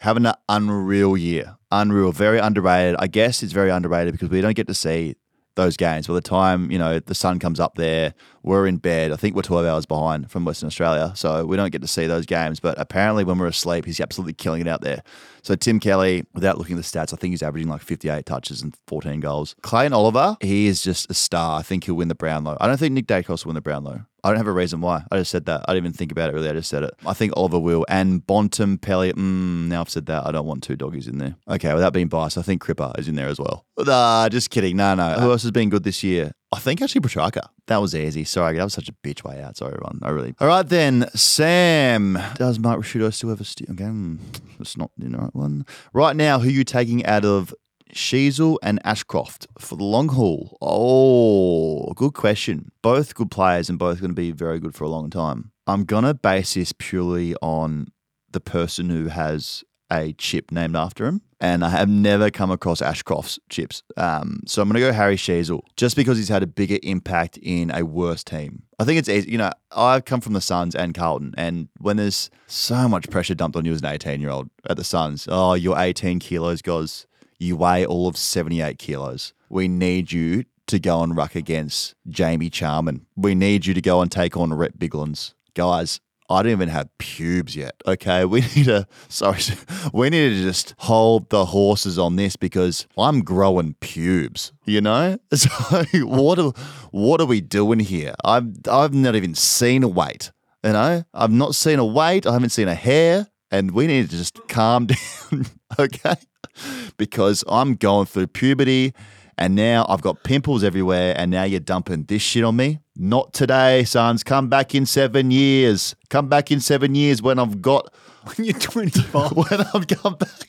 having 0.00 0.26
an 0.26 0.34
unreal 0.48 1.16
year. 1.16 1.56
Unreal, 1.70 2.12
very 2.12 2.38
underrated. 2.38 2.96
I 2.98 3.06
guess 3.06 3.42
it's 3.42 3.52
very 3.52 3.70
underrated 3.70 4.12
because 4.12 4.28
we 4.28 4.40
don't 4.40 4.56
get 4.56 4.68
to 4.68 4.74
see 4.74 5.16
those 5.56 5.76
games. 5.76 6.06
By 6.06 6.14
the 6.14 6.20
time, 6.20 6.70
you 6.70 6.78
know, 6.78 7.00
the 7.00 7.14
sun 7.14 7.38
comes 7.38 7.58
up 7.58 7.74
there, 7.74 8.14
we're 8.42 8.66
in 8.66 8.76
bed. 8.76 9.10
I 9.10 9.16
think 9.16 9.34
we're 9.34 9.42
12 9.42 9.66
hours 9.66 9.86
behind 9.86 10.30
from 10.30 10.44
Western 10.44 10.68
Australia. 10.68 11.12
So 11.16 11.44
we 11.44 11.56
don't 11.56 11.72
get 11.72 11.80
to 11.80 11.88
see 11.88 12.06
those 12.06 12.26
games. 12.26 12.60
But 12.60 12.78
apparently, 12.78 13.24
when 13.24 13.38
we're 13.38 13.46
asleep, 13.46 13.86
he's 13.86 13.98
absolutely 13.98 14.34
killing 14.34 14.60
it 14.60 14.68
out 14.68 14.82
there. 14.82 15.02
So 15.42 15.56
Tim 15.56 15.80
Kelly, 15.80 16.24
without 16.34 16.58
looking 16.58 16.76
at 16.76 16.84
the 16.84 16.88
stats, 16.88 17.12
I 17.12 17.16
think 17.16 17.32
he's 17.32 17.42
averaging 17.42 17.68
like 17.68 17.80
58 17.80 18.24
touches 18.26 18.62
and 18.62 18.76
14 18.86 19.20
goals. 19.20 19.56
Clayton 19.62 19.92
Oliver, 19.92 20.36
he 20.40 20.66
is 20.66 20.82
just 20.82 21.10
a 21.10 21.14
star. 21.14 21.58
I 21.58 21.62
think 21.62 21.84
he'll 21.84 21.94
win 21.94 22.08
the 22.08 22.14
Brownlow. 22.14 22.56
I 22.60 22.66
don't 22.68 22.78
think 22.78 22.92
Nick 22.92 23.06
Daicos 23.06 23.44
will 23.44 23.50
win 23.50 23.54
the 23.54 23.60
Brownlow. 23.62 24.04
I 24.24 24.30
don't 24.30 24.38
have 24.38 24.46
a 24.46 24.52
reason 24.52 24.80
why. 24.80 25.04
I 25.10 25.18
just 25.18 25.30
said 25.30 25.46
that. 25.46 25.64
I 25.68 25.72
didn't 25.72 25.86
even 25.86 25.96
think 25.96 26.10
about 26.12 26.30
it 26.30 26.34
really. 26.34 26.48
I 26.48 26.52
just 26.52 26.68
said 26.68 26.82
it. 26.82 26.94
I 27.06 27.14
think 27.14 27.32
Oliver 27.36 27.58
will. 27.58 27.84
And 27.88 28.26
Bontempelli. 28.26 29.12
Mm, 29.12 29.68
now 29.68 29.82
I've 29.82 29.90
said 29.90 30.06
that. 30.06 30.26
I 30.26 30.32
don't 30.32 30.46
want 30.46 30.62
two 30.62 30.74
doggies 30.74 31.06
in 31.06 31.18
there. 31.18 31.36
Okay, 31.48 31.72
without 31.74 31.92
being 31.92 32.08
biased, 32.08 32.36
I 32.36 32.42
think 32.42 32.62
Cripper 32.62 32.98
is 32.98 33.08
in 33.08 33.14
there 33.14 33.28
as 33.28 33.38
well. 33.38 33.64
Nah, 33.78 34.28
just 34.28 34.50
kidding. 34.50 34.76
No, 34.76 34.94
no. 34.94 35.12
Who 35.14 35.30
else 35.30 35.42
has 35.42 35.52
been 35.52 35.70
good 35.70 35.84
this 35.84 36.02
year? 36.02 36.32
I 36.52 36.58
think 36.58 36.80
actually 36.80 37.02
Petracca. 37.02 37.48
That 37.66 37.78
was 37.78 37.94
easy. 37.94 38.24
Sorry, 38.24 38.56
that 38.56 38.64
was 38.64 38.72
such 38.72 38.88
a 38.88 38.92
bitch 38.92 39.24
way 39.24 39.42
out. 39.42 39.56
Sorry, 39.56 39.72
everyone. 39.72 40.00
I 40.02 40.10
really. 40.10 40.34
All 40.40 40.48
right 40.48 40.66
then, 40.66 41.08
Sam. 41.14 42.18
Does 42.36 42.58
Mark 42.58 42.80
Ricciuto 42.80 43.12
still 43.12 43.30
have 43.30 43.40
a 43.40 43.44
steal? 43.44 43.70
Okay, 43.72 43.84
hmm, 43.84 44.16
that's 44.58 44.76
not 44.76 44.90
the 44.96 45.08
right 45.08 45.34
one. 45.34 45.66
Right 45.92 46.16
now, 46.16 46.38
who 46.38 46.48
are 46.48 46.52
you 46.52 46.64
taking 46.64 47.04
out 47.04 47.24
of 47.24 47.54
Sheezel 47.92 48.58
and 48.62 48.80
Ashcroft 48.84 49.46
for 49.58 49.76
the 49.76 49.84
long 49.84 50.08
haul? 50.08 50.56
Oh, 50.60 51.92
good 51.94 52.14
question. 52.14 52.70
Both 52.82 53.14
good 53.14 53.30
players 53.30 53.68
and 53.68 53.78
both 53.78 54.00
going 54.00 54.10
to 54.10 54.14
be 54.14 54.32
very 54.32 54.58
good 54.58 54.74
for 54.74 54.84
a 54.84 54.88
long 54.88 55.10
time. 55.10 55.52
I'm 55.66 55.84
going 55.84 56.04
to 56.04 56.14
base 56.14 56.54
this 56.54 56.72
purely 56.72 57.34
on 57.42 57.88
the 58.30 58.40
person 58.40 58.90
who 58.90 59.08
has 59.08 59.64
a 59.90 60.12
chip 60.14 60.50
named 60.50 60.76
after 60.76 61.06
him. 61.06 61.22
And 61.38 61.62
I 61.64 61.68
have 61.68 61.88
never 61.88 62.30
come 62.30 62.50
across 62.50 62.80
Ashcroft's 62.80 63.38
chips. 63.50 63.82
Um, 63.98 64.40
so 64.46 64.62
I'm 64.62 64.68
going 64.68 64.80
to 64.80 64.88
go 64.88 64.92
Harry 64.92 65.16
Sheezel 65.16 65.60
just 65.76 65.94
because 65.94 66.16
he's 66.16 66.30
had 66.30 66.42
a 66.42 66.46
bigger 66.46 66.78
impact 66.82 67.36
in 67.42 67.70
a 67.70 67.84
worse 67.84 68.24
team. 68.24 68.62
I 68.78 68.84
think 68.84 68.98
it's 68.98 69.08
easy. 69.08 69.32
You 69.32 69.38
know, 69.38 69.50
I've 69.70 70.06
come 70.06 70.22
from 70.22 70.32
the 70.32 70.40
Suns 70.40 70.74
and 70.74 70.94
Carlton. 70.94 71.34
And 71.36 71.68
when 71.78 71.98
there's 71.98 72.30
so 72.46 72.88
much 72.88 73.10
pressure 73.10 73.34
dumped 73.34 73.56
on 73.56 73.66
you 73.66 73.72
as 73.72 73.80
an 73.80 73.86
18 73.86 74.20
year 74.20 74.30
old 74.30 74.48
at 74.68 74.78
the 74.78 74.84
Suns, 74.84 75.28
oh, 75.30 75.54
you're 75.54 75.78
18 75.78 76.20
kilos, 76.20 76.62
guys. 76.62 77.06
You 77.38 77.56
weigh 77.56 77.84
all 77.84 78.08
of 78.08 78.16
78 78.16 78.78
kilos. 78.78 79.34
We 79.48 79.68
need 79.68 80.12
you 80.12 80.44
to 80.66 80.78
go 80.78 81.02
and 81.02 81.16
ruck 81.16 81.34
against 81.34 81.94
Jamie 82.08 82.50
Charman. 82.50 83.06
We 83.14 83.34
need 83.34 83.66
you 83.66 83.74
to 83.74 83.80
go 83.80 84.00
and 84.00 84.10
take 84.10 84.36
on 84.36 84.52
Rhett 84.52 84.78
Biglands. 84.78 85.34
Guys, 85.54 86.00
I 86.28 86.42
don't 86.42 86.52
even 86.52 86.68
have 86.68 86.88
pubes 86.98 87.54
yet. 87.54 87.74
Okay, 87.86 88.24
we 88.26 88.40
need 88.40 88.64
to 88.66 88.86
sorry, 89.08 89.40
we 89.92 90.10
need 90.10 90.30
to 90.30 90.42
just 90.42 90.74
hold 90.78 91.30
the 91.30 91.46
horses 91.46 91.98
on 91.98 92.16
this 92.16 92.36
because 92.36 92.86
I'm 92.96 93.22
growing 93.22 93.74
pubes. 93.80 94.52
You 94.64 94.80
know, 94.80 95.18
so 95.34 95.84
what 96.04 96.38
are 96.38 96.52
what 96.90 97.20
are 97.20 97.26
we 97.26 97.40
doing 97.40 97.80
here? 97.80 98.14
I've 98.24 98.48
I've 98.70 98.94
not 98.94 99.14
even 99.14 99.34
seen 99.34 99.82
a 99.82 99.88
weight. 99.88 100.32
You 100.64 100.72
know, 100.72 101.04
I've 101.14 101.30
not 101.30 101.54
seen 101.54 101.78
a 101.78 101.84
weight. 101.84 102.26
I 102.26 102.32
haven't 102.32 102.50
seen 102.50 102.66
a 102.66 102.74
hair, 102.74 103.28
and 103.50 103.70
we 103.70 103.86
need 103.86 104.10
to 104.10 104.16
just 104.16 104.48
calm 104.48 104.86
down. 104.86 105.46
Okay, 105.78 106.14
because 106.96 107.44
I'm 107.48 107.74
going 107.74 108.06
through 108.06 108.28
puberty. 108.28 108.94
And 109.38 109.54
now 109.54 109.84
I've 109.90 110.00
got 110.00 110.22
pimples 110.24 110.64
everywhere, 110.64 111.12
and 111.14 111.30
now 111.30 111.42
you're 111.42 111.60
dumping 111.60 112.04
this 112.04 112.22
shit 112.22 112.42
on 112.42 112.56
me. 112.56 112.80
Not 112.96 113.34
today, 113.34 113.84
sons. 113.84 114.22
Come 114.22 114.48
back 114.48 114.74
in 114.74 114.86
seven 114.86 115.30
years. 115.30 115.94
Come 116.08 116.30
back 116.30 116.50
in 116.50 116.58
seven 116.58 116.94
years 116.94 117.20
when 117.20 117.38
I've 117.38 117.60
got 117.60 117.92
When 118.34 118.44
you're 118.44 118.58
25. 118.58 119.32
when 119.36 119.60
I've 119.72 119.86
come 119.86 120.16
back. 120.16 120.48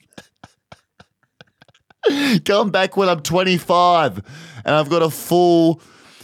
come 2.44 2.70
back 2.70 2.96
when 2.96 3.08
I'm 3.08 3.20
25 3.20 4.22
and 4.64 4.74
I've 4.74 4.88
got 4.88 5.02
a 5.02 5.10
full, 5.10 5.80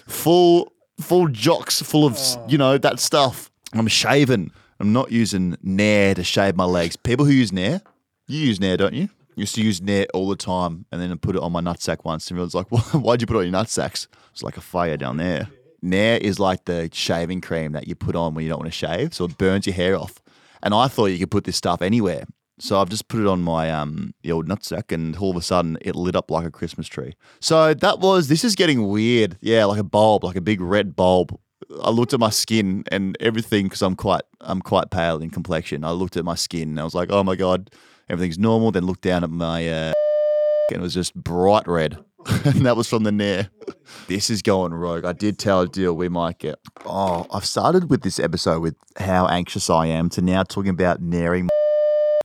full, 0.09 0.73
full 1.01 1.29
jocks 1.29 1.81
full 1.83 2.07
of 2.07 2.17
oh. 2.19 2.47
you 2.49 2.59
know 2.59 2.77
that 2.79 2.99
stuff. 2.99 3.51
I'm 3.73 3.87
shaven. 3.87 4.51
I'm 4.81 4.93
not 4.93 5.13
using 5.13 5.57
Nair 5.63 6.15
to 6.15 6.25
shave 6.25 6.57
my 6.57 6.65
legs. 6.65 6.97
People 6.97 7.25
who 7.25 7.33
use 7.33 7.53
Nair, 7.53 7.83
you 8.27 8.41
use 8.41 8.59
Nair, 8.59 8.77
don't 8.77 8.95
you? 8.95 9.09
Used 9.37 9.55
to 9.57 9.63
use 9.63 9.81
Nair 9.83 10.07
all 10.15 10.29
the 10.29 10.37
time, 10.37 10.87
and 10.93 11.01
then 11.01 11.17
put 11.19 11.37
it 11.37 11.43
on 11.43 11.53
my 11.53 11.61
nutsack 11.61 12.05
once, 12.05 12.29
and 12.29 12.37
everyone's 12.37 12.55
like, 12.55 12.67
"Why- 12.71 12.81
"Why'd 13.01 13.21
you 13.21 13.27
put 13.27 13.37
it 13.37 13.41
on 13.41 13.45
your 13.53 13.53
nutsacks?" 13.53 14.07
It's 14.33 14.43
like 14.43 14.57
a 14.57 14.61
fire 14.61 14.97
down 14.97 15.17
there. 15.17 15.49
Nair 15.83 16.19
is 16.19 16.39
like 16.39 16.65
the 16.65 16.89
shaving 16.93 17.41
cream 17.41 17.73
that 17.73 17.87
you 17.89 17.95
put 17.95 18.17
on 18.17 18.35
when 18.35 18.45
you 18.45 18.51
don't 18.51 18.61
want 18.61 18.73
to 18.73 18.77
shave, 18.79 19.13
so 19.15 19.25
it 19.25 19.37
burns 19.39 19.67
your 19.67 19.75
hair 19.75 19.97
off. 19.97 20.21
And 20.63 20.73
I 20.73 20.89
thought 20.89 21.07
you 21.07 21.19
could 21.19 21.31
put 21.31 21.45
this 21.45 21.57
stuff 21.57 21.83
anywhere, 21.83 22.25
so 22.59 22.81
I've 22.81 22.89
just 22.89 23.09
put 23.09 23.21
it 23.21 23.27
on 23.27 23.43
my 23.43 23.71
um 23.71 24.15
the 24.23 24.33
old 24.33 24.49
nutsack, 24.49 24.93
and 24.93 25.17
all 25.17 25.31
of 25.31 25.37
a 25.37 25.43
sudden 25.43 25.79
it 25.83 25.95
lit 25.95 26.17
up 26.17 26.31
like 26.31 26.47
a 26.47 26.51
Christmas 26.51 26.87
tree. 26.87 27.15
So 27.41 27.75
that 27.75 28.01
was. 28.01 28.29
This 28.29 28.45
is 28.45 28.55
getting 28.55 28.87
weird. 28.89 29.37
Yeah, 29.41 29.65
like 29.67 29.81
a 29.81 29.85
bulb, 29.85 30.25
like 30.25 30.37
a 30.37 30.41
big 30.41 30.61
red 30.61 30.95
bulb 30.97 31.39
I 31.83 31.91
looked 31.91 32.13
at 32.13 32.21
my 32.21 32.31
skin 32.31 32.85
and 32.93 33.17
everything 33.21 33.65
because 33.67 33.81
I'm 33.83 33.97
quite 33.97 34.23
I'm 34.41 34.61
quite 34.61 34.91
pale 34.91 35.19
in 35.23 35.31
complexion. 35.31 35.83
I 35.85 35.91
looked 35.93 36.17
at 36.17 36.25
my 36.25 36.35
skin 36.35 36.69
and 36.71 36.81
I 36.81 36.85
was 36.85 36.95
like, 36.95 37.11
oh 37.11 37.25
my 37.25 37.37
god, 37.37 37.71
everything's 38.09 38.39
normal. 38.39 38.71
Then 38.71 38.87
looked 38.87 39.03
down 39.03 39.25
at 39.25 39.31
my 39.31 39.69
uh, 39.69 39.93
and 40.71 40.79
it 40.79 40.81
was 40.81 40.95
just 40.95 41.15
bright 41.15 41.67
red, 41.67 41.99
and 42.45 42.67
that 42.67 42.77
was 42.77 42.89
from 42.89 43.03
the 43.05 43.13
Nair. 43.13 43.51
This 44.09 44.29
is 44.29 44.43
going 44.43 44.73
rogue. 44.75 45.05
I 45.05 45.13
did 45.13 45.39
tell 45.39 45.61
a 45.61 45.69
deal 45.69 45.95
we 45.95 46.09
might 46.09 46.39
get. 46.39 46.57
Oh, 46.85 47.27
I've 47.31 47.45
started 47.45 47.91
with 47.91 48.03
this 48.03 48.19
episode 48.19 48.61
with 48.61 48.77
how 48.99 49.27
anxious 49.27 49.71
I 49.71 49.87
am 49.87 50.09
to 50.11 50.23
now 50.23 50.43
talking 50.43 50.71
about 50.71 51.01
nairing. 51.01 51.49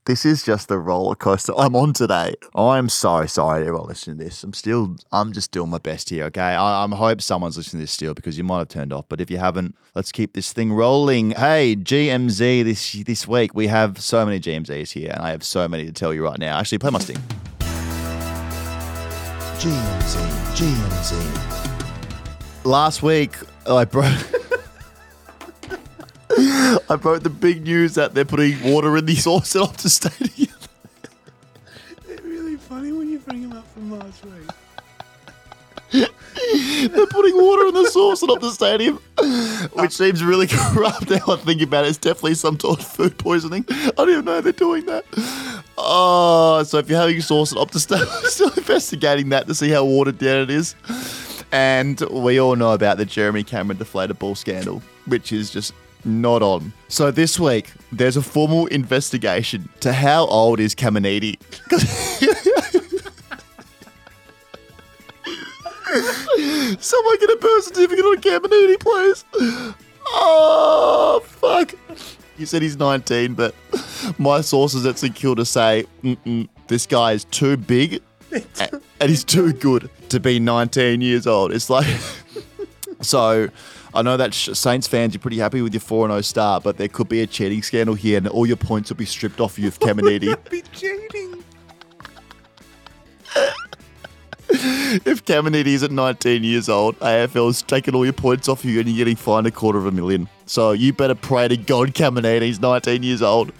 This 0.06 0.24
is 0.24 0.42
just 0.42 0.68
the 0.68 0.78
roller 0.78 1.14
coaster 1.14 1.52
I'm 1.58 1.76
on 1.76 1.92
today. 1.92 2.32
I'm 2.54 2.88
so 2.88 3.26
sorry 3.26 3.60
to 3.60 3.66
everyone 3.66 3.88
listening 3.88 4.16
to 4.16 4.24
this. 4.24 4.42
I'm 4.42 4.54
still, 4.54 4.96
I'm 5.12 5.34
just 5.34 5.52
doing 5.52 5.68
my 5.68 5.76
best 5.76 6.08
here, 6.08 6.24
okay? 6.24 6.40
I, 6.40 6.86
I 6.86 6.88
hope 6.88 7.20
someone's 7.20 7.58
listening 7.58 7.80
to 7.80 7.82
this 7.82 7.90
still 7.90 8.14
because 8.14 8.38
you 8.38 8.44
might 8.44 8.60
have 8.60 8.68
turned 8.68 8.94
off. 8.94 9.04
But 9.10 9.20
if 9.20 9.30
you 9.30 9.36
haven't, 9.36 9.76
let's 9.94 10.10
keep 10.10 10.32
this 10.32 10.54
thing 10.54 10.72
rolling. 10.72 11.32
Hey, 11.32 11.76
GMZ 11.76 12.64
this 12.64 12.92
this 13.04 13.28
week. 13.28 13.54
We 13.54 13.66
have 13.66 14.00
so 14.00 14.24
many 14.24 14.40
GMZs 14.40 14.92
here, 14.92 15.10
and 15.10 15.20
I 15.20 15.32
have 15.32 15.44
so 15.44 15.68
many 15.68 15.84
to 15.84 15.92
tell 15.92 16.14
you 16.14 16.24
right 16.24 16.38
now. 16.38 16.58
Actually, 16.58 16.78
play 16.78 16.90
my 16.90 16.98
sting. 16.98 17.18
GMZ, 19.58 20.16
GMZ. 20.56 21.12
last 22.64 23.02
week 23.02 23.36
I 23.66 23.84
broke 23.84 24.16
I 26.38 26.96
broke 27.00 27.22
the 27.22 27.30
big 27.30 27.62
news 27.62 27.94
that 27.94 28.14
they're 28.14 28.24
putting 28.24 28.62
water 28.62 28.96
in 28.96 29.04
the 29.06 29.16
sauce 29.16 29.56
at 29.56 29.62
Optus 29.62 29.90
Stadium. 29.90 30.54
It's 32.08 32.22
really 32.22 32.56
funny 32.56 32.92
when 32.92 33.10
you 33.10 33.18
bring 33.18 33.42
him 33.42 33.52
up 33.52 33.66
from 33.72 33.90
last 33.98 34.24
week. 34.24 34.50
they're 35.92 37.06
putting 37.06 37.36
water 37.36 37.66
in 37.66 37.74
the 37.74 37.88
sauce 37.90 38.22
and 38.22 38.30
at 38.30 38.38
Optus 38.38 38.52
Stadium, 38.52 38.96
which 39.72 39.92
seems 39.92 40.22
really 40.22 40.46
corrupt. 40.46 41.10
Now 41.10 41.34
I 41.34 41.36
think 41.36 41.62
about 41.62 41.84
it, 41.84 41.88
it's 41.88 41.98
definitely 41.98 42.34
some 42.34 42.60
sort 42.60 42.78
of 42.78 42.86
food 42.86 43.18
poisoning. 43.18 43.64
I 43.68 43.90
don't 43.96 44.10
even 44.10 44.24
know 44.24 44.40
they're 44.40 44.52
doing 44.52 44.86
that. 44.86 45.04
Oh, 45.76 46.62
so 46.64 46.78
if 46.78 46.88
you're 46.88 47.00
having 47.00 47.20
sauce 47.20 47.50
at 47.52 47.58
Optus 47.58 47.80
Stadium, 47.80 48.08
still 48.24 48.52
investigating 48.52 49.30
that 49.30 49.48
to 49.48 49.54
see 49.54 49.70
how 49.70 49.84
watered 49.84 50.18
down 50.18 50.42
it 50.42 50.50
is. 50.50 50.76
And 51.50 52.00
we 52.10 52.38
all 52.38 52.54
know 52.54 52.72
about 52.72 52.98
the 52.98 53.04
Jeremy 53.04 53.42
Cameron 53.42 53.78
deflated 53.78 54.20
ball 54.20 54.36
scandal, 54.36 54.80
which 55.06 55.32
is 55.32 55.50
just 55.50 55.74
not 56.04 56.42
on. 56.42 56.72
So 56.88 57.10
this 57.10 57.38
week, 57.38 57.70
there's 57.92 58.16
a 58.16 58.22
formal 58.22 58.66
investigation 58.66 59.68
to 59.80 59.92
how 59.92 60.26
old 60.26 60.60
is 60.60 60.74
Caminiti. 60.74 61.36
Someone 66.80 67.18
get 67.18 67.30
a 67.30 67.38
birth 67.40 67.64
certificate 67.64 68.04
on 68.04 68.16
Caminiti, 68.20 68.78
please. 68.78 69.24
Oh, 70.06 71.22
fuck. 71.24 71.74
You 72.38 72.46
said 72.46 72.62
he's 72.62 72.76
19, 72.76 73.34
but 73.34 73.54
my 74.18 74.40
sources 74.40 74.86
at 74.86 74.98
St 74.98 75.14
Kilda 75.14 75.44
say 75.44 75.84
Mm-mm, 76.02 76.48
this 76.68 76.86
guy 76.86 77.12
is 77.12 77.24
too 77.24 77.56
big 77.56 78.00
and 79.00 79.10
he's 79.10 79.24
too 79.24 79.52
good 79.52 79.90
to 80.08 80.20
be 80.20 80.40
19 80.40 81.00
years 81.00 81.26
old. 81.26 81.52
It's 81.52 81.68
like, 81.68 81.86
so 83.00 83.48
I 83.92 84.02
know 84.02 84.16
that 84.16 84.34
Saints 84.34 84.86
fans, 84.86 85.14
you're 85.14 85.20
pretty 85.20 85.38
happy 85.38 85.62
with 85.62 85.74
your 85.74 85.80
4 85.80 86.08
0 86.08 86.20
start, 86.20 86.62
but 86.62 86.76
there 86.76 86.88
could 86.88 87.08
be 87.08 87.22
a 87.22 87.26
cheating 87.26 87.62
scandal 87.62 87.94
here 87.94 88.18
and 88.18 88.28
all 88.28 88.46
your 88.46 88.56
points 88.56 88.90
will 88.90 88.96
be 88.96 89.04
stripped 89.04 89.40
off 89.40 89.58
you 89.58 89.68
if 89.68 89.80
Caminiti. 89.80 90.36
Be 90.50 90.62
cheating. 90.72 91.44
if 94.52 95.24
Caminiti's 95.24 95.82
at 95.82 95.90
19 95.90 96.44
years 96.44 96.68
old, 96.68 96.98
AFL's 97.00 97.62
taking 97.62 97.94
all 97.94 98.04
your 98.04 98.12
points 98.12 98.48
off 98.48 98.64
you 98.64 98.78
and 98.80 98.88
you're 98.88 98.98
getting 98.98 99.16
fined 99.16 99.46
a 99.46 99.50
quarter 99.50 99.78
of 99.78 99.86
a 99.86 99.92
million. 99.92 100.28
So 100.46 100.72
you 100.72 100.92
better 100.92 101.14
pray 101.14 101.48
to 101.48 101.56
God 101.56 101.94
Caminiti's 101.94 102.60
19 102.60 103.02
years 103.02 103.22
old. 103.22 103.52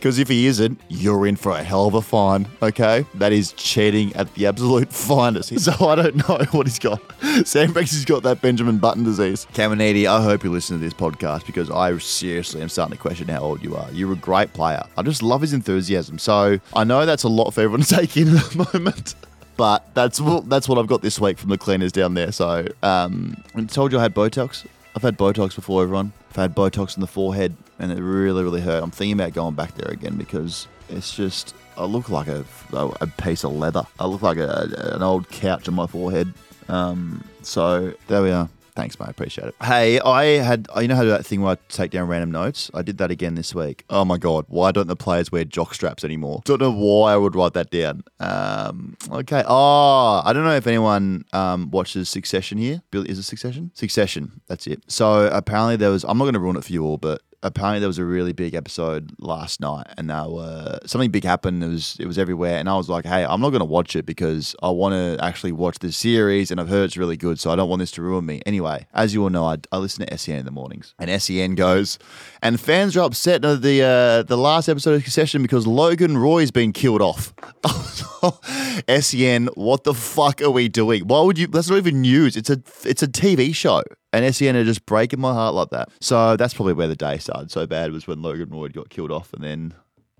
Because 0.00 0.18
if 0.18 0.28
he 0.28 0.46
isn't, 0.46 0.80
you're 0.88 1.26
in 1.26 1.36
for 1.36 1.52
a 1.52 1.62
hell 1.62 1.86
of 1.86 1.92
a 1.92 2.00
fine, 2.00 2.48
okay? 2.62 3.04
That 3.16 3.32
is 3.32 3.52
cheating 3.52 4.16
at 4.16 4.32
the 4.34 4.46
absolute 4.46 4.90
finest. 4.92 5.60
So 5.60 5.72
I 5.86 5.94
don't 5.94 6.16
know 6.16 6.38
what 6.52 6.66
he's 6.66 6.78
got. 6.78 7.02
Sam 7.44 7.74
Brexy's 7.74 8.06
got 8.06 8.22
that 8.22 8.40
Benjamin 8.40 8.78
Button 8.78 9.04
disease. 9.04 9.46
Cameron 9.52 9.80
Caminiti, 9.80 10.06
I 10.06 10.22
hope 10.22 10.42
you 10.42 10.50
listen 10.50 10.78
to 10.78 10.82
this 10.82 10.94
podcast 10.94 11.44
because 11.46 11.70
I 11.70 11.96
seriously 11.98 12.62
am 12.62 12.68
starting 12.70 12.96
to 12.96 13.00
question 13.00 13.28
how 13.28 13.40
old 13.40 13.62
you 13.62 13.76
are. 13.76 13.90
You're 13.92 14.12
a 14.12 14.16
great 14.16 14.52
player. 14.52 14.82
I 14.96 15.02
just 15.02 15.22
love 15.22 15.42
his 15.42 15.52
enthusiasm. 15.52 16.18
So 16.18 16.58
I 16.74 16.84
know 16.84 17.04
that's 17.04 17.24
a 17.24 17.28
lot 17.28 17.50
for 17.50 17.60
everyone 17.60 17.82
to 17.86 17.96
take 17.96 18.16
in 18.16 18.36
at 18.36 18.44
the 18.44 18.68
moment. 18.72 19.14
But 19.56 19.84
that's 19.92 20.18
what 20.18 20.48
that's 20.48 20.66
what 20.66 20.78
I've 20.78 20.86
got 20.86 21.02
this 21.02 21.20
week 21.20 21.36
from 21.36 21.50
the 21.50 21.58
cleaners 21.58 21.92
down 21.92 22.14
there. 22.14 22.32
So 22.32 22.66
um, 22.82 23.36
I 23.54 23.62
told 23.64 23.92
you 23.92 23.98
I 23.98 24.02
had 24.02 24.14
Botox. 24.14 24.64
I've 24.94 25.02
had 25.02 25.16
Botox 25.16 25.54
before, 25.54 25.82
everyone. 25.82 26.12
I've 26.30 26.36
had 26.36 26.54
Botox 26.54 26.96
in 26.96 27.00
the 27.00 27.06
forehead, 27.06 27.56
and 27.78 27.92
it 27.92 28.00
really, 28.02 28.42
really 28.42 28.60
hurt. 28.60 28.82
I'm 28.82 28.90
thinking 28.90 29.14
about 29.14 29.32
going 29.32 29.54
back 29.54 29.74
there 29.74 29.90
again 29.90 30.16
because 30.16 30.66
it's 30.88 31.14
just 31.14 31.54
I 31.76 31.84
look 31.84 32.08
like 32.08 32.26
a, 32.28 32.44
a, 32.72 33.06
piece 33.06 33.44
of 33.44 33.52
leather. 33.52 33.84
I 33.98 34.06
look 34.06 34.22
like 34.22 34.38
a, 34.38 34.92
an 34.94 35.02
old 35.02 35.30
couch 35.30 35.68
on 35.68 35.74
my 35.74 35.86
forehead. 35.86 36.32
Um, 36.68 37.24
so 37.42 37.94
there 38.08 38.22
we 38.22 38.30
are. 38.30 38.48
Thanks, 38.74 38.98
mate. 38.98 39.08
Appreciate 39.08 39.48
it. 39.48 39.54
Hey, 39.62 40.00
I 40.00 40.24
had, 40.42 40.68
you 40.80 40.88
know 40.88 40.96
how 40.96 41.04
that 41.04 41.26
thing 41.26 41.42
where 41.42 41.52
I 41.52 41.56
take 41.68 41.90
down 41.90 42.08
random 42.08 42.30
notes? 42.30 42.70
I 42.72 42.82
did 42.82 42.98
that 42.98 43.10
again 43.10 43.34
this 43.34 43.54
week. 43.54 43.84
Oh 43.90 44.04
my 44.04 44.18
God. 44.18 44.44
Why 44.48 44.72
don't 44.72 44.86
the 44.86 44.96
players 44.96 45.30
wear 45.32 45.44
jock 45.44 45.74
straps 45.74 46.04
anymore? 46.04 46.42
Don't 46.44 46.60
know 46.60 46.72
why 46.72 47.12
I 47.12 47.16
would 47.16 47.34
write 47.34 47.52
that 47.54 47.70
down. 47.70 48.04
Um, 48.20 48.96
okay. 49.10 49.42
Oh, 49.46 50.22
I 50.24 50.32
don't 50.32 50.44
know 50.44 50.56
if 50.56 50.66
anyone 50.66 51.24
um, 51.32 51.70
watches 51.70 52.08
Succession 52.08 52.58
here. 52.58 52.82
Bill, 52.90 53.04
Is 53.04 53.18
it 53.18 53.24
Succession? 53.24 53.70
Succession. 53.74 54.40
That's 54.46 54.66
it. 54.66 54.82
So 54.88 55.26
apparently 55.26 55.76
there 55.76 55.90
was, 55.90 56.04
I'm 56.04 56.18
not 56.18 56.24
going 56.24 56.34
to 56.34 56.40
ruin 56.40 56.56
it 56.56 56.64
for 56.64 56.72
you 56.72 56.84
all, 56.84 56.96
but 56.96 57.22
apparently 57.42 57.80
there 57.80 57.88
was 57.88 57.98
a 57.98 58.04
really 58.04 58.32
big 58.32 58.54
episode 58.54 59.12
last 59.18 59.60
night 59.60 59.86
and 59.96 60.10
there 60.10 60.28
were 60.28 60.78
something 60.86 61.10
big 61.10 61.24
happened. 61.24 61.62
It 61.64 61.68
was 61.68 61.96
it 61.98 62.06
was 62.06 62.18
everywhere. 62.18 62.58
And 62.58 62.68
i 62.68 62.76
was 62.76 62.88
like 62.88 63.04
hey 63.04 63.24
i'm 63.24 63.40
not 63.40 63.50
going 63.50 63.60
to 63.60 63.64
watch 63.64 63.96
it 63.96 64.04
because 64.04 64.54
i 64.62 64.68
want 64.68 64.92
to 64.94 65.22
actually 65.24 65.52
watch 65.52 65.78
the 65.78 65.92
series 65.92 66.50
and 66.50 66.60
i've 66.60 66.68
heard 66.68 66.84
it's 66.84 66.96
really 66.96 67.16
good 67.16 67.38
so 67.38 67.50
i 67.50 67.56
don't 67.56 67.68
want 67.68 67.80
this 67.80 67.90
to 67.92 68.02
ruin 68.02 68.26
me. 68.26 68.42
Anyway 68.46 68.86
as 68.92 69.14
you 69.14 69.22
all 69.22 69.30
know 69.30 69.44
i, 69.44 69.56
I 69.72 69.78
listen 69.78 70.06
to 70.06 70.18
sen 70.18 70.38
in 70.38 70.44
the 70.44 70.50
mornings 70.50 70.94
and 70.98 71.10
sen 71.22 71.54
goes. 71.54 71.98
And 72.42 72.58
fans 72.60 72.96
are 72.96 73.04
upset 73.04 73.44
at 73.44 73.62
the 73.62 73.82
uh, 73.82 74.22
the 74.22 74.36
last 74.36 74.68
episode 74.68 74.94
of 74.94 75.02
succession 75.02 75.42
because 75.42 75.66
logan 75.66 76.18
roy's 76.18 76.50
been 76.50 76.72
killed 76.72 77.02
off. 77.02 77.34
Sen 79.00 79.46
what 79.54 79.84
the 79.84 79.94
fuck 79.94 80.42
are 80.42 80.50
we 80.50 80.68
doing? 80.68 81.06
Why 81.06 81.22
would 81.22 81.38
you 81.38 81.46
that's 81.46 81.68
not 81.70 81.76
even 81.76 82.00
news. 82.02 82.36
It's 82.36 82.50
a 82.50 82.62
it's 82.84 83.02
a 83.02 83.08
tv 83.08 83.54
show 83.54 83.82
and 84.12 84.34
SEN 84.34 84.56
are 84.56 84.64
just 84.64 84.86
breaking 84.86 85.20
my 85.20 85.32
heart 85.32 85.54
like 85.54 85.70
that. 85.70 85.88
So 86.00 86.36
that's 86.36 86.54
probably 86.54 86.72
where 86.74 86.88
the 86.88 86.96
day 86.96 87.18
started 87.18 87.50
so 87.50 87.66
bad 87.66 87.92
was 87.92 88.06
when 88.06 88.22
Logan 88.22 88.50
Roy 88.50 88.68
got 88.68 88.90
killed 88.90 89.10
off, 89.12 89.32
and 89.32 89.42
then 89.44 89.74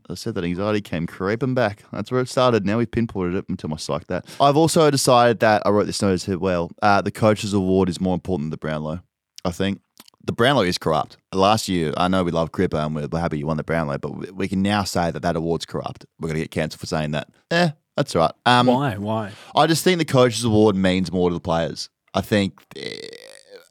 I 0.09 0.15
said 0.15 0.35
that 0.35 0.45
anxiety 0.45 0.81
came 0.81 1.07
creeping 1.07 1.55
back. 1.55 1.85
That's 1.93 2.11
where 2.11 2.21
it 2.21 2.29
started. 2.29 2.67
Now 2.67 2.79
we've 2.79 2.91
pinpointed 2.91 3.37
it 3.37 3.45
until 3.49 3.71
my 3.71 3.77
psych 3.77 4.07
that. 4.09 4.27
I've 4.41 4.57
also 4.57 4.91
decided 4.91 5.41
that 5.41 5.63
I 5.65 5.71
wrote 5.71 5.87
this 5.87 6.03
note 6.03 6.13
as 6.15 6.27
well. 6.29 6.71
Uh, 6.83 7.01
the 7.01 7.13
coaches 7.13 7.53
award 7.53 7.89
is 7.89 8.01
more 8.01 8.15
important 8.15 8.47
than 8.47 8.51
the 8.51 8.57
Brownlow. 8.57 9.01
I 9.45 9.51
think 9.53 9.81
the 10.25 10.33
Brownlow 10.33 10.63
is 10.63 10.79
corrupt. 10.79 11.17
Last 11.33 11.69
year, 11.69 11.93
I 11.97 12.09
know 12.09 12.25
we 12.25 12.31
love 12.33 12.51
Cripper 12.53 12.75
and 12.85 12.95
we're 13.13 13.19
happy 13.21 13.39
you 13.39 13.47
won 13.47 13.57
the 13.57 13.63
Brownlow, 13.65 13.99
but 13.99 14.35
we- 14.35 14.49
can 14.49 14.63
now 14.63 14.83
say 14.85 15.11
that 15.11 15.23
that 15.23 15.37
award's 15.37 15.65
corrupt. 15.65 16.05
We're 16.19 16.27
going 16.29 16.37
to 16.37 16.43
get 16.43 16.51
cancelled 16.51 16.81
for 16.81 16.87
saying 16.87 17.13
that. 17.13 17.29
Eh, 17.51 17.71
that's 17.97 18.15
right. 18.17 18.33
Um, 18.47 18.67
Why? 18.67 18.97
Why? 18.97 19.31
I 19.55 19.67
just 19.67 19.85
think 19.85 19.99
the 19.99 20.05
coaches 20.05 20.45
award 20.45 20.75
means 20.77 21.11
more 21.13 21.31
to 21.31 21.35
the 21.35 21.41
players. 21.41 21.89
I 22.15 22.21
think 22.21 22.61
eh, 22.77 22.97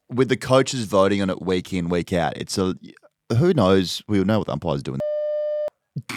with 0.09 0.29
the 0.29 0.37
coaches 0.37 0.85
voting 0.85 1.21
on 1.21 1.29
it 1.29 1.41
week 1.41 1.73
in 1.73 1.89
week 1.89 2.13
out, 2.13 2.37
it's 2.37 2.57
a 2.57 2.75
who 3.37 3.53
knows. 3.53 4.01
We 4.07 4.23
know 4.23 4.39
what 4.39 4.47
the 4.47 4.53
umpires 4.53 4.81
are 4.81 4.83
doing. 4.83 4.99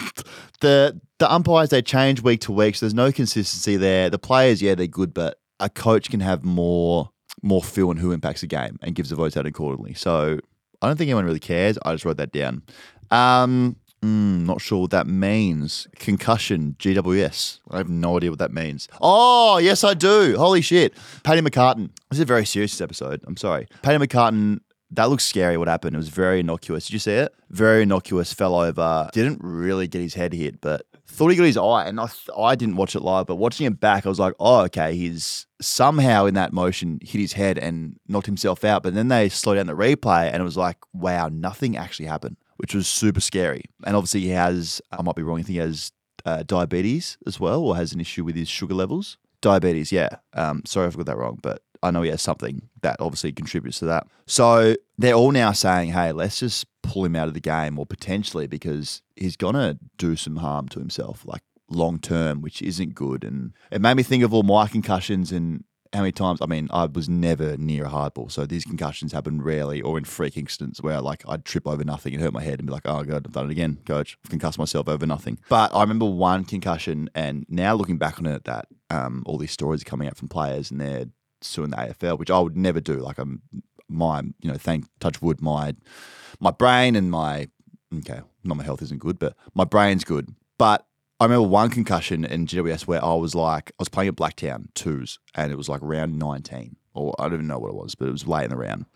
the 0.61 1.01
the 1.19 1.33
umpires 1.33 1.71
they 1.71 1.83
change 1.83 2.23
week 2.23 2.41
to 2.43 2.53
week, 2.53 2.77
so 2.77 2.87
there's 2.87 2.95
no 2.95 3.13
consistency 3.13 3.77
there. 3.77 4.11
The 4.11 4.19
players, 4.19 4.63
yeah, 4.63 4.75
they're 4.75 4.87
good, 4.87 5.13
but 5.13 5.39
a 5.61 5.69
coach 5.69 6.11
can 6.11 6.21
have 6.21 6.45
more 6.45 7.11
more 7.43 7.63
feel 7.63 7.91
in 7.91 7.97
who 7.97 8.13
impacts 8.13 8.43
the 8.43 8.47
game 8.47 8.79
and 8.83 8.95
gives 8.95 9.11
the 9.11 9.17
votes 9.17 9.37
out 9.37 9.47
accordingly. 9.47 9.95
So 9.95 10.39
I 10.81 10.87
don't 10.87 10.97
think 10.97 11.09
anyone 11.09 11.25
really 11.25 11.41
cares. 11.41 11.79
I 11.85 11.93
just 11.93 12.05
wrote 12.05 12.19
that 12.19 12.33
down. 12.33 12.63
Um, 13.11 13.77
mm, 14.03 14.45
not 14.45 14.61
sure 14.61 14.83
what 14.83 14.91
that 14.91 15.07
means. 15.07 15.87
Concussion, 15.97 16.77
GWS. 16.79 17.61
I 17.71 17.79
have 17.79 17.89
no 17.89 18.17
idea 18.17 18.31
what 18.31 18.39
that 18.39 18.53
means. 18.53 18.89
Oh, 19.01 19.59
yes, 19.59 19.85
I 19.85 19.95
do. 19.95 20.37
Holy 20.37 20.61
shit. 20.61 20.95
Paddy 21.23 21.41
McCartin. 21.41 21.91
This 22.11 22.19
is 22.19 22.21
a 22.21 22.25
very 22.25 22.45
serious 22.45 22.81
episode. 22.81 23.23
I'm 23.27 23.37
sorry. 23.37 23.67
Paddy 23.83 24.05
McCartin. 24.05 24.61
That 24.95 25.09
looks 25.09 25.25
scary. 25.25 25.57
What 25.57 25.69
happened? 25.69 25.95
It 25.95 25.99
was 25.99 26.09
very 26.11 26.41
innocuous. 26.41 26.87
Did 26.87 26.93
you 26.93 26.99
see 26.99 27.13
it? 27.13 27.35
Very 27.49 27.85
innocuous. 27.85 28.35
Fell 28.35 28.55
over. 28.55 29.09
Didn't 29.15 29.41
really 29.43 29.89
get 29.89 30.03
his 30.03 30.13
head 30.13 30.35
hit, 30.35 30.61
but 30.61 30.85
thought 31.07 31.29
he 31.29 31.37
got 31.37 31.45
his 31.45 31.57
eye. 31.57 31.85
And 31.87 31.99
I, 31.99 32.07
th- 32.07 32.29
I 32.37 32.55
didn't 32.57 32.77
watch 32.77 32.95
it 32.95 33.01
live, 33.01 33.27
but 33.27 33.37
watching 33.37 33.67
it 33.67 33.81
back, 33.81 34.05
I 34.05 34.09
was 34.09 34.19
like, 34.19 34.35
oh, 34.39 34.61
okay. 34.65 34.95
He's 34.95 35.47
somehow 35.63 36.27
in 36.27 36.35
that 36.35 36.53
motion 36.53 36.99
hit 37.03 37.21
his 37.21 37.33
head 37.35 37.57
and 37.59 37.97
knocked 38.09 38.27
himself 38.27 38.65
out. 38.65 38.83
But 38.83 38.95
then 38.95 39.09
they 39.09 39.29
slowed 39.29 39.57
down 39.57 39.67
the 39.67 39.75
replay, 39.77 40.31
and 40.31 40.41
it 40.41 40.45
was 40.45 40.57
like, 40.57 40.77
wow, 40.93 41.29
nothing 41.29 41.77
actually 41.77 42.07
happened, 42.07 42.37
which 42.63 42.75
was 42.75 42.87
super 42.87 43.21
scary. 43.21 43.65
And 43.85 43.97
obviously, 43.97 44.21
he 44.21 44.29
has. 44.29 44.81
I 44.91 45.03
might 45.03 45.17
be 45.17 45.23
wrong. 45.23 45.41
I 45.41 45.43
think 45.43 45.55
he 45.55 45.57
has 45.57 45.91
uh, 46.25 46.45
diabetes 46.45 47.19
as 47.27 47.39
well, 47.39 47.61
or 47.63 47.77
has 47.77 47.93
an 47.93 48.01
issue 48.01 48.25
with 48.25 48.37
his 48.37 48.49
sugar 48.49 48.75
levels. 48.75 49.19
Diabetes, 49.41 49.91
yeah. 49.91 50.17
Um, 50.35 50.63
sorry 50.65 50.87
if 50.87 50.95
I 50.95 50.99
got 50.99 51.07
that 51.07 51.17
wrong, 51.17 51.41
but 51.43 51.63
I 51.83 51.91
know 51.91 52.03
he 52.03 52.11
has 52.11 52.23
something 52.23 52.69
that 52.83 52.97
obviously 53.01 53.33
contributes 53.33 53.81
to 53.81 53.87
that. 53.87 54.07
So 54.27 54.77
they're 54.97 55.15
all 55.15 55.33
now 55.33 55.51
saying, 55.51 55.91
hey, 55.91 56.13
let's 56.13 56.39
just 56.39 56.67
pull 56.85 57.05
him 57.05 57.17
out 57.17 57.27
of 57.27 57.35
the 57.35 57.41
game 57.41 57.79
or 57.79 57.85
potentially 57.85 58.47
because 58.47 59.03
he's 59.17 59.37
going 59.37 59.55
to 59.55 59.79
do 59.99 60.15
some 60.15 60.37
harm 60.37 60.69
to 60.69 60.79
himself, 60.79 61.25
like 61.27 61.43
long 61.69 61.99
term, 61.99 62.41
which 62.41 62.63
isn't 62.63 62.95
good. 62.95 63.25
And 63.25 63.53
it 63.73 63.81
made 63.81 63.95
me 63.97 64.05
think 64.05 64.23
of 64.23 64.33
all 64.33 64.45
my 64.45 64.69
concussions 64.69 65.33
and 65.33 65.65
how 65.93 66.01
many 66.01 66.13
times, 66.13 66.41
I 66.41 66.47
mean, 66.47 66.69
I 66.71 66.87
was 66.87 67.09
never 67.09 67.57
near 67.59 67.85
a 67.85 67.91
hardball. 67.91 68.31
So 68.33 68.47
these 68.47 68.65
concussions 68.65 69.13
happen 69.13 69.43
rarely 69.43 69.83
or 69.83 69.99
in 69.99 70.05
freak 70.05 70.39
incidents 70.39 70.83
where 70.83 71.01
like 71.01 71.23
I'd 71.29 71.45
trip 71.45 71.67
over 71.67 71.85
nothing 71.85 72.15
and 72.15 72.23
hurt 72.23 72.33
my 72.33 72.43
head 72.43 72.59
and 72.61 72.67
be 72.67 72.73
like, 72.73 72.87
oh 72.87 73.05
God, 73.05 73.27
I've 73.27 73.33
done 73.33 73.47
it 73.47 73.53
again, 73.53 73.79
coach. 73.85 74.17
I've 74.25 74.31
concussed 74.31 74.59
myself 74.59 74.89
over 74.89 75.07
nothing. 75.07 75.39
But 75.51 75.75
I 75.75 75.83
remember 75.83 76.07
one 76.07 76.45
concussion 76.45 77.11
and 77.15 77.45
now 77.49 77.75
looking 77.75 77.99
back 77.99 78.19
on 78.19 78.27
it, 78.27 78.45
that 78.45 78.69
um, 78.89 79.23
all 79.27 79.37
these 79.37 79.53
stories 79.53 79.83
are 79.83 79.87
coming 79.87 80.09
out 80.09 80.17
from 80.17 80.29
players 80.29 80.71
and 80.71 80.81
they're 80.81 81.07
suing 81.43 81.71
the 81.71 81.77
AFL, 81.77 82.19
which 82.19 82.31
I 82.31 82.39
would 82.39 82.57
never 82.57 82.81
do. 82.81 82.95
Like 82.95 83.19
I'm 83.19 83.43
my, 83.89 84.21
you 84.41 84.51
know, 84.51 84.57
thank 84.57 84.87
touch 84.99 85.21
wood, 85.21 85.43
my 85.43 85.75
my 86.41 86.51
brain 86.51 86.97
and 86.97 87.11
my 87.11 87.49
okay, 87.99 88.21
not 88.45 88.57
my 88.57 88.65
health 88.65 88.81
isn't 88.83 89.01
good, 89.01 89.19
but 89.19 89.37
my 89.55 89.65
brain's 89.65 90.05
good. 90.05 90.35
But 90.59 90.87
I 91.23 91.27
remember 91.27 91.47
one 91.47 91.71
concussion 91.71 92.25
in 92.25 92.49
GWS 92.49 92.89
where 92.89 93.05
I 93.05 93.15
was 93.15 93.33
like, 93.33 93.71
I 93.71 93.75
was 93.79 93.89
playing 93.89 94.09
at 94.09 94.17
Blacktown 94.17 94.75
twos, 94.75 95.21
and 95.37 95.53
it 95.53 95.55
was 95.55 95.69
like 95.69 95.81
round 95.81 96.19
19, 96.19 96.75
or 96.95 97.15
I 97.17 97.27
don't 97.27 97.35
even 97.35 97.47
know 97.47 97.61
what 97.61 97.69
it 97.69 97.77
was, 97.77 97.95
but 97.95 98.09
it 98.09 98.11
was 98.11 98.27
late 98.27 98.47
in 98.47 98.51
the 98.51 98.57
round. 98.57 98.87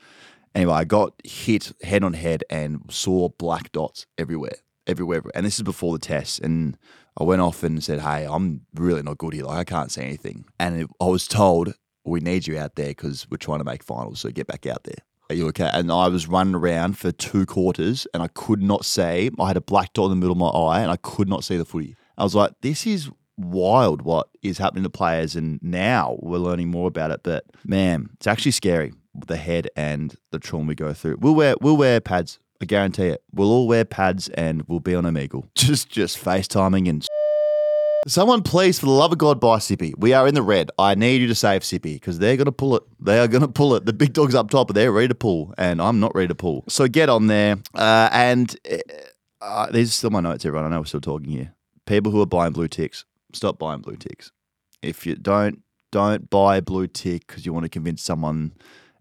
Anyway, 0.52 0.72
I 0.72 0.82
got 0.82 1.12
hit 1.22 1.70
head 1.84 2.02
on 2.02 2.14
head 2.14 2.42
and 2.50 2.82
saw 2.90 3.28
black 3.28 3.70
dots 3.70 4.06
everywhere, 4.18 4.56
everywhere. 4.88 5.22
And 5.36 5.46
this 5.46 5.54
is 5.54 5.62
before 5.62 5.92
the 5.92 6.00
test. 6.00 6.40
And 6.40 6.76
I 7.16 7.22
went 7.22 7.42
off 7.42 7.62
and 7.62 7.84
said, 7.84 8.00
Hey, 8.00 8.26
I'm 8.28 8.62
really 8.74 9.04
not 9.04 9.18
good 9.18 9.32
here. 9.32 9.44
Like, 9.44 9.58
I 9.58 9.64
can't 9.64 9.92
see 9.92 10.02
anything. 10.02 10.46
And 10.58 10.80
it, 10.80 10.90
I 11.00 11.04
was 11.04 11.28
told, 11.28 11.74
We 12.04 12.18
need 12.18 12.48
you 12.48 12.58
out 12.58 12.74
there 12.74 12.88
because 12.88 13.28
we're 13.30 13.36
trying 13.36 13.58
to 13.58 13.64
make 13.64 13.84
finals. 13.84 14.18
So 14.18 14.30
get 14.30 14.48
back 14.48 14.66
out 14.66 14.82
there. 14.82 14.98
Are 15.30 15.36
you 15.36 15.46
okay? 15.50 15.70
And 15.72 15.92
I 15.92 16.08
was 16.08 16.26
running 16.26 16.56
around 16.56 16.98
for 16.98 17.12
two 17.12 17.46
quarters 17.46 18.08
and 18.12 18.20
I 18.20 18.26
could 18.26 18.62
not 18.62 18.84
see. 18.84 19.30
I 19.38 19.46
had 19.46 19.56
a 19.56 19.60
black 19.60 19.92
dot 19.92 20.06
in 20.06 20.10
the 20.10 20.16
middle 20.16 20.32
of 20.32 20.38
my 20.38 20.48
eye 20.48 20.80
and 20.80 20.90
I 20.90 20.96
could 20.96 21.28
not 21.28 21.44
see 21.44 21.56
the 21.56 21.64
footy. 21.64 21.94
I 22.18 22.24
was 22.24 22.34
like, 22.34 22.52
this 22.62 22.86
is 22.86 23.10
wild 23.36 24.02
what 24.02 24.28
is 24.42 24.58
happening 24.58 24.84
to 24.84 24.90
players. 24.90 25.36
And 25.36 25.58
now 25.62 26.16
we're 26.20 26.38
learning 26.38 26.70
more 26.70 26.88
about 26.88 27.10
it. 27.10 27.20
But 27.22 27.44
man, 27.64 28.10
it's 28.14 28.26
actually 28.26 28.52
scary 28.52 28.92
the 29.26 29.36
head 29.36 29.68
and 29.76 30.14
the 30.30 30.38
trauma 30.38 30.68
we 30.68 30.74
go 30.74 30.92
through. 30.92 31.16
We'll 31.20 31.34
wear 31.34 31.54
we'll 31.60 31.76
wear 31.76 32.00
pads. 32.00 32.38
I 32.60 32.64
guarantee 32.64 33.08
it. 33.08 33.22
We'll 33.32 33.50
all 33.50 33.66
wear 33.68 33.84
pads 33.84 34.28
and 34.30 34.62
we'll 34.66 34.80
be 34.80 34.94
on 34.94 35.04
Omegle. 35.04 35.48
Just 35.54 35.90
just 35.90 36.22
FaceTiming 36.22 36.88
and 36.88 37.06
Someone 38.08 38.42
please, 38.42 38.78
for 38.78 38.86
the 38.86 38.92
love 38.92 39.10
of 39.10 39.18
God, 39.18 39.40
buy 39.40 39.58
Sippy. 39.58 39.92
We 39.98 40.12
are 40.12 40.28
in 40.28 40.34
the 40.34 40.42
red. 40.42 40.70
I 40.78 40.94
need 40.94 41.22
you 41.22 41.26
to 41.26 41.34
save 41.34 41.62
Sippy 41.62 41.94
because 41.94 42.20
they're 42.20 42.36
going 42.36 42.44
to 42.44 42.52
pull 42.52 42.76
it. 42.76 42.84
They 43.00 43.18
are 43.18 43.26
going 43.26 43.42
to 43.42 43.48
pull 43.48 43.74
it. 43.74 43.84
The 43.84 43.92
big 43.92 44.12
dog's 44.12 44.34
up 44.34 44.48
top, 44.48 44.72
they're 44.72 44.92
ready 44.92 45.08
to 45.08 45.14
pull, 45.16 45.52
and 45.58 45.82
I'm 45.82 45.98
not 45.98 46.14
ready 46.14 46.28
to 46.28 46.34
pull. 46.36 46.62
So 46.68 46.86
get 46.86 47.08
on 47.08 47.26
there. 47.26 47.56
Uh, 47.74 48.08
and 48.12 48.56
uh, 49.40 49.72
these 49.72 49.88
are 49.88 49.92
still 49.92 50.10
my 50.10 50.20
notes, 50.20 50.44
everyone. 50.44 50.66
I 50.66 50.70
know 50.70 50.80
we're 50.82 50.86
still 50.86 51.00
talking 51.00 51.30
here. 51.30 51.55
People 51.86 52.12
who 52.12 52.20
are 52.20 52.26
buying 52.26 52.52
blue 52.52 52.68
ticks, 52.68 53.04
stop 53.32 53.58
buying 53.58 53.80
blue 53.80 53.96
ticks. 53.96 54.32
If 54.82 55.06
you 55.06 55.14
don't, 55.14 55.62
don't 55.92 56.28
buy 56.28 56.56
a 56.56 56.62
blue 56.62 56.86
tick 56.86 57.26
because 57.26 57.46
you 57.46 57.52
want 57.52 57.64
to 57.64 57.70
convince 57.70 58.02
someone 58.02 58.52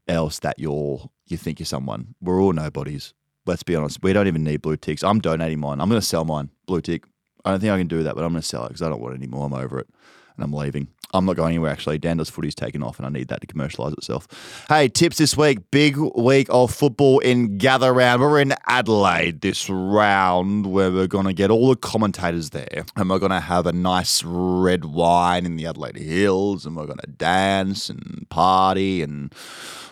else 0.07 0.39
that 0.39 0.59
you're 0.59 1.09
you 1.27 1.37
think 1.37 1.59
you're 1.59 1.65
someone. 1.65 2.15
We're 2.21 2.41
all 2.41 2.53
nobodies. 2.53 3.13
Let's 3.47 3.63
be 3.63 3.75
honest. 3.75 4.03
We 4.03 4.13
don't 4.13 4.27
even 4.27 4.43
need 4.43 4.61
blue 4.61 4.77
ticks. 4.77 5.03
I'm 5.03 5.19
donating 5.19 5.59
mine. 5.59 5.81
I'm 5.81 5.89
going 5.89 6.01
to 6.01 6.05
sell 6.05 6.23
mine. 6.25 6.49
Blue 6.67 6.81
tick. 6.81 7.03
I 7.43 7.51
don't 7.51 7.59
think 7.59 7.71
I 7.71 7.77
can 7.77 7.87
do 7.87 8.03
that, 8.03 8.15
but 8.15 8.23
I'm 8.23 8.31
going 8.31 8.41
to 8.41 8.47
sell 8.47 8.65
it 8.65 8.69
because 8.69 8.81
I 8.81 8.89
don't 8.89 9.01
want 9.01 9.13
it 9.13 9.17
anymore. 9.17 9.45
I'm 9.45 9.53
over 9.53 9.79
it 9.79 9.87
and 10.35 10.43
I'm 10.43 10.53
leaving. 10.53 10.87
I'm 11.13 11.25
not 11.25 11.35
going 11.35 11.49
anywhere 11.49 11.71
actually. 11.71 11.97
Dan 11.97 12.17
Does 12.17 12.29
Footy's 12.29 12.55
taken 12.55 12.83
off 12.83 12.97
and 12.97 13.05
I 13.05 13.09
need 13.09 13.29
that 13.29 13.41
to 13.41 13.47
commercialise 13.47 13.93
itself. 13.93 14.27
Hey, 14.67 14.89
tips 14.89 15.17
this 15.17 15.37
week. 15.37 15.71
Big 15.71 15.97
week 15.97 16.47
of 16.49 16.73
football 16.73 17.19
in 17.19 17.57
Gather 17.57 17.93
Round. 17.93 18.21
We're 18.21 18.41
in 18.41 18.53
Adelaide 18.67 19.41
this 19.41 19.69
round 19.69 20.65
where 20.65 20.91
we're 20.91 21.07
going 21.07 21.25
to 21.25 21.33
get 21.33 21.51
all 21.51 21.69
the 21.69 21.75
commentators 21.75 22.49
there 22.49 22.85
and 22.95 23.09
we're 23.09 23.19
going 23.19 23.31
to 23.31 23.39
have 23.39 23.65
a 23.65 23.71
nice 23.73 24.23
red 24.25 24.85
wine 24.85 25.45
in 25.45 25.55
the 25.55 25.65
Adelaide 25.65 25.97
Hills 25.97 26.65
and 26.65 26.75
we're 26.75 26.85
going 26.85 26.99
to 26.99 27.07
dance 27.07 27.89
and 27.89 28.27
party 28.29 29.01
and 29.01 29.33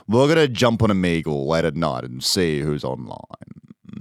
we're 0.08 0.28
going 0.28 0.38
to 0.38 0.48
jump 0.50 0.84
on 0.84 0.90
Omegle 0.90 1.48
late 1.48 1.66
at 1.66 1.76
night 1.76 2.04
and 2.04 2.24
see 2.24 2.60
who's 2.60 2.84
online. 2.84 3.18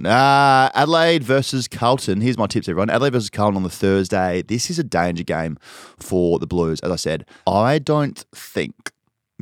Uh, 0.03 0.69
Adelaide 0.73 1.23
versus 1.23 1.67
Carlton. 1.67 2.21
Here's 2.21 2.37
my 2.37 2.47
tips, 2.47 2.67
everyone. 2.67 2.89
Adelaide 2.89 3.13
versus 3.13 3.29
Carlton 3.29 3.57
on 3.57 3.63
the 3.63 3.69
Thursday. 3.69 4.41
This 4.41 4.69
is 4.69 4.79
a 4.79 4.83
danger 4.83 5.23
game 5.23 5.57
for 5.97 6.39
the 6.39 6.47
Blues. 6.47 6.79
As 6.81 6.91
I 6.91 6.95
said, 6.95 7.25
I 7.45 7.79
don't 7.79 8.23
think 8.33 8.91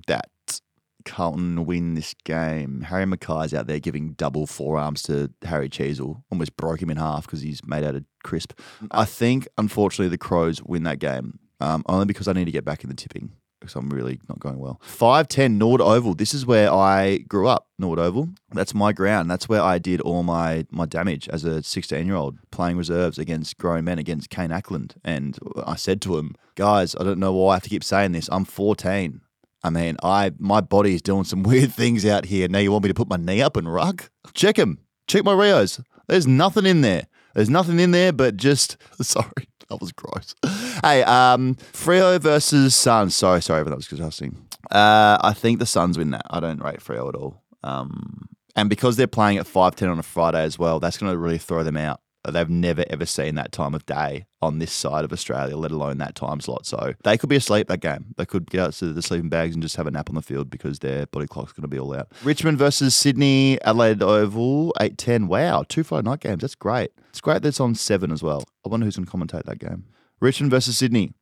that 0.07 0.29
Carlton 1.05 1.65
win 1.65 1.95
this 1.95 2.13
game. 2.23 2.81
Harry 2.81 3.05
McKay's 3.05 3.53
out 3.53 3.67
there 3.67 3.79
giving 3.79 4.13
double 4.13 4.45
forearms 4.47 5.01
to 5.03 5.31
Harry 5.43 5.69
Sheezel. 5.69 6.23
Almost 6.31 6.57
broke 6.57 6.81
him 6.81 6.89
in 6.89 6.97
half 6.97 7.25
because 7.25 7.41
he's 7.41 7.65
made 7.65 7.83
out 7.83 7.95
of 7.95 8.05
crisp. 8.23 8.53
I 8.91 9.05
think, 9.05 9.47
unfortunately, 9.57 10.09
the 10.09 10.17
Crows 10.17 10.61
win 10.63 10.83
that 10.83 10.99
game. 10.99 11.39
Um, 11.59 11.83
only 11.87 12.05
because 12.05 12.27
I 12.27 12.33
need 12.33 12.45
to 12.45 12.51
get 12.51 12.65
back 12.65 12.83
in 12.83 12.89
the 12.89 12.95
tipping 12.95 13.33
because 13.61 13.75
I'm 13.75 13.89
really 13.89 14.19
not 14.27 14.39
going 14.39 14.57
well. 14.57 14.81
510 14.83 15.57
Norwood 15.57 15.81
Oval. 15.81 16.15
This 16.15 16.33
is 16.33 16.45
where 16.45 16.71
I 16.73 17.19
grew 17.19 17.47
up, 17.47 17.67
Norwood 17.77 17.99
Oval. 17.99 18.29
That's 18.51 18.73
my 18.73 18.91
ground. 18.91 19.29
That's 19.29 19.47
where 19.47 19.61
I 19.61 19.77
did 19.77 20.01
all 20.01 20.23
my, 20.23 20.65
my 20.71 20.85
damage 20.85 21.29
as 21.29 21.45
a 21.45 21.63
16 21.63 22.05
year 22.05 22.15
old 22.15 22.39
playing 22.49 22.77
reserves 22.77 23.17
against 23.17 23.57
grown 23.57 23.85
men 23.85 23.99
against 23.99 24.31
Kane 24.31 24.51
Ackland. 24.51 24.95
And 25.03 25.37
I 25.65 25.75
said 25.75 26.01
to 26.01 26.17
him, 26.17 26.35
guys, 26.55 26.95
I 26.99 27.03
don't 27.03 27.19
know 27.19 27.33
why 27.33 27.51
I 27.51 27.55
have 27.55 27.63
to 27.63 27.69
keep 27.69 27.83
saying 27.83 28.11
this. 28.11 28.27
I'm 28.31 28.45
14. 28.45 29.21
I 29.63 29.69
mean, 29.69 29.95
I 30.01 30.31
my 30.39 30.59
body 30.59 30.95
is 30.95 31.03
doing 31.03 31.23
some 31.23 31.43
weird 31.51 31.71
things 31.71 32.05
out 32.05 32.25
here. 32.25 32.47
Now 32.47 32.59
you 32.59 32.71
want 32.71 32.83
me 32.83 32.89
to 32.89 32.95
put 32.95 33.09
my 33.09 33.17
knee 33.17 33.41
up 33.41 33.55
and 33.55 33.71
rug? 33.71 34.03
Check 34.33 34.57
him. 34.57 34.79
Check 35.07 35.23
my 35.23 35.33
Rios. 35.33 35.79
There's 36.07 36.27
nothing 36.27 36.65
in 36.65 36.81
there. 36.81 37.07
There's 37.35 37.49
nothing 37.49 37.79
in 37.79 37.91
there 37.91 38.11
but 38.11 38.37
just 38.37 38.77
sorry. 39.01 39.47
That 39.69 39.79
was 39.79 39.93
gross. 39.93 40.35
Hey, 40.81 41.03
um, 41.03 41.55
Freo 41.73 42.19
versus 42.19 42.75
Suns. 42.75 43.15
Sorry, 43.15 43.41
sorry, 43.41 43.63
but 43.63 43.69
that 43.69 43.75
was 43.75 43.87
disgusting. 43.87 44.35
Uh, 44.71 45.17
I 45.21 45.33
think 45.33 45.59
the 45.59 45.65
Suns 45.65 45.97
win 45.97 46.11
that. 46.11 46.25
I 46.29 46.39
don't 46.39 46.61
rate 46.63 46.79
Freo 46.79 47.07
at 47.09 47.15
all. 47.15 47.43
Um, 47.63 48.29
and 48.55 48.69
because 48.69 48.95
they're 48.97 49.07
playing 49.07 49.37
at 49.37 49.45
five 49.45 49.75
ten 49.75 49.89
on 49.89 49.99
a 49.99 50.03
Friday 50.03 50.41
as 50.43 50.57
well, 50.57 50.79
that's 50.79 50.97
going 50.97 51.11
to 51.11 51.17
really 51.17 51.37
throw 51.37 51.63
them 51.63 51.77
out. 51.77 52.01
They've 52.27 52.49
never 52.49 52.83
ever 52.87 53.05
seen 53.05 53.35
that 53.35 53.51
time 53.51 53.73
of 53.73 53.85
day 53.85 54.25
on 54.41 54.59
this 54.59 54.71
side 54.71 55.05
of 55.05 55.11
Australia, 55.11 55.57
let 55.57 55.71
alone 55.71 55.97
that 55.99 56.13
time 56.15 56.39
slot. 56.39 56.65
So 56.65 56.93
they 57.03 57.17
could 57.17 57.29
be 57.29 57.35
asleep 57.35 57.67
that 57.67 57.79
game. 57.81 58.13
They 58.17 58.25
could 58.25 58.49
get 58.49 58.61
out 58.61 58.73
to 58.73 58.93
the 58.93 59.01
sleeping 59.01 59.29
bags 59.29 59.55
and 59.55 59.63
just 59.63 59.75
have 59.75 59.87
a 59.87 59.91
nap 59.91 60.09
on 60.09 60.15
the 60.15 60.21
field 60.21 60.49
because 60.49 60.79
their 60.79 61.07
body 61.07 61.25
clock's 61.25 61.51
going 61.51 61.63
to 61.63 61.67
be 61.67 61.79
all 61.79 61.95
out. 61.95 62.11
Richmond 62.23 62.59
versus 62.59 62.95
Sydney, 62.95 63.59
Adelaide 63.63 64.03
Oval, 64.03 64.73
eight 64.79 64.97
ten. 64.97 65.27
Wow, 65.27 65.63
two 65.67 65.83
Friday 65.83 66.09
night 66.09 66.19
games. 66.19 66.41
That's 66.41 66.55
great. 66.55 66.91
It's 67.09 67.21
great 67.21 67.41
that 67.41 67.49
it's 67.49 67.59
on 67.59 67.73
seven 67.75 68.11
as 68.11 68.21
well. 68.21 68.43
I 68.65 68.69
wonder 68.69 68.85
who's 68.85 68.97
going 68.97 69.05
to 69.07 69.11
commentate 69.11 69.45
that 69.45 69.59
game. 69.59 69.85
Richmond 70.21 70.51
versus 70.51 70.77
Sydney. 70.77 71.13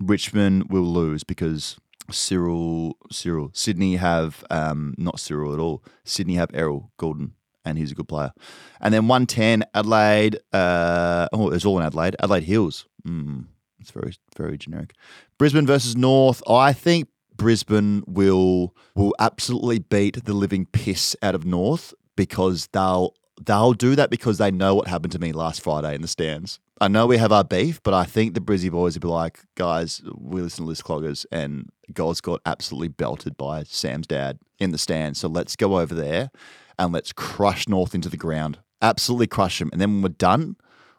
Richmond 0.00 0.70
will 0.70 0.82
lose 0.82 1.22
because 1.24 1.76
Cyril, 2.10 2.96
Cyril, 3.10 3.50
Sydney 3.52 3.96
have 3.96 4.44
um, 4.50 4.94
not 4.98 5.20
Cyril 5.20 5.52
at 5.52 5.60
all. 5.60 5.84
Sydney 6.04 6.34
have 6.34 6.50
Errol 6.54 6.90
Gulden, 6.98 7.32
and 7.64 7.78
he's 7.78 7.92
a 7.92 7.94
good 7.94 8.08
player. 8.08 8.32
And 8.80 8.92
then 8.92 9.08
one 9.08 9.26
ten 9.26 9.64
Adelaide. 9.74 10.38
Uh, 10.52 11.28
oh, 11.32 11.50
it's 11.50 11.64
all 11.64 11.78
in 11.78 11.84
Adelaide. 11.84 12.16
Adelaide 12.18 12.44
Hills. 12.44 12.86
Mm, 13.06 13.46
it's 13.78 13.90
very 13.90 14.14
very 14.36 14.58
generic. 14.58 14.94
Brisbane 15.38 15.66
versus 15.66 15.94
North. 15.94 16.42
I 16.48 16.72
think 16.72 17.08
Brisbane 17.36 18.04
will 18.06 18.74
will 18.94 19.14
absolutely 19.18 19.78
beat 19.78 20.24
the 20.24 20.34
living 20.34 20.66
piss 20.66 21.14
out 21.22 21.34
of 21.34 21.44
North 21.44 21.94
because 22.16 22.68
they'll 22.72 23.14
they'll 23.46 23.72
do 23.72 23.94
that 23.96 24.10
because 24.10 24.38
they 24.38 24.50
know 24.50 24.74
what 24.74 24.88
happened 24.88 25.12
to 25.12 25.18
me 25.18 25.32
last 25.32 25.62
Friday 25.62 25.94
in 25.94 26.02
the 26.02 26.08
stands. 26.08 26.58
I 26.80 26.88
know 26.88 27.06
we 27.06 27.18
have 27.18 27.32
our 27.32 27.44
beef, 27.44 27.80
but 27.82 27.94
I 27.94 28.04
think 28.04 28.34
the 28.34 28.40
Brizzy 28.40 28.70
boys 28.70 28.94
would 28.94 29.02
be 29.02 29.08
like, 29.08 29.40
guys, 29.54 30.02
we 30.16 30.42
listen 30.42 30.64
to 30.64 30.68
List 30.68 30.84
Cloggers, 30.84 31.24
and 31.30 31.70
Goz 31.92 32.20
got 32.20 32.40
absolutely 32.44 32.88
belted 32.88 33.36
by 33.36 33.62
Sam's 33.62 34.06
dad 34.06 34.38
in 34.58 34.72
the 34.72 34.78
stands. 34.78 35.20
So 35.20 35.28
let's 35.28 35.54
go 35.54 35.78
over 35.78 35.94
there 35.94 36.30
and 36.78 36.92
let's 36.92 37.12
crush 37.12 37.68
North 37.68 37.94
into 37.94 38.08
the 38.08 38.16
ground. 38.16 38.58
Absolutely 38.80 39.28
crush 39.28 39.60
him. 39.60 39.70
And 39.72 39.80
then 39.80 39.92
when 39.92 40.02
we're 40.02 40.08
done, 40.08 40.56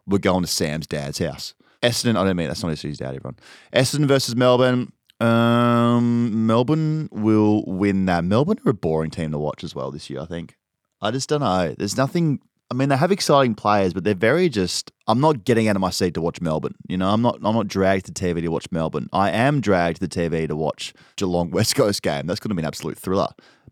we're 0.08 0.20
going 0.20 0.44
to 0.44 0.48
Sam's 0.48 0.88
dad's 0.88 1.20
house. 1.20 1.54
Essendon, 1.82 2.16
I 2.18 2.24
don't 2.24 2.38
mean 2.38 2.48
that's 2.48 2.64
not 2.64 2.78
his 2.78 2.98
dad, 2.98 3.16
everyone. 3.16 3.36
Essendon 3.74 4.08
versus 4.08 4.36
Melbourne. 4.36 4.94
Um, 5.20 6.48
Melbourne 6.48 7.10
will 7.12 7.64
win 7.66 8.06
that. 8.06 8.24
Melbourne 8.24 8.60
are 8.66 8.72
a 8.72 8.74
boring 8.74 9.12
team 9.12 9.32
to 9.32 9.38
watch 9.38 9.64
as 9.64 9.76
well 9.76 9.92
this 9.92 10.10
year, 10.10 10.22
I 10.22 10.26
think. 10.26 10.56
I 11.04 11.12
just 11.12 11.30
don't 11.30 11.42
know. 11.42 11.76
There's 11.78 11.98
nothing. 11.98 12.40
I 12.72 12.76
mean, 12.76 12.90
they 12.90 12.98
have 12.98 13.12
exciting 13.12 13.54
players, 13.54 13.94
but 13.94 14.04
they're 14.04 14.16
very 14.16 14.50
just. 14.50 14.92
I'm 15.06 15.20
not 15.20 15.44
getting 15.44 15.68
out 15.68 15.76
of 15.76 15.82
my 15.82 15.90
seat 15.90 16.14
to 16.14 16.22
watch 16.22 16.40
Melbourne. 16.40 16.76
You 16.88 16.98
know, 16.98 17.10
I'm 17.10 17.22
not. 17.22 17.36
I'm 17.44 17.56
not 17.56 17.68
dragged 17.68 18.06
to 18.06 18.12
TV 18.14 18.42
to 18.42 18.48
watch 18.48 18.68
Melbourne. 18.72 19.10
I 19.12 19.30
am 19.30 19.60
dragged 19.60 20.00
to 20.00 20.08
the 20.08 20.20
TV 20.22 20.48
to 20.48 20.56
watch 20.56 20.94
Geelong 21.18 21.52
West 21.52 21.76
Coast 21.76 22.02
game. 22.02 22.26
That's 22.26 22.40
going 22.40 22.50
to 22.50 22.56
be 22.56 22.62
an 22.62 22.68
absolute 22.68 22.98
thriller. 22.98 23.28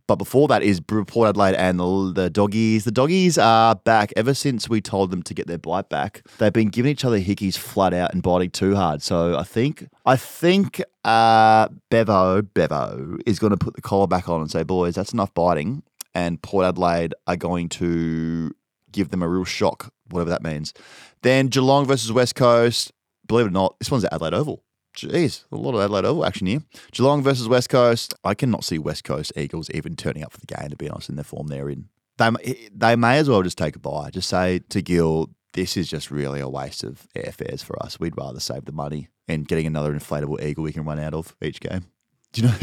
But 0.07 0.17
before 0.17 0.49
that 0.49 0.61
is 0.61 0.81
Port 0.81 1.29
Adelaide 1.29 1.55
and 1.55 1.79
the, 1.79 2.11
the 2.13 2.29
doggies. 2.29 2.83
The 2.83 2.91
doggies 2.91 3.37
are 3.37 3.75
back 3.75 4.11
ever 4.17 4.33
since 4.33 4.67
we 4.67 4.81
told 4.81 5.09
them 5.09 5.23
to 5.23 5.33
get 5.33 5.47
their 5.47 5.57
bite 5.57 5.87
back. 5.87 6.23
They've 6.37 6.51
been 6.51 6.67
giving 6.67 6.91
each 6.91 7.05
other 7.05 7.17
hickeys 7.17 7.57
flat 7.57 7.93
out 7.93 8.13
and 8.13 8.21
biting 8.21 8.49
too 8.49 8.75
hard. 8.75 9.01
So 9.01 9.37
I 9.37 9.43
think 9.43 9.87
I 10.05 10.17
think 10.17 10.81
uh, 11.05 11.69
Bevo 11.89 12.41
Bevo 12.41 13.19
is 13.25 13.39
going 13.39 13.51
to 13.51 13.57
put 13.57 13.75
the 13.75 13.81
collar 13.81 14.07
back 14.07 14.27
on 14.27 14.41
and 14.41 14.51
say, 14.51 14.63
boys, 14.63 14.95
that's 14.95 15.13
enough 15.13 15.33
biting. 15.33 15.81
And 16.13 16.41
Port 16.41 16.65
Adelaide 16.65 17.13
are 17.27 17.37
going 17.37 17.69
to 17.69 18.51
give 18.91 19.09
them 19.09 19.23
a 19.23 19.29
real 19.29 19.45
shock, 19.45 19.93
whatever 20.09 20.29
that 20.29 20.43
means. 20.43 20.73
Then 21.21 21.47
Geelong 21.47 21.85
versus 21.85 22.11
West 22.11 22.35
Coast. 22.35 22.91
Believe 23.27 23.45
it 23.45 23.49
or 23.49 23.51
not, 23.51 23.79
this 23.79 23.89
one's 23.89 24.03
at 24.03 24.13
Adelaide 24.13 24.33
Oval. 24.33 24.63
Jeez, 24.95 25.45
a 25.51 25.55
lot 25.55 25.73
of 25.73 25.79
Adelaide 25.79 26.05
Oval 26.05 26.25
action 26.25 26.47
here. 26.47 26.63
Geelong 26.91 27.23
versus 27.23 27.47
West 27.47 27.69
Coast. 27.69 28.13
I 28.23 28.33
cannot 28.33 28.65
see 28.65 28.77
West 28.77 29.03
Coast 29.03 29.31
Eagles 29.37 29.69
even 29.73 29.95
turning 29.95 30.23
up 30.23 30.33
for 30.33 30.39
the 30.39 30.47
game, 30.47 30.69
to 30.69 30.75
be 30.75 30.89
honest, 30.89 31.09
in 31.09 31.15
the 31.15 31.23
form 31.23 31.47
they're 31.47 31.69
in. 31.69 31.87
They, 32.17 32.29
eh, 32.43 32.69
they 32.75 32.95
may 32.95 33.17
as 33.17 33.29
well 33.29 33.41
just 33.41 33.57
take 33.57 33.75
a 33.75 33.79
bye. 33.79 34.09
Just 34.11 34.29
say 34.29 34.59
to 34.69 34.81
Gill, 34.81 35.29
this 35.53 35.77
is 35.77 35.89
just 35.89 36.11
really 36.11 36.39
a 36.39 36.49
waste 36.49 36.83
of 36.83 37.07
airfares 37.15 37.63
for 37.63 37.81
us. 37.81 37.99
We'd 37.99 38.17
rather 38.17 38.39
save 38.39 38.65
the 38.65 38.71
money 38.71 39.09
and 39.27 39.47
getting 39.47 39.67
another 39.67 39.93
inflatable 39.93 40.41
eagle 40.43 40.63
we 40.63 40.73
can 40.73 40.85
run 40.85 40.99
out 40.99 41.13
of 41.13 41.35
each 41.41 41.59
game. 41.59 41.85
Do 42.33 42.41
you 42.41 42.47
know? 42.47 42.55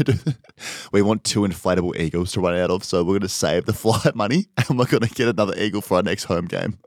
we 0.91 1.01
want 1.01 1.23
two 1.23 1.41
inflatable 1.41 1.99
eagles 1.99 2.31
to 2.33 2.41
run 2.41 2.55
out 2.55 2.71
of, 2.71 2.83
so 2.83 3.03
we're 3.03 3.13
going 3.13 3.21
to 3.21 3.29
save 3.29 3.65
the 3.65 3.73
flight 3.73 4.15
money 4.15 4.47
and 4.69 4.79
we're 4.79 4.85
going 4.85 5.03
to 5.03 5.09
get 5.09 5.27
another 5.27 5.53
eagle 5.57 5.81
for 5.81 5.97
our 5.97 6.03
next 6.03 6.25
home 6.25 6.45
game. 6.45 6.79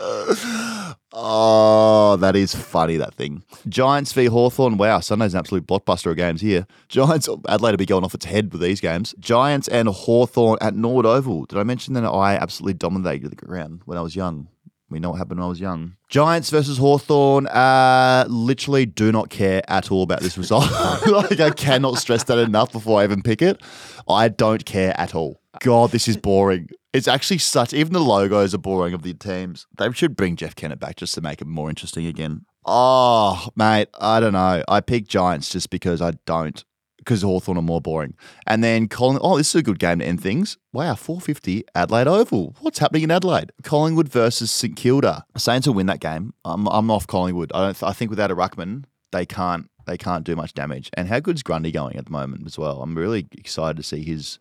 oh, 1.12 2.16
that 2.20 2.36
is 2.36 2.54
funny, 2.54 2.96
that 2.96 3.14
thing. 3.14 3.42
Giants 3.68 4.12
v 4.12 4.26
Hawthorn. 4.26 4.76
Wow, 4.76 5.00
Sunday's 5.00 5.34
an 5.34 5.40
absolute 5.40 5.66
blockbuster 5.66 6.12
of 6.12 6.16
games 6.16 6.40
here. 6.40 6.68
Giants, 6.88 7.28
oh, 7.28 7.42
Adelaide 7.48 7.72
will 7.72 7.78
be 7.78 7.86
going 7.86 8.04
off 8.04 8.14
its 8.14 8.26
head 8.26 8.52
with 8.52 8.62
these 8.62 8.80
games. 8.80 9.14
Giants 9.18 9.66
and 9.68 9.88
Hawthorn 9.88 10.58
at 10.60 10.76
Norwood 10.76 11.06
Oval. 11.06 11.46
Did 11.46 11.58
I 11.58 11.64
mention 11.64 11.94
that 11.94 12.04
I 12.04 12.34
absolutely 12.36 12.74
dominated 12.74 13.30
the 13.30 13.36
ground 13.36 13.82
when 13.86 13.98
I 13.98 14.00
was 14.00 14.14
young? 14.14 14.48
We 14.90 15.00
know 15.00 15.10
what 15.10 15.16
happened 15.18 15.40
when 15.40 15.46
I 15.46 15.48
was 15.48 15.60
young. 15.60 15.96
Giants 16.08 16.48
versus 16.48 16.78
Hawthorn. 16.78 17.46
Uh, 17.46 18.24
literally 18.28 18.86
do 18.86 19.12
not 19.12 19.28
care 19.28 19.62
at 19.68 19.90
all 19.90 20.02
about 20.02 20.20
this 20.20 20.38
result. 20.38 20.70
like, 21.06 21.40
I 21.40 21.50
cannot 21.50 21.98
stress 21.98 22.24
that 22.24 22.38
enough 22.38 22.72
before 22.72 23.00
I 23.00 23.04
even 23.04 23.22
pick 23.22 23.42
it. 23.42 23.60
I 24.08 24.28
don't 24.28 24.64
care 24.64 24.98
at 24.98 25.14
all. 25.14 25.40
God, 25.60 25.90
this 25.90 26.08
is 26.08 26.16
boring. 26.16 26.70
It's 26.94 27.08
actually 27.08 27.38
such, 27.38 27.74
even 27.74 27.92
the 27.92 28.00
logos 28.00 28.54
are 28.54 28.58
boring 28.58 28.94
of 28.94 29.02
the 29.02 29.12
teams. 29.12 29.66
They 29.76 29.92
should 29.92 30.16
bring 30.16 30.36
Jeff 30.36 30.54
Kennett 30.54 30.80
back 30.80 30.96
just 30.96 31.14
to 31.14 31.20
make 31.20 31.42
it 31.42 31.46
more 31.46 31.68
interesting 31.68 32.06
again. 32.06 32.46
Oh, 32.64 33.48
mate, 33.56 33.88
I 34.00 34.20
don't 34.20 34.32
know. 34.32 34.62
I 34.68 34.80
pick 34.80 35.06
Giants 35.06 35.50
just 35.50 35.68
because 35.70 36.00
I 36.00 36.12
don't, 36.26 36.64
because 36.98 37.22
Hawthorn 37.22 37.58
are 37.58 37.62
more 37.62 37.80
boring. 37.80 38.14
And 38.46 38.62
then 38.62 38.88
Colin, 38.88 39.18
oh, 39.22 39.38
this 39.38 39.48
is 39.48 39.54
a 39.56 39.62
good 39.62 39.78
game 39.78 40.00
to 40.00 40.04
end 40.04 40.22
things. 40.22 40.58
Wow, 40.72 40.94
450 40.94 41.64
Adelaide 41.74 42.06
Oval. 42.06 42.54
What's 42.60 42.78
happening 42.78 43.04
in 43.04 43.10
Adelaide? 43.10 43.52
Collingwood 43.62 44.08
versus 44.08 44.50
St 44.50 44.76
Kilda. 44.76 45.24
Saints 45.36 45.66
will 45.66 45.74
win 45.74 45.86
that 45.86 46.00
game. 46.00 46.34
I'm, 46.44 46.66
I'm 46.68 46.90
off 46.90 47.06
Collingwood. 47.06 47.50
I 47.54 47.64
don't. 47.64 47.82
I 47.82 47.92
think 47.92 48.10
without 48.10 48.30
a 48.30 48.36
ruckman, 48.36 48.84
they 49.12 49.24
can't. 49.24 49.70
They 49.86 49.96
can't 49.96 50.22
do 50.22 50.36
much 50.36 50.52
damage. 50.52 50.90
And 50.94 51.08
how 51.08 51.18
good's 51.18 51.42
Grundy 51.42 51.72
going 51.72 51.96
at 51.96 52.04
the 52.04 52.10
moment 52.10 52.46
as 52.46 52.58
well? 52.58 52.82
I'm 52.82 52.94
really 52.94 53.26
excited 53.32 53.78
to 53.78 53.82
see 53.82 54.02
his 54.02 54.38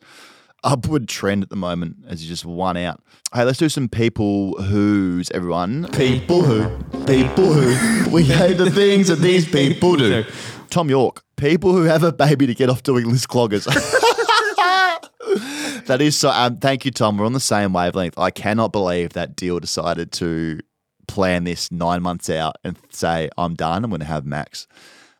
upward 0.63 1.07
trend 1.07 1.43
at 1.43 1.49
the 1.49 1.55
moment 1.55 1.95
as 2.07 2.21
he 2.21 2.27
just 2.27 2.45
won 2.45 2.75
out. 2.75 3.01
Hey, 3.33 3.45
let's 3.45 3.57
do 3.57 3.69
some 3.69 3.87
people 3.87 4.61
who's 4.63 5.31
everyone. 5.31 5.87
People 5.93 6.41
who, 6.41 6.83
people 7.05 7.53
who, 7.53 8.09
we 8.09 8.23
hate 8.23 8.57
the 8.57 8.69
things 8.69 9.07
that 9.07 9.19
these 9.19 9.47
people 9.49 9.95
do. 9.95 10.25
Tom 10.69 10.89
York, 10.89 11.23
people 11.37 11.71
who 11.71 11.83
have 11.83 12.03
a 12.03 12.11
baby 12.11 12.47
to 12.47 12.53
get 12.53 12.69
off 12.69 12.83
doing 12.83 13.09
list 13.09 13.29
cloggers. 13.29 13.65
that 15.85 16.01
is 16.01 16.17
so. 16.17 16.29
Um, 16.29 16.57
thank 16.57 16.83
you, 16.83 16.91
Tom. 16.91 17.17
We're 17.17 17.25
on 17.25 17.33
the 17.33 17.39
same 17.39 17.73
wavelength. 17.73 18.17
I 18.17 18.31
cannot 18.31 18.71
believe 18.71 19.13
that 19.13 19.35
Dyl 19.35 19.59
decided 19.59 20.11
to 20.13 20.59
plan 21.07 21.45
this 21.45 21.71
nine 21.71 22.01
months 22.01 22.29
out 22.29 22.57
and 22.63 22.77
say, 22.89 23.29
I'm 23.37 23.55
done. 23.55 23.83
I'm 23.83 23.89
going 23.89 24.01
to 24.01 24.05
have 24.05 24.25
Max. 24.25 24.67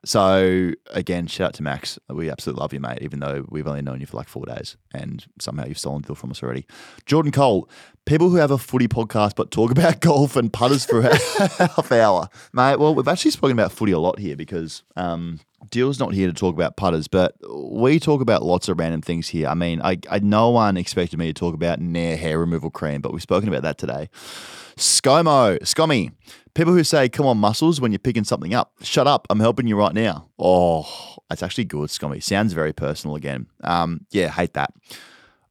So 0.06 0.72
again, 0.91 1.28
shout 1.28 1.48
out 1.50 1.54
to 1.56 1.64
Max. 1.64 2.00
We 2.10 2.30
absolutely 2.30 2.62
love 2.62 2.74
you, 2.74 2.80
mate. 2.80 3.00
Even 3.02 3.20
though 3.20 3.45
we've 3.50 3.68
only 3.68 3.82
known 3.82 4.00
you 4.00 4.06
for 4.06 4.18
like 4.18 4.28
four 4.28 4.45
days, 4.45 4.78
and 4.93 5.26
somehow 5.39 5.66
you've 5.66 5.80
stolen 5.80 6.02
Dyl 6.02 6.16
from 6.16 6.32
us 6.32 6.41
already. 6.41 6.66
Jordan 7.06 7.32
Cole, 7.32 7.70
people 8.06 8.30
who 8.30 8.38
have 8.38 8.52
a 8.52 8.58
footy 8.58 8.88
podcast 8.88 9.36
but 9.36 9.52
talk 9.52 9.72
about 9.78 10.00
golf 10.00 10.36
and 10.36 10.52
putters 10.52 10.86
for 10.86 11.02
half 11.58 11.91
hour, 11.91 12.30
mate. 12.54 12.78
Well, 12.80 12.95
we've 12.95 13.08
actually 13.08 13.32
spoken 13.32 13.58
about 13.58 13.72
footy 13.72 13.91
a 13.91 14.00
lot 14.00 14.20
here 14.20 14.36
because 14.36 14.84
um, 14.95 15.39
Dyl's 15.70 16.00
not 16.00 16.14
here 16.14 16.28
to 16.28 16.34
talk 16.34 16.56
about 16.56 16.78
putters, 16.78 17.08
but 17.08 17.36
we 17.52 18.00
talk 18.00 18.22
about 18.22 18.43
lots 18.43 18.70
of 18.70 18.80
random 18.80 19.02
things 19.02 19.30
here. 19.30 19.48
I 19.48 19.56
mean, 19.56 19.82
I, 19.82 19.98
I 20.10 20.20
no 20.20 20.50
one 20.50 20.78
expected 20.78 21.18
me 21.20 21.28
to 21.28 21.34
talk 21.34 21.54
about 21.54 21.80
Nair 21.80 22.18
hair 22.18 22.39
removal 22.39 22.70
cream, 22.70 23.02
but 23.02 23.12
we've 23.12 23.22
spoken 23.22 23.50
about 23.50 23.64
that 23.64 23.78
today. 23.78 24.10
ScoMo, 24.78 25.60
ScoMe, 25.62 26.12
people 26.58 26.74
who 26.74 26.84
say, 26.84 27.08
come 27.08 27.28
on, 27.28 27.38
muscles, 27.38 27.80
when 27.80 27.91
you're 27.91 27.99
picking 27.99 28.24
something 28.24 28.55
up. 28.55 28.74
Shut 28.82 29.05
up, 29.05 29.28
I'm 29.30 29.39
helping 29.39 29.68
you 29.68 29.78
right 29.78 29.93
now. 29.93 30.28
Oh, 30.39 31.16
that's 31.30 31.43
actually 31.43 31.66
good, 31.66 31.91
Scummy. 31.91 32.20
Sounds 32.20 32.51
very 32.51 32.74
personal 32.74 33.16
again. 33.16 33.45
Um, 33.64 34.08
yeah, 34.10 34.30
hate 34.30 34.53
that. 34.53 34.74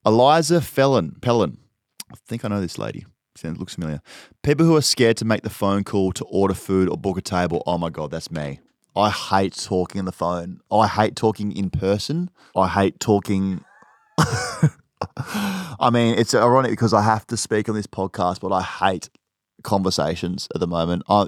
Eliza 0.05 0.61
Felon, 0.61 1.17
Pellin. 1.23 1.59
I 2.13 2.17
think 2.27 2.45
I 2.45 2.49
know 2.49 2.61
this 2.61 2.77
lady. 2.77 3.07
Sounds 3.37 3.59
looks 3.59 3.75
familiar. 3.75 4.03
People 4.43 4.67
who 4.67 4.77
are 4.77 4.83
scared 4.83 5.17
to 5.19 5.25
make 5.25 5.43
the 5.43 5.51
phone 5.51 5.85
call 5.85 6.11
to 6.13 6.25
order 6.25 6.55
food 6.55 6.89
or 6.89 6.97
book 6.97 7.19
a 7.19 7.23
table. 7.23 7.63
Oh 7.67 7.79
my 7.79 7.91
god, 7.91 8.11
that's 8.11 8.31
me. 8.31 8.61
I 8.97 9.11
hate 9.11 9.55
talking 9.55 10.01
on 10.01 10.07
the 10.07 10.13
phone. 10.13 10.61
I 10.73 10.89
hate 10.89 11.15
talking 11.15 11.53
in 11.53 11.71
person. 11.71 12.31
I 12.57 12.67
hate 12.67 12.99
talking. 12.99 13.63
I 14.19 15.91
mean, 15.93 16.19
it's 16.19 16.35
ironic 16.35 16.71
because 16.71 16.95
I 16.95 17.03
have 17.03 17.27
to 17.29 17.37
speak 17.37 17.69
on 17.69 17.75
this 17.75 17.87
podcast, 17.87 18.41
but 18.41 18.53
I 18.53 18.63
hate 18.63 19.11
conversations 19.67 20.49
at 20.55 20.61
the 20.61 20.67
moment. 20.67 21.03
I, 21.09 21.27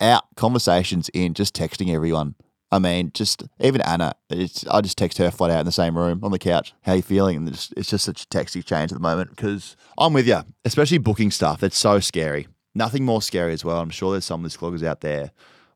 out 0.00 0.24
conversations 0.36 1.08
in 1.14 1.32
just 1.32 1.54
texting 1.54 1.94
everyone. 1.94 2.34
I 2.70 2.78
mean, 2.78 3.12
just 3.14 3.44
even 3.60 3.80
Anna. 3.80 4.14
I 4.30 4.80
just 4.82 4.98
text 4.98 5.18
her 5.18 5.30
flat 5.30 5.50
out 5.50 5.60
in 5.60 5.66
the 5.66 5.72
same 5.72 5.96
room 5.96 6.20
on 6.22 6.32
the 6.32 6.38
couch. 6.38 6.74
How 6.82 6.94
you 6.94 7.02
feeling? 7.02 7.36
And 7.36 7.48
it's, 7.48 7.72
it's 7.76 7.88
just 7.88 8.04
such 8.04 8.24
a 8.24 8.28
text 8.28 8.56
exchange 8.56 8.92
at 8.92 8.96
the 8.96 9.00
moment 9.00 9.30
because 9.30 9.76
I'm 9.96 10.12
with 10.12 10.26
you, 10.26 10.40
especially 10.64 10.98
booking 10.98 11.30
stuff. 11.30 11.62
It's 11.62 11.78
so 11.78 12.00
scary. 12.00 12.48
Nothing 12.74 13.04
more 13.04 13.22
scary 13.22 13.54
as 13.54 13.64
well. 13.64 13.80
I'm 13.80 13.90
sure 13.90 14.12
there's 14.12 14.24
some 14.24 14.44
of 14.44 14.50
these 14.50 14.58
cloggers 14.58 14.84
out 14.84 15.00
there 15.00 15.30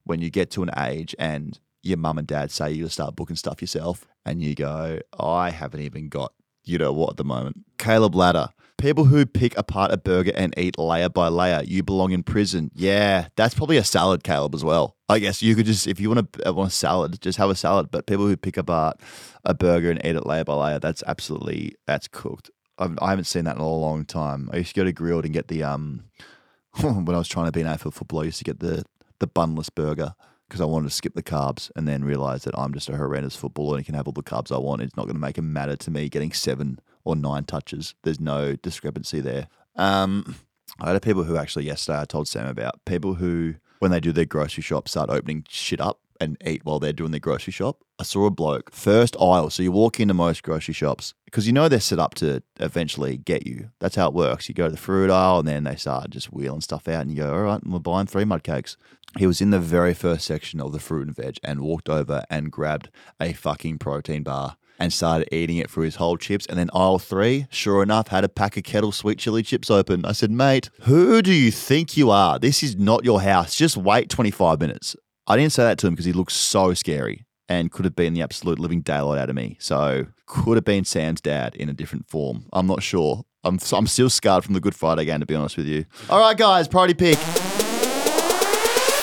when 0.05 0.21
you 0.21 0.31
get 0.31 0.51
to 0.51 0.63
an 0.63 0.71
age 0.77 1.15
and 1.19 1.59
your 1.83 1.97
mum 1.97 2.19
and 2.19 2.27
dad 2.27 2.51
say 2.51 2.73
you 2.73 2.87
start 2.89 3.17
booking 3.17 3.37
stuff 3.37 3.63
yourself 3.63 4.07
and 4.27 4.43
you 4.43 4.55
go, 4.55 4.99
I 5.19 5.51
haven't 5.51 5.81
even 5.81 6.09
got 6.09 6.35
you 6.65 6.79
know 6.79 6.93
what 6.93 7.11
at 7.11 7.17
the 7.17 7.25
moment. 7.25 7.65
Caleb 7.79 8.15
Ladder. 8.15 8.49
People 8.81 9.05
who 9.05 9.27
pick 9.27 9.57
apart 9.59 9.93
a 9.93 9.99
burger 9.99 10.33
and 10.35 10.55
eat 10.57 10.79
layer 10.79 11.11
by 11.11 11.29
layer, 11.29 11.63
you 11.63 11.83
belong 11.83 12.13
in 12.13 12.23
prison. 12.23 12.71
Yeah, 12.75 13.29
that's 13.37 13.55
probably 13.55 13.77
a 13.77 13.85
salad, 13.85 14.25
Caleb, 14.25 14.55
as 14.55 14.65
well. 14.65 14.97
I 15.09 15.19
guess 15.19 15.43
you 15.43 15.55
could 15.55 15.67
just, 15.67 15.87
if 15.87 16.01
you 16.01 16.09
want 16.09 16.33
to 16.33 16.53
want 16.53 16.73
a 16.73 16.75
salad, 16.75 17.21
just 17.21 17.37
have 17.37 17.51
a 17.51 17.55
salad. 17.55 17.91
But 17.91 18.07
people 18.07 18.27
who 18.27 18.39
pick 18.39 18.57
apart 18.57 18.99
a 19.45 19.53
burger 19.53 19.91
and 19.91 20.01
eat 20.05 20.17
it 20.17 20.27
layer 20.27 20.45
by 20.45 20.55
layer, 20.55 20.79
that's 20.79 21.03
absolutely 21.07 21.75
that's 21.87 22.09
cooked. 22.09 22.51
I've, 22.79 22.99
I 23.03 23.11
have 23.11 23.19
not 23.19 23.27
seen 23.27 23.45
that 23.45 23.57
in 23.57 23.61
a 23.61 23.69
long 23.69 24.07
time. 24.07 24.49
I 24.51 24.57
used 24.57 24.75
to 24.75 24.81
go 24.81 24.85
to 24.85 24.93
Grilled 24.93 25.27
and 25.27 25.35
get 25.35 25.49
the 25.49 25.63
um 25.63 26.05
when 26.81 27.15
I 27.15 27.19
was 27.19 27.29
trying 27.29 27.47
to 27.47 27.53
be 27.53 27.61
an 27.61 27.67
AFL 27.67 27.93
footballer, 27.93 28.23
I 28.23 28.27
used 28.27 28.39
to 28.39 28.45
get 28.45 28.61
the 28.61 28.85
the 29.19 29.27
bunless 29.27 29.69
burger 29.69 30.15
because 30.49 30.63
I 30.63 30.65
wanted 30.65 30.89
to 30.89 30.95
skip 30.95 31.15
the 31.15 31.23
carbs 31.23 31.71
and 31.77 31.87
then 31.87 32.03
realize 32.03 32.45
that 32.45 32.59
I'm 32.59 32.73
just 32.73 32.89
a 32.89 32.97
horrendous 32.97 33.37
footballer 33.37 33.77
and 33.77 33.87
can 33.87 33.95
have 33.95 34.09
all 34.09 34.13
the 34.13 34.23
carbs 34.23 34.51
I 34.51 34.59
want. 34.59 34.83
It's 34.83 34.97
not 34.97 35.05
going 35.05 35.15
to 35.17 35.21
make 35.21 35.39
a 35.39 35.43
matter 35.43 35.77
to 35.77 35.91
me 35.91 36.09
getting 36.09 36.33
seven 36.33 36.81
or 37.11 37.17
nine 37.17 37.45
touches. 37.45 37.95
There's 38.03 38.21
no 38.21 38.57
discrepancy 38.57 39.21
there. 39.21 39.49
Um, 39.77 40.37
I 40.81 40.91
had 40.91 41.03
people 41.03 41.25
who 41.25 41.37
actually 41.37 41.67
yesterday 41.67 42.01
I 42.01 42.05
told 42.05 42.29
Sam 42.29 42.47
about 42.47 42.85
people 42.85 43.15
who, 43.15 43.55
when 43.81 43.91
they 43.91 44.01
do 44.01 44.13
their 44.13 44.25
grocery 44.25 44.63
shop, 44.63 44.89
start 44.89 45.11
opening 45.11 45.45
shit 45.49 45.81
up 45.81 46.01
and 46.21 46.37
eat 46.47 46.65
while 46.65 46.79
they're 46.79 46.93
doing 46.93 47.11
their 47.11 47.21
grocery 47.21 47.53
shop. 47.53 47.83
I 47.99 48.03
saw 48.03 48.27
a 48.27 48.31
bloke, 48.31 48.71
first 48.73 49.17
aisle. 49.19 49.51
So 49.51 49.63
you 49.63 49.73
walk 49.73 49.99
into 49.99 50.15
most 50.15 50.43
grocery 50.43 50.75
shops 50.75 51.15
because 51.25 51.47
you 51.47 51.53
know 51.53 51.69
they're 51.69 51.81
set 51.81 51.99
up 51.99 52.15
to 52.17 52.43
eventually 52.59 53.17
get 53.17 53.47
you. 53.47 53.71
That's 53.81 53.97
how 53.97 54.09
it 54.09 54.15
works. 54.15 54.49
You 54.49 54.55
go 54.55 54.67
to 54.67 54.71
the 54.71 54.77
fruit 54.77 55.11
aisle 55.11 55.41
and 55.41 55.49
then 55.49 55.65
they 55.65 55.77
start 55.77 56.11
just 56.11 56.33
wheeling 56.33 56.61
stuff 56.61 56.89
out 56.89 57.03
and 57.03 57.11
you 57.11 57.17
go, 57.17 57.33
all 57.33 57.43
right, 57.43 57.67
we're 57.67 57.79
buying 57.79 58.07
three 58.07 58.25
mud 58.25 58.43
cakes. 58.43 58.77
He 59.19 59.27
was 59.27 59.41
in 59.41 59.51
the 59.51 59.59
very 59.59 59.95
first 59.95 60.27
section 60.27 60.61
of 60.61 60.73
the 60.73 60.79
fruit 60.79 61.07
and 61.07 61.17
veg 61.17 61.39
and 61.43 61.61
walked 61.61 61.89
over 61.89 62.25
and 62.31 62.53
grabbed 62.53 62.91
a 63.21 63.33
fucking 63.33 63.79
protein 63.79 64.23
bar 64.23 64.57
and 64.81 64.93
started 64.93 65.29
eating 65.33 65.59
it 65.59 65.71
for 65.71 65.85
his 65.85 65.97
whole 65.97 66.17
chips. 66.17 66.47
And 66.47 66.59
then 66.59 66.71
aisle 66.75 66.99
three, 66.99 67.47
sure 67.51 67.83
enough, 67.83 68.09
had 68.09 68.25
a 68.25 68.29
pack 68.29 68.57
of 68.57 68.65
kettle 68.65 68.91
sweet 68.91 69.19
chili 69.19 69.43
chips 69.43 69.71
open. 69.71 70.05
I 70.05 70.13
said, 70.13 70.31
mate, 70.31 70.71
who 70.83 71.23
do 71.23 71.33
you 71.33 71.51
think 71.51 71.97
you 71.97 72.11
are? 72.11 72.39
This 72.39 72.63
is 72.63 72.77
not 72.77 73.05
your 73.05 73.21
house. 73.21 73.55
Just 73.55 73.77
wait 73.77 74.09
25 74.09 74.59
minutes. 74.59 74.97
I 75.27 75.37
didn't 75.37 75.53
say 75.53 75.63
that 75.63 75.79
to 75.79 75.87
him 75.87 75.93
because 75.93 76.07
he 76.07 76.13
looks 76.13 76.35
so 76.35 76.75
scary 76.75 77.27
and 77.49 77.71
could 77.71 77.85
have 77.85 77.95
been 77.95 78.15
the 78.15 78.23
absolute 78.23 78.59
living 78.59 78.81
daylight 78.81 79.19
out 79.19 79.29
of 79.29 79.37
me. 79.37 79.57
So 79.61 80.07
could 80.27 80.57
have 80.57 80.65
been 80.65 80.85
Sam's 80.85 81.21
dad 81.21 81.55
in 81.57 81.69
a 81.69 81.75
different 81.75 82.09
form. 82.09 82.47
I'm 82.53 82.67
not 82.67 82.83
sure. 82.83 83.25
I'm, 83.45 83.59
I'm 83.73 83.87
still 83.87 84.11
scarred 84.11 84.45
from 84.45 84.55
the 84.55 84.61
Good 84.61 84.75
Friday 84.75 85.05
game, 85.05 85.21
to 85.21 85.27
be 85.27 85.35
honest 85.35 85.57
with 85.57 85.67
you. 85.67 85.85
All 86.09 86.21
right, 86.21 86.37
guys, 86.37 86.69
priority 86.69 86.95
pick. 86.95 87.19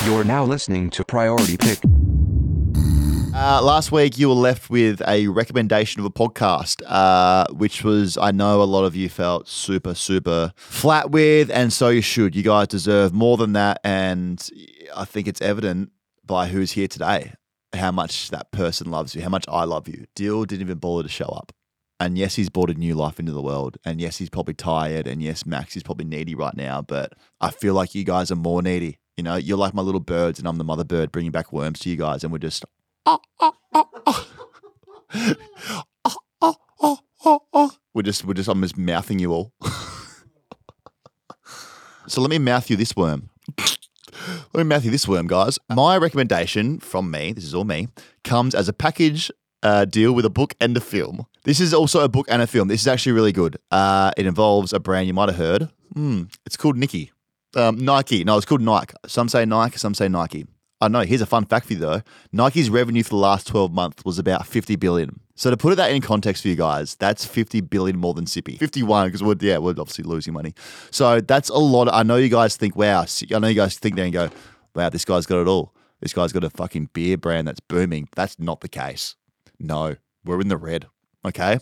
You're 0.06 0.24
now 0.24 0.46
listening 0.46 0.90
to 0.92 1.04
Priority 1.04 1.58
Pick. 1.58 1.80
Uh, 3.40 3.62
last 3.62 3.92
week, 3.92 4.18
you 4.18 4.28
were 4.28 4.34
left 4.34 4.68
with 4.68 5.00
a 5.08 5.28
recommendation 5.28 6.00
of 6.00 6.06
a 6.08 6.10
podcast, 6.10 6.82
uh, 6.88 7.46
which 7.54 7.84
was, 7.84 8.18
I 8.18 8.32
know 8.32 8.64
a 8.64 8.66
lot 8.66 8.84
of 8.84 8.96
you 8.96 9.10
felt 9.10 9.48
super, 9.48 9.94
super 9.94 10.52
flat 10.56 11.12
with, 11.12 11.52
and 11.52 11.72
so 11.72 11.90
you 11.90 12.02
should. 12.02 12.36
You 12.36 12.42
guys 12.42 12.68
deserve 12.68 13.14
more 13.14 13.38
than 13.38 13.54
that. 13.54 13.80
And 13.84 14.44
I 14.96 15.06
think 15.06 15.28
it's 15.28 15.40
evident 15.40 15.92
by 16.26 16.48
who's 16.48 16.72
here 16.72 16.88
today 16.88 17.36
how 17.76 17.92
much 17.92 18.32
that 18.32 18.52
person 18.52 18.90
loves 18.90 19.14
you, 19.14 19.22
how 19.22 19.30
much 19.30 19.46
I 19.48 19.66
love 19.66 19.88
you. 19.88 20.06
Dyl 20.16 20.46
didn't 20.46 20.64
even 20.64 20.80
bother 20.80 21.04
to 21.04 21.10
show 21.10 21.28
up. 21.28 21.52
And 22.00 22.18
yes, 22.18 22.36
he's 22.36 22.50
brought 22.50 22.72
a 22.72 22.74
new 22.74 22.96
life 22.96 23.20
into 23.20 23.34
the 23.34 23.42
world. 23.42 23.78
And 23.86 24.02
yes, 24.02 24.18
he's 24.18 24.32
probably 24.32 24.56
tired. 24.56 25.06
And 25.06 25.22
yes, 25.22 25.46
Max 25.46 25.78
is 25.78 25.84
probably 25.84 26.06
needy 26.06 26.34
right 26.34 26.56
now. 26.58 26.82
But 26.82 27.14
I 27.40 27.52
feel 27.52 27.76
like 27.76 27.94
you 27.94 28.04
guys 28.04 28.32
are 28.32 28.36
more 28.36 28.64
needy. 28.64 28.98
You 29.16 29.24
know, 29.24 29.36
you're 29.36 29.58
like 29.58 29.76
my 29.76 29.82
little 29.82 30.00
birds, 30.00 30.40
and 30.40 30.48
I'm 30.48 30.58
the 30.58 30.64
mother 30.64 30.84
bird 30.84 31.12
bringing 31.12 31.32
back 31.32 31.54
worms 31.54 31.80
to 31.80 31.90
you 31.90 31.98
guys. 31.98 32.24
And 32.24 32.32
we're 32.34 32.40
just 32.40 32.66
we're 37.94 38.04
just 38.04 38.26
we're 38.26 38.34
just 38.34 38.50
I'm 38.50 38.62
just 38.62 38.78
mouthing 38.78 39.20
you 39.20 39.32
all. 39.32 39.54
so 42.08 42.22
let 42.22 42.30
me 42.30 42.38
mouth 42.38 42.70
you 42.70 42.76
this 42.76 42.96
worm. 42.96 43.30
Let 44.54 44.56
me 44.56 44.64
mouth 44.64 44.84
you 44.84 44.92
this 44.92 45.08
worm, 45.08 45.28
guys. 45.28 45.58
My 45.70 45.98
recommendation 45.98 46.80
from 46.80 47.10
me, 47.12 47.32
this 47.34 47.44
is 47.44 47.54
all 47.54 47.64
me, 47.64 47.88
comes 48.24 48.54
as 48.56 48.68
a 48.68 48.74
package 48.74 49.32
uh, 49.64 49.86
deal 49.86 50.14
with 50.14 50.26
a 50.26 50.30
book 50.30 50.54
and 50.60 50.76
a 50.76 50.82
film. 50.82 51.26
This 51.44 51.60
is 51.60 51.74
also 51.74 52.04
a 52.04 52.10
book 52.10 52.28
and 52.30 52.42
a 52.42 52.48
film. 52.48 52.68
This 52.68 52.82
is 52.82 52.88
actually 52.88 53.14
really 53.14 53.32
good. 53.32 53.58
Uh, 53.72 54.12
it 54.18 54.26
involves 54.26 54.74
a 54.74 54.80
brand 54.80 55.08
you 55.08 55.14
might 55.14 55.30
have 55.30 55.38
heard. 55.38 55.70
Hmm, 55.94 56.24
it's 56.46 56.58
called 56.58 56.78
Nike. 56.78 57.12
Um, 57.56 57.78
Nike. 57.78 58.24
No, 58.24 58.38
it's 58.38 58.46
called 58.46 58.62
Nike. 58.62 58.94
Some 59.06 59.30
say 59.30 59.46
Nike, 59.46 59.78
some 59.78 59.94
say 59.94 60.08
Nike. 60.08 60.46
I 60.80 60.88
know. 60.88 61.02
Here's 61.02 61.22
a 61.22 61.26
fun 61.26 61.46
fact 61.46 61.68
for 61.68 61.74
you 61.74 61.80
though. 61.80 62.02
Nike's 62.32 62.70
revenue 62.70 63.04
for 63.04 63.10
the 63.10 63.16
last 63.16 63.48
12 63.48 63.72
months 63.72 64.06
was 64.06 64.20
about 64.20 64.46
50 64.46 64.76
billion. 64.76 65.20
So 65.36 65.50
to 65.50 65.58
put 65.58 65.76
that 65.78 65.92
in 65.92 66.02
context 66.02 66.44
for 66.44 66.50
you 66.50 66.56
guys, 66.56 66.96
that's 66.96 67.26
50 67.26 67.62
billion 67.62 67.98
more 67.98 68.14
than 68.14 68.26
Sippy. 68.26 68.58
51 68.60 69.08
because 69.08 69.24
we're 69.24 69.36
yeah 69.40 69.58
we're 69.58 69.72
obviously 69.72 70.04
losing 70.04 70.34
money. 70.34 70.54
So 70.92 71.20
that's 71.22 71.50
a 71.50 71.58
lot. 71.58 71.90
I 71.92 72.04
know 72.04 72.18
you 72.18 72.30
guys 72.30 72.58
think 72.58 72.76
wow. 72.76 73.06
I 73.34 73.40
know 73.40 73.48
you 73.48 73.56
guys 73.56 73.78
think 73.78 73.96
there 73.96 74.06
and 74.06 74.14
go, 74.14 74.30
wow, 74.76 74.90
this 74.90 75.06
guy's 75.06 75.26
got 75.26 75.42
it 75.42 75.48
all. 75.48 75.74
This 76.00 76.14
guy's 76.14 76.32
got 76.32 76.44
a 76.44 76.50
fucking 76.50 76.90
beer 76.94 77.18
brand 77.18 77.48
that's 77.48 77.60
booming. 77.60 78.08
That's 78.16 78.38
not 78.40 78.62
the 78.62 78.70
case. 78.70 79.16
No, 79.60 79.96
we're 80.24 80.42
in 80.42 80.48
the 80.48 80.58
red. 80.58 80.86
Okay. 81.26 81.58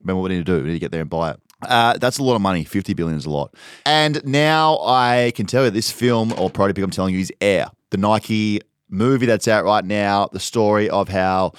Remember 0.00 0.22
what 0.22 0.30
we 0.30 0.36
need 0.36 0.46
to 0.46 0.52
do? 0.58 0.62
We 0.62 0.68
need 0.68 0.74
to 0.74 0.78
get 0.78 0.92
there 0.92 1.00
and 1.00 1.10
buy 1.10 1.32
it. 1.32 1.40
Uh, 1.62 1.98
that's 1.98 2.18
a 2.18 2.22
lot 2.22 2.36
of 2.36 2.40
money. 2.40 2.64
50 2.64 2.94
billion 2.94 3.18
is 3.18 3.26
a 3.26 3.30
lot. 3.30 3.54
And 3.84 4.24
now 4.24 4.78
I 4.82 5.32
can 5.34 5.46
tell 5.46 5.64
you 5.64 5.70
this 5.70 5.90
film 5.90 6.32
or 6.38 6.48
prototype 6.50 6.82
I'm 6.84 6.90
telling 6.90 7.14
you 7.14 7.20
is 7.20 7.32
Air, 7.40 7.66
the 7.90 7.96
Nike 7.96 8.60
movie 8.88 9.26
that's 9.26 9.48
out 9.48 9.64
right 9.64 9.84
now. 9.84 10.28
The 10.32 10.40
story 10.40 10.90
of 10.90 11.08
how 11.08 11.52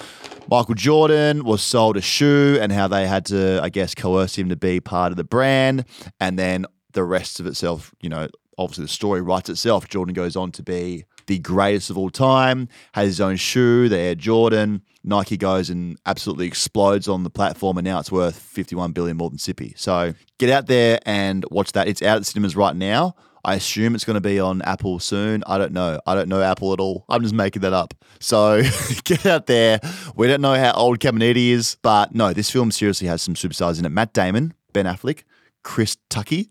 Michael 0.48 0.74
Jordan 0.74 1.44
was 1.44 1.62
sold 1.62 1.96
a 1.96 2.02
shoe 2.02 2.58
and 2.60 2.72
how 2.72 2.88
they 2.88 3.06
had 3.06 3.24
to, 3.26 3.60
I 3.62 3.68
guess, 3.68 3.94
coerce 3.94 4.36
him 4.36 4.48
to 4.50 4.56
be 4.56 4.80
part 4.80 5.12
of 5.12 5.16
the 5.16 5.24
brand. 5.24 5.84
And 6.20 6.38
then 6.38 6.66
the 6.92 7.04
rest 7.04 7.40
of 7.40 7.46
itself, 7.46 7.94
you 8.00 8.08
know, 8.08 8.28
obviously 8.58 8.84
the 8.84 8.88
story 8.88 9.22
writes 9.22 9.48
itself. 9.48 9.88
Jordan 9.88 10.14
goes 10.14 10.36
on 10.36 10.52
to 10.52 10.62
be 10.62 11.04
the 11.26 11.38
greatest 11.38 11.88
of 11.88 11.96
all 11.96 12.10
time, 12.10 12.68
has 12.92 13.06
his 13.06 13.20
own 13.20 13.36
shoe, 13.36 13.88
the 13.88 13.96
Air 13.96 14.14
Jordan. 14.14 14.82
Nike 15.04 15.36
goes 15.36 15.70
and 15.70 15.96
absolutely 16.06 16.46
explodes 16.46 17.08
on 17.08 17.22
the 17.22 17.30
platform, 17.30 17.78
and 17.78 17.84
now 17.84 17.98
it's 17.98 18.12
worth 18.12 18.36
51 18.36 18.92
billion 18.92 19.16
more 19.16 19.30
than 19.30 19.38
Sippy. 19.38 19.78
So 19.78 20.14
get 20.38 20.50
out 20.50 20.66
there 20.66 21.00
and 21.06 21.44
watch 21.50 21.72
that. 21.72 21.88
It's 21.88 22.02
out 22.02 22.18
at 22.18 22.26
cinemas 22.26 22.56
right 22.56 22.76
now. 22.76 23.14
I 23.44 23.54
assume 23.56 23.94
it's 23.94 24.04
going 24.04 24.14
to 24.14 24.20
be 24.20 24.38
on 24.38 24.62
Apple 24.62 25.00
soon. 25.00 25.42
I 25.46 25.58
don't 25.58 25.72
know. 25.72 26.00
I 26.06 26.14
don't 26.14 26.28
know 26.28 26.40
Apple 26.42 26.72
at 26.72 26.80
all. 26.80 27.04
I'm 27.08 27.22
just 27.22 27.34
making 27.34 27.62
that 27.62 27.72
up. 27.72 27.92
So 28.20 28.62
get 29.04 29.26
out 29.26 29.46
there. 29.46 29.80
We 30.14 30.28
don't 30.28 30.40
know 30.40 30.54
how 30.54 30.72
old 30.72 31.00
Caminiti 31.00 31.50
is, 31.50 31.76
but 31.82 32.14
no, 32.14 32.32
this 32.32 32.50
film 32.50 32.70
seriously 32.70 33.08
has 33.08 33.20
some 33.20 33.34
superstars 33.34 33.78
in 33.78 33.84
it. 33.84 33.90
Matt 33.90 34.12
Damon, 34.12 34.54
Ben 34.72 34.86
Affleck, 34.86 35.24
Chris 35.64 35.96
Tucker. 36.08 36.42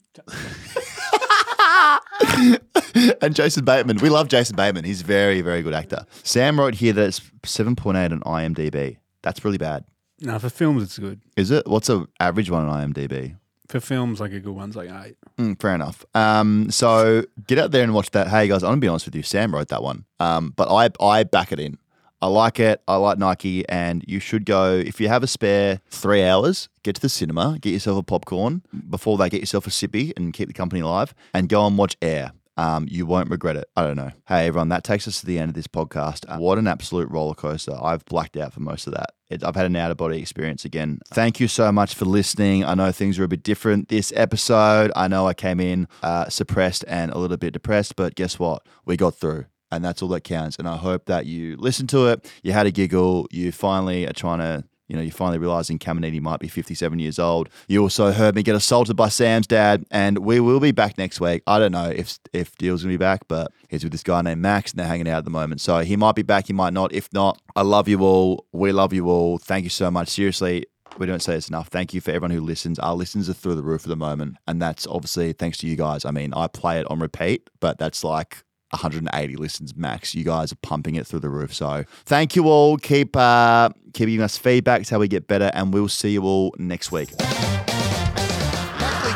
and 3.21 3.35
Jason 3.35 3.63
Bateman. 3.63 3.97
We 3.97 4.09
love 4.09 4.27
Jason 4.27 4.55
Bateman. 4.55 4.83
He's 4.83 5.01
a 5.01 5.05
very, 5.05 5.41
very 5.41 5.61
good 5.61 5.73
actor. 5.73 6.05
Sam 6.23 6.59
wrote 6.59 6.75
here 6.75 6.93
that 6.93 7.07
it's 7.07 7.19
7.8 7.43 8.11
on 8.11 8.19
IMDb. 8.21 8.97
That's 9.21 9.45
really 9.45 9.57
bad. 9.57 9.85
No, 10.19 10.37
for 10.39 10.49
films 10.49 10.83
it's 10.83 10.99
good. 10.99 11.21
Is 11.35 11.51
it? 11.51 11.65
What's 11.67 11.89
a 11.89 12.05
average 12.19 12.49
one 12.49 12.67
on 12.67 12.93
IMDb? 12.93 13.37
For 13.71 13.79
films, 13.79 14.19
like 14.19 14.33
a 14.33 14.41
good 14.41 14.53
one's 14.53 14.75
like 14.75 14.89
eight. 14.89 15.15
Mm, 15.37 15.57
fair 15.61 15.73
enough. 15.73 16.05
Um, 16.13 16.69
so 16.71 17.23
get 17.47 17.57
out 17.57 17.71
there 17.71 17.83
and 17.83 17.93
watch 17.93 18.11
that. 18.11 18.27
Hey 18.27 18.49
guys, 18.49 18.63
I'm 18.63 18.71
gonna 18.71 18.81
be 18.81 18.89
honest 18.89 19.05
with 19.05 19.15
you. 19.15 19.23
Sam 19.23 19.55
wrote 19.55 19.69
that 19.69 19.81
one, 19.81 20.03
um, 20.19 20.51
but 20.57 20.69
I 20.69 20.89
I 20.99 21.23
back 21.23 21.53
it 21.53 21.59
in. 21.61 21.77
I 22.21 22.27
like 22.27 22.59
it. 22.59 22.81
I 22.85 22.97
like 22.97 23.17
Nike, 23.17 23.67
and 23.69 24.03
you 24.05 24.19
should 24.19 24.45
go 24.45 24.73
if 24.73 24.99
you 24.99 25.07
have 25.07 25.23
a 25.23 25.27
spare 25.27 25.79
three 25.89 26.21
hours. 26.21 26.67
Get 26.83 26.95
to 26.95 27.01
the 27.01 27.07
cinema, 27.07 27.59
get 27.61 27.71
yourself 27.71 27.97
a 27.99 28.03
popcorn 28.03 28.61
before 28.89 29.17
they 29.17 29.29
get 29.29 29.39
yourself 29.39 29.65
a 29.67 29.69
sippy, 29.69 30.11
and 30.17 30.33
keep 30.33 30.49
the 30.49 30.53
company 30.53 30.81
alive. 30.81 31.13
And 31.33 31.47
go 31.47 31.65
and 31.65 31.77
watch 31.77 31.95
Air. 32.01 32.33
Um, 32.57 32.85
you 32.89 33.05
won't 33.05 33.29
regret 33.29 33.55
it. 33.55 33.69
I 33.75 33.83
don't 33.83 33.95
know. 33.95 34.11
Hey, 34.27 34.47
everyone, 34.47 34.69
that 34.69 34.83
takes 34.83 35.07
us 35.07 35.21
to 35.21 35.25
the 35.25 35.39
end 35.39 35.49
of 35.49 35.55
this 35.55 35.67
podcast. 35.67 36.25
Uh, 36.27 36.37
what 36.37 36.57
an 36.57 36.67
absolute 36.67 37.09
roller 37.09 37.33
coaster. 37.33 37.75
I've 37.81 38.05
blacked 38.05 38.37
out 38.37 38.53
for 38.53 38.59
most 38.59 38.87
of 38.87 38.93
that. 38.93 39.13
It, 39.29 39.43
I've 39.43 39.55
had 39.55 39.65
an 39.65 39.75
out 39.75 39.91
of 39.91 39.97
body 39.97 40.19
experience 40.19 40.65
again. 40.65 40.99
Thank 41.07 41.39
you 41.39 41.47
so 41.47 41.71
much 41.71 41.95
for 41.95 42.05
listening. 42.05 42.65
I 42.65 42.73
know 42.73 42.91
things 42.91 43.17
are 43.17 43.23
a 43.23 43.27
bit 43.29 43.43
different 43.43 43.87
this 43.87 44.11
episode. 44.15 44.91
I 44.95 45.07
know 45.07 45.27
I 45.27 45.33
came 45.33 45.59
in 45.59 45.87
uh, 46.03 46.27
suppressed 46.29 46.83
and 46.87 47.11
a 47.11 47.17
little 47.17 47.37
bit 47.37 47.53
depressed, 47.53 47.95
but 47.95 48.15
guess 48.15 48.37
what? 48.37 48.67
We 48.85 48.97
got 48.97 49.15
through. 49.15 49.45
And 49.71 49.85
that's 49.85 50.01
all 50.01 50.09
that 50.09 50.25
counts. 50.25 50.57
And 50.57 50.67
I 50.67 50.75
hope 50.75 51.05
that 51.05 51.25
you 51.25 51.55
listened 51.55 51.87
to 51.89 52.07
it, 52.07 52.29
you 52.43 52.51
had 52.51 52.67
a 52.67 52.71
giggle, 52.71 53.27
you 53.31 53.53
finally 53.53 54.05
are 54.05 54.11
trying 54.11 54.39
to 54.39 54.65
you 54.91 54.97
know, 54.97 55.03
you're 55.03 55.11
finally 55.13 55.37
realizing 55.37 55.79
Caminiti 55.79 56.19
might 56.19 56.41
be 56.41 56.49
57 56.49 56.99
years 56.99 57.17
old. 57.17 57.47
You 57.69 57.81
also 57.81 58.11
heard 58.11 58.35
me 58.35 58.43
get 58.43 58.55
assaulted 58.55 58.97
by 58.97 59.07
Sam's 59.07 59.47
dad, 59.47 59.85
and 59.89 60.17
we 60.17 60.41
will 60.41 60.59
be 60.59 60.73
back 60.73 60.97
next 60.97 61.21
week. 61.21 61.43
I 61.47 61.59
don't 61.59 61.71
know 61.71 61.89
if 61.89 62.19
if 62.33 62.57
Dyl's 62.57 62.83
gonna 62.83 62.91
be 62.91 62.97
back, 62.97 63.21
but 63.29 63.53
he's 63.69 63.83
with 63.85 63.93
this 63.93 64.03
guy 64.03 64.21
named 64.21 64.41
Max, 64.41 64.71
and 64.71 64.79
they're 64.79 64.87
hanging 64.87 65.07
out 65.07 65.19
at 65.19 65.23
the 65.23 65.31
moment. 65.31 65.61
So 65.61 65.79
he 65.79 65.95
might 65.95 66.15
be 66.15 66.23
back, 66.23 66.47
he 66.47 66.53
might 66.53 66.73
not. 66.73 66.91
If 66.91 67.07
not, 67.13 67.41
I 67.55 67.61
love 67.61 67.87
you 67.87 68.01
all. 68.01 68.45
We 68.51 68.73
love 68.73 68.91
you 68.91 69.07
all. 69.07 69.37
Thank 69.37 69.63
you 69.63 69.69
so 69.69 69.89
much. 69.89 70.09
Seriously, 70.09 70.65
we 70.97 71.05
don't 71.05 71.21
say 71.21 71.35
this 71.35 71.47
enough. 71.47 71.69
Thank 71.69 71.93
you 71.93 72.01
for 72.01 72.11
everyone 72.11 72.31
who 72.31 72.41
listens. 72.41 72.77
Our 72.77 72.95
listens 72.95 73.29
are 73.29 73.33
through 73.33 73.55
the 73.55 73.63
roof 73.63 73.83
at 73.83 73.89
the 73.89 73.95
moment, 73.95 74.35
and 74.45 74.61
that's 74.61 74.85
obviously 74.87 75.31
thanks 75.31 75.57
to 75.59 75.67
you 75.67 75.77
guys. 75.77 76.03
I 76.03 76.11
mean, 76.11 76.33
I 76.33 76.47
play 76.47 76.81
it 76.81 76.91
on 76.91 76.99
repeat, 76.99 77.49
but 77.61 77.77
that's 77.77 78.03
like 78.03 78.43
180 78.71 79.35
listens 79.35 79.75
max. 79.75 80.15
You 80.15 80.23
guys 80.23 80.51
are 80.51 80.57
pumping 80.61 80.95
it 80.95 81.05
through 81.07 81.19
the 81.19 81.29
roof. 81.29 81.53
So 81.53 81.85
thank 82.05 82.35
you 82.35 82.47
all. 82.47 82.77
Keep 82.77 83.15
uh, 83.15 83.69
keep 83.93 84.07
giving 84.07 84.21
us 84.21 84.37
feedback. 84.37 84.81
It's 84.81 84.89
how 84.89 84.99
we 84.99 85.07
get 85.07 85.27
better, 85.27 85.51
and 85.53 85.73
we'll 85.73 85.87
see 85.89 86.11
you 86.11 86.23
all 86.23 86.53
next 86.57 86.91
week. 86.91 87.09
Buckley 87.17 87.27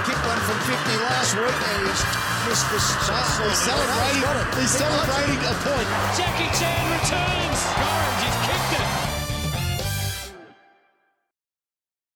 kicked 0.06 0.26
one 0.26 0.40
from 0.40 0.60
50 0.60 0.98
last 1.04 1.36
week 1.36 1.46
and 1.46 1.88
he's 1.88 2.04
missed 2.48 2.68
the 2.72 2.80
shot. 2.80 3.26
He's 3.46 3.58
celebrating, 3.58 4.62
he's 4.62 4.72
celebrating 4.72 5.42
a 5.44 5.54
point. 5.64 5.88
Jackie 6.18 6.50
Chan 6.58 6.84
returns. 6.86 6.95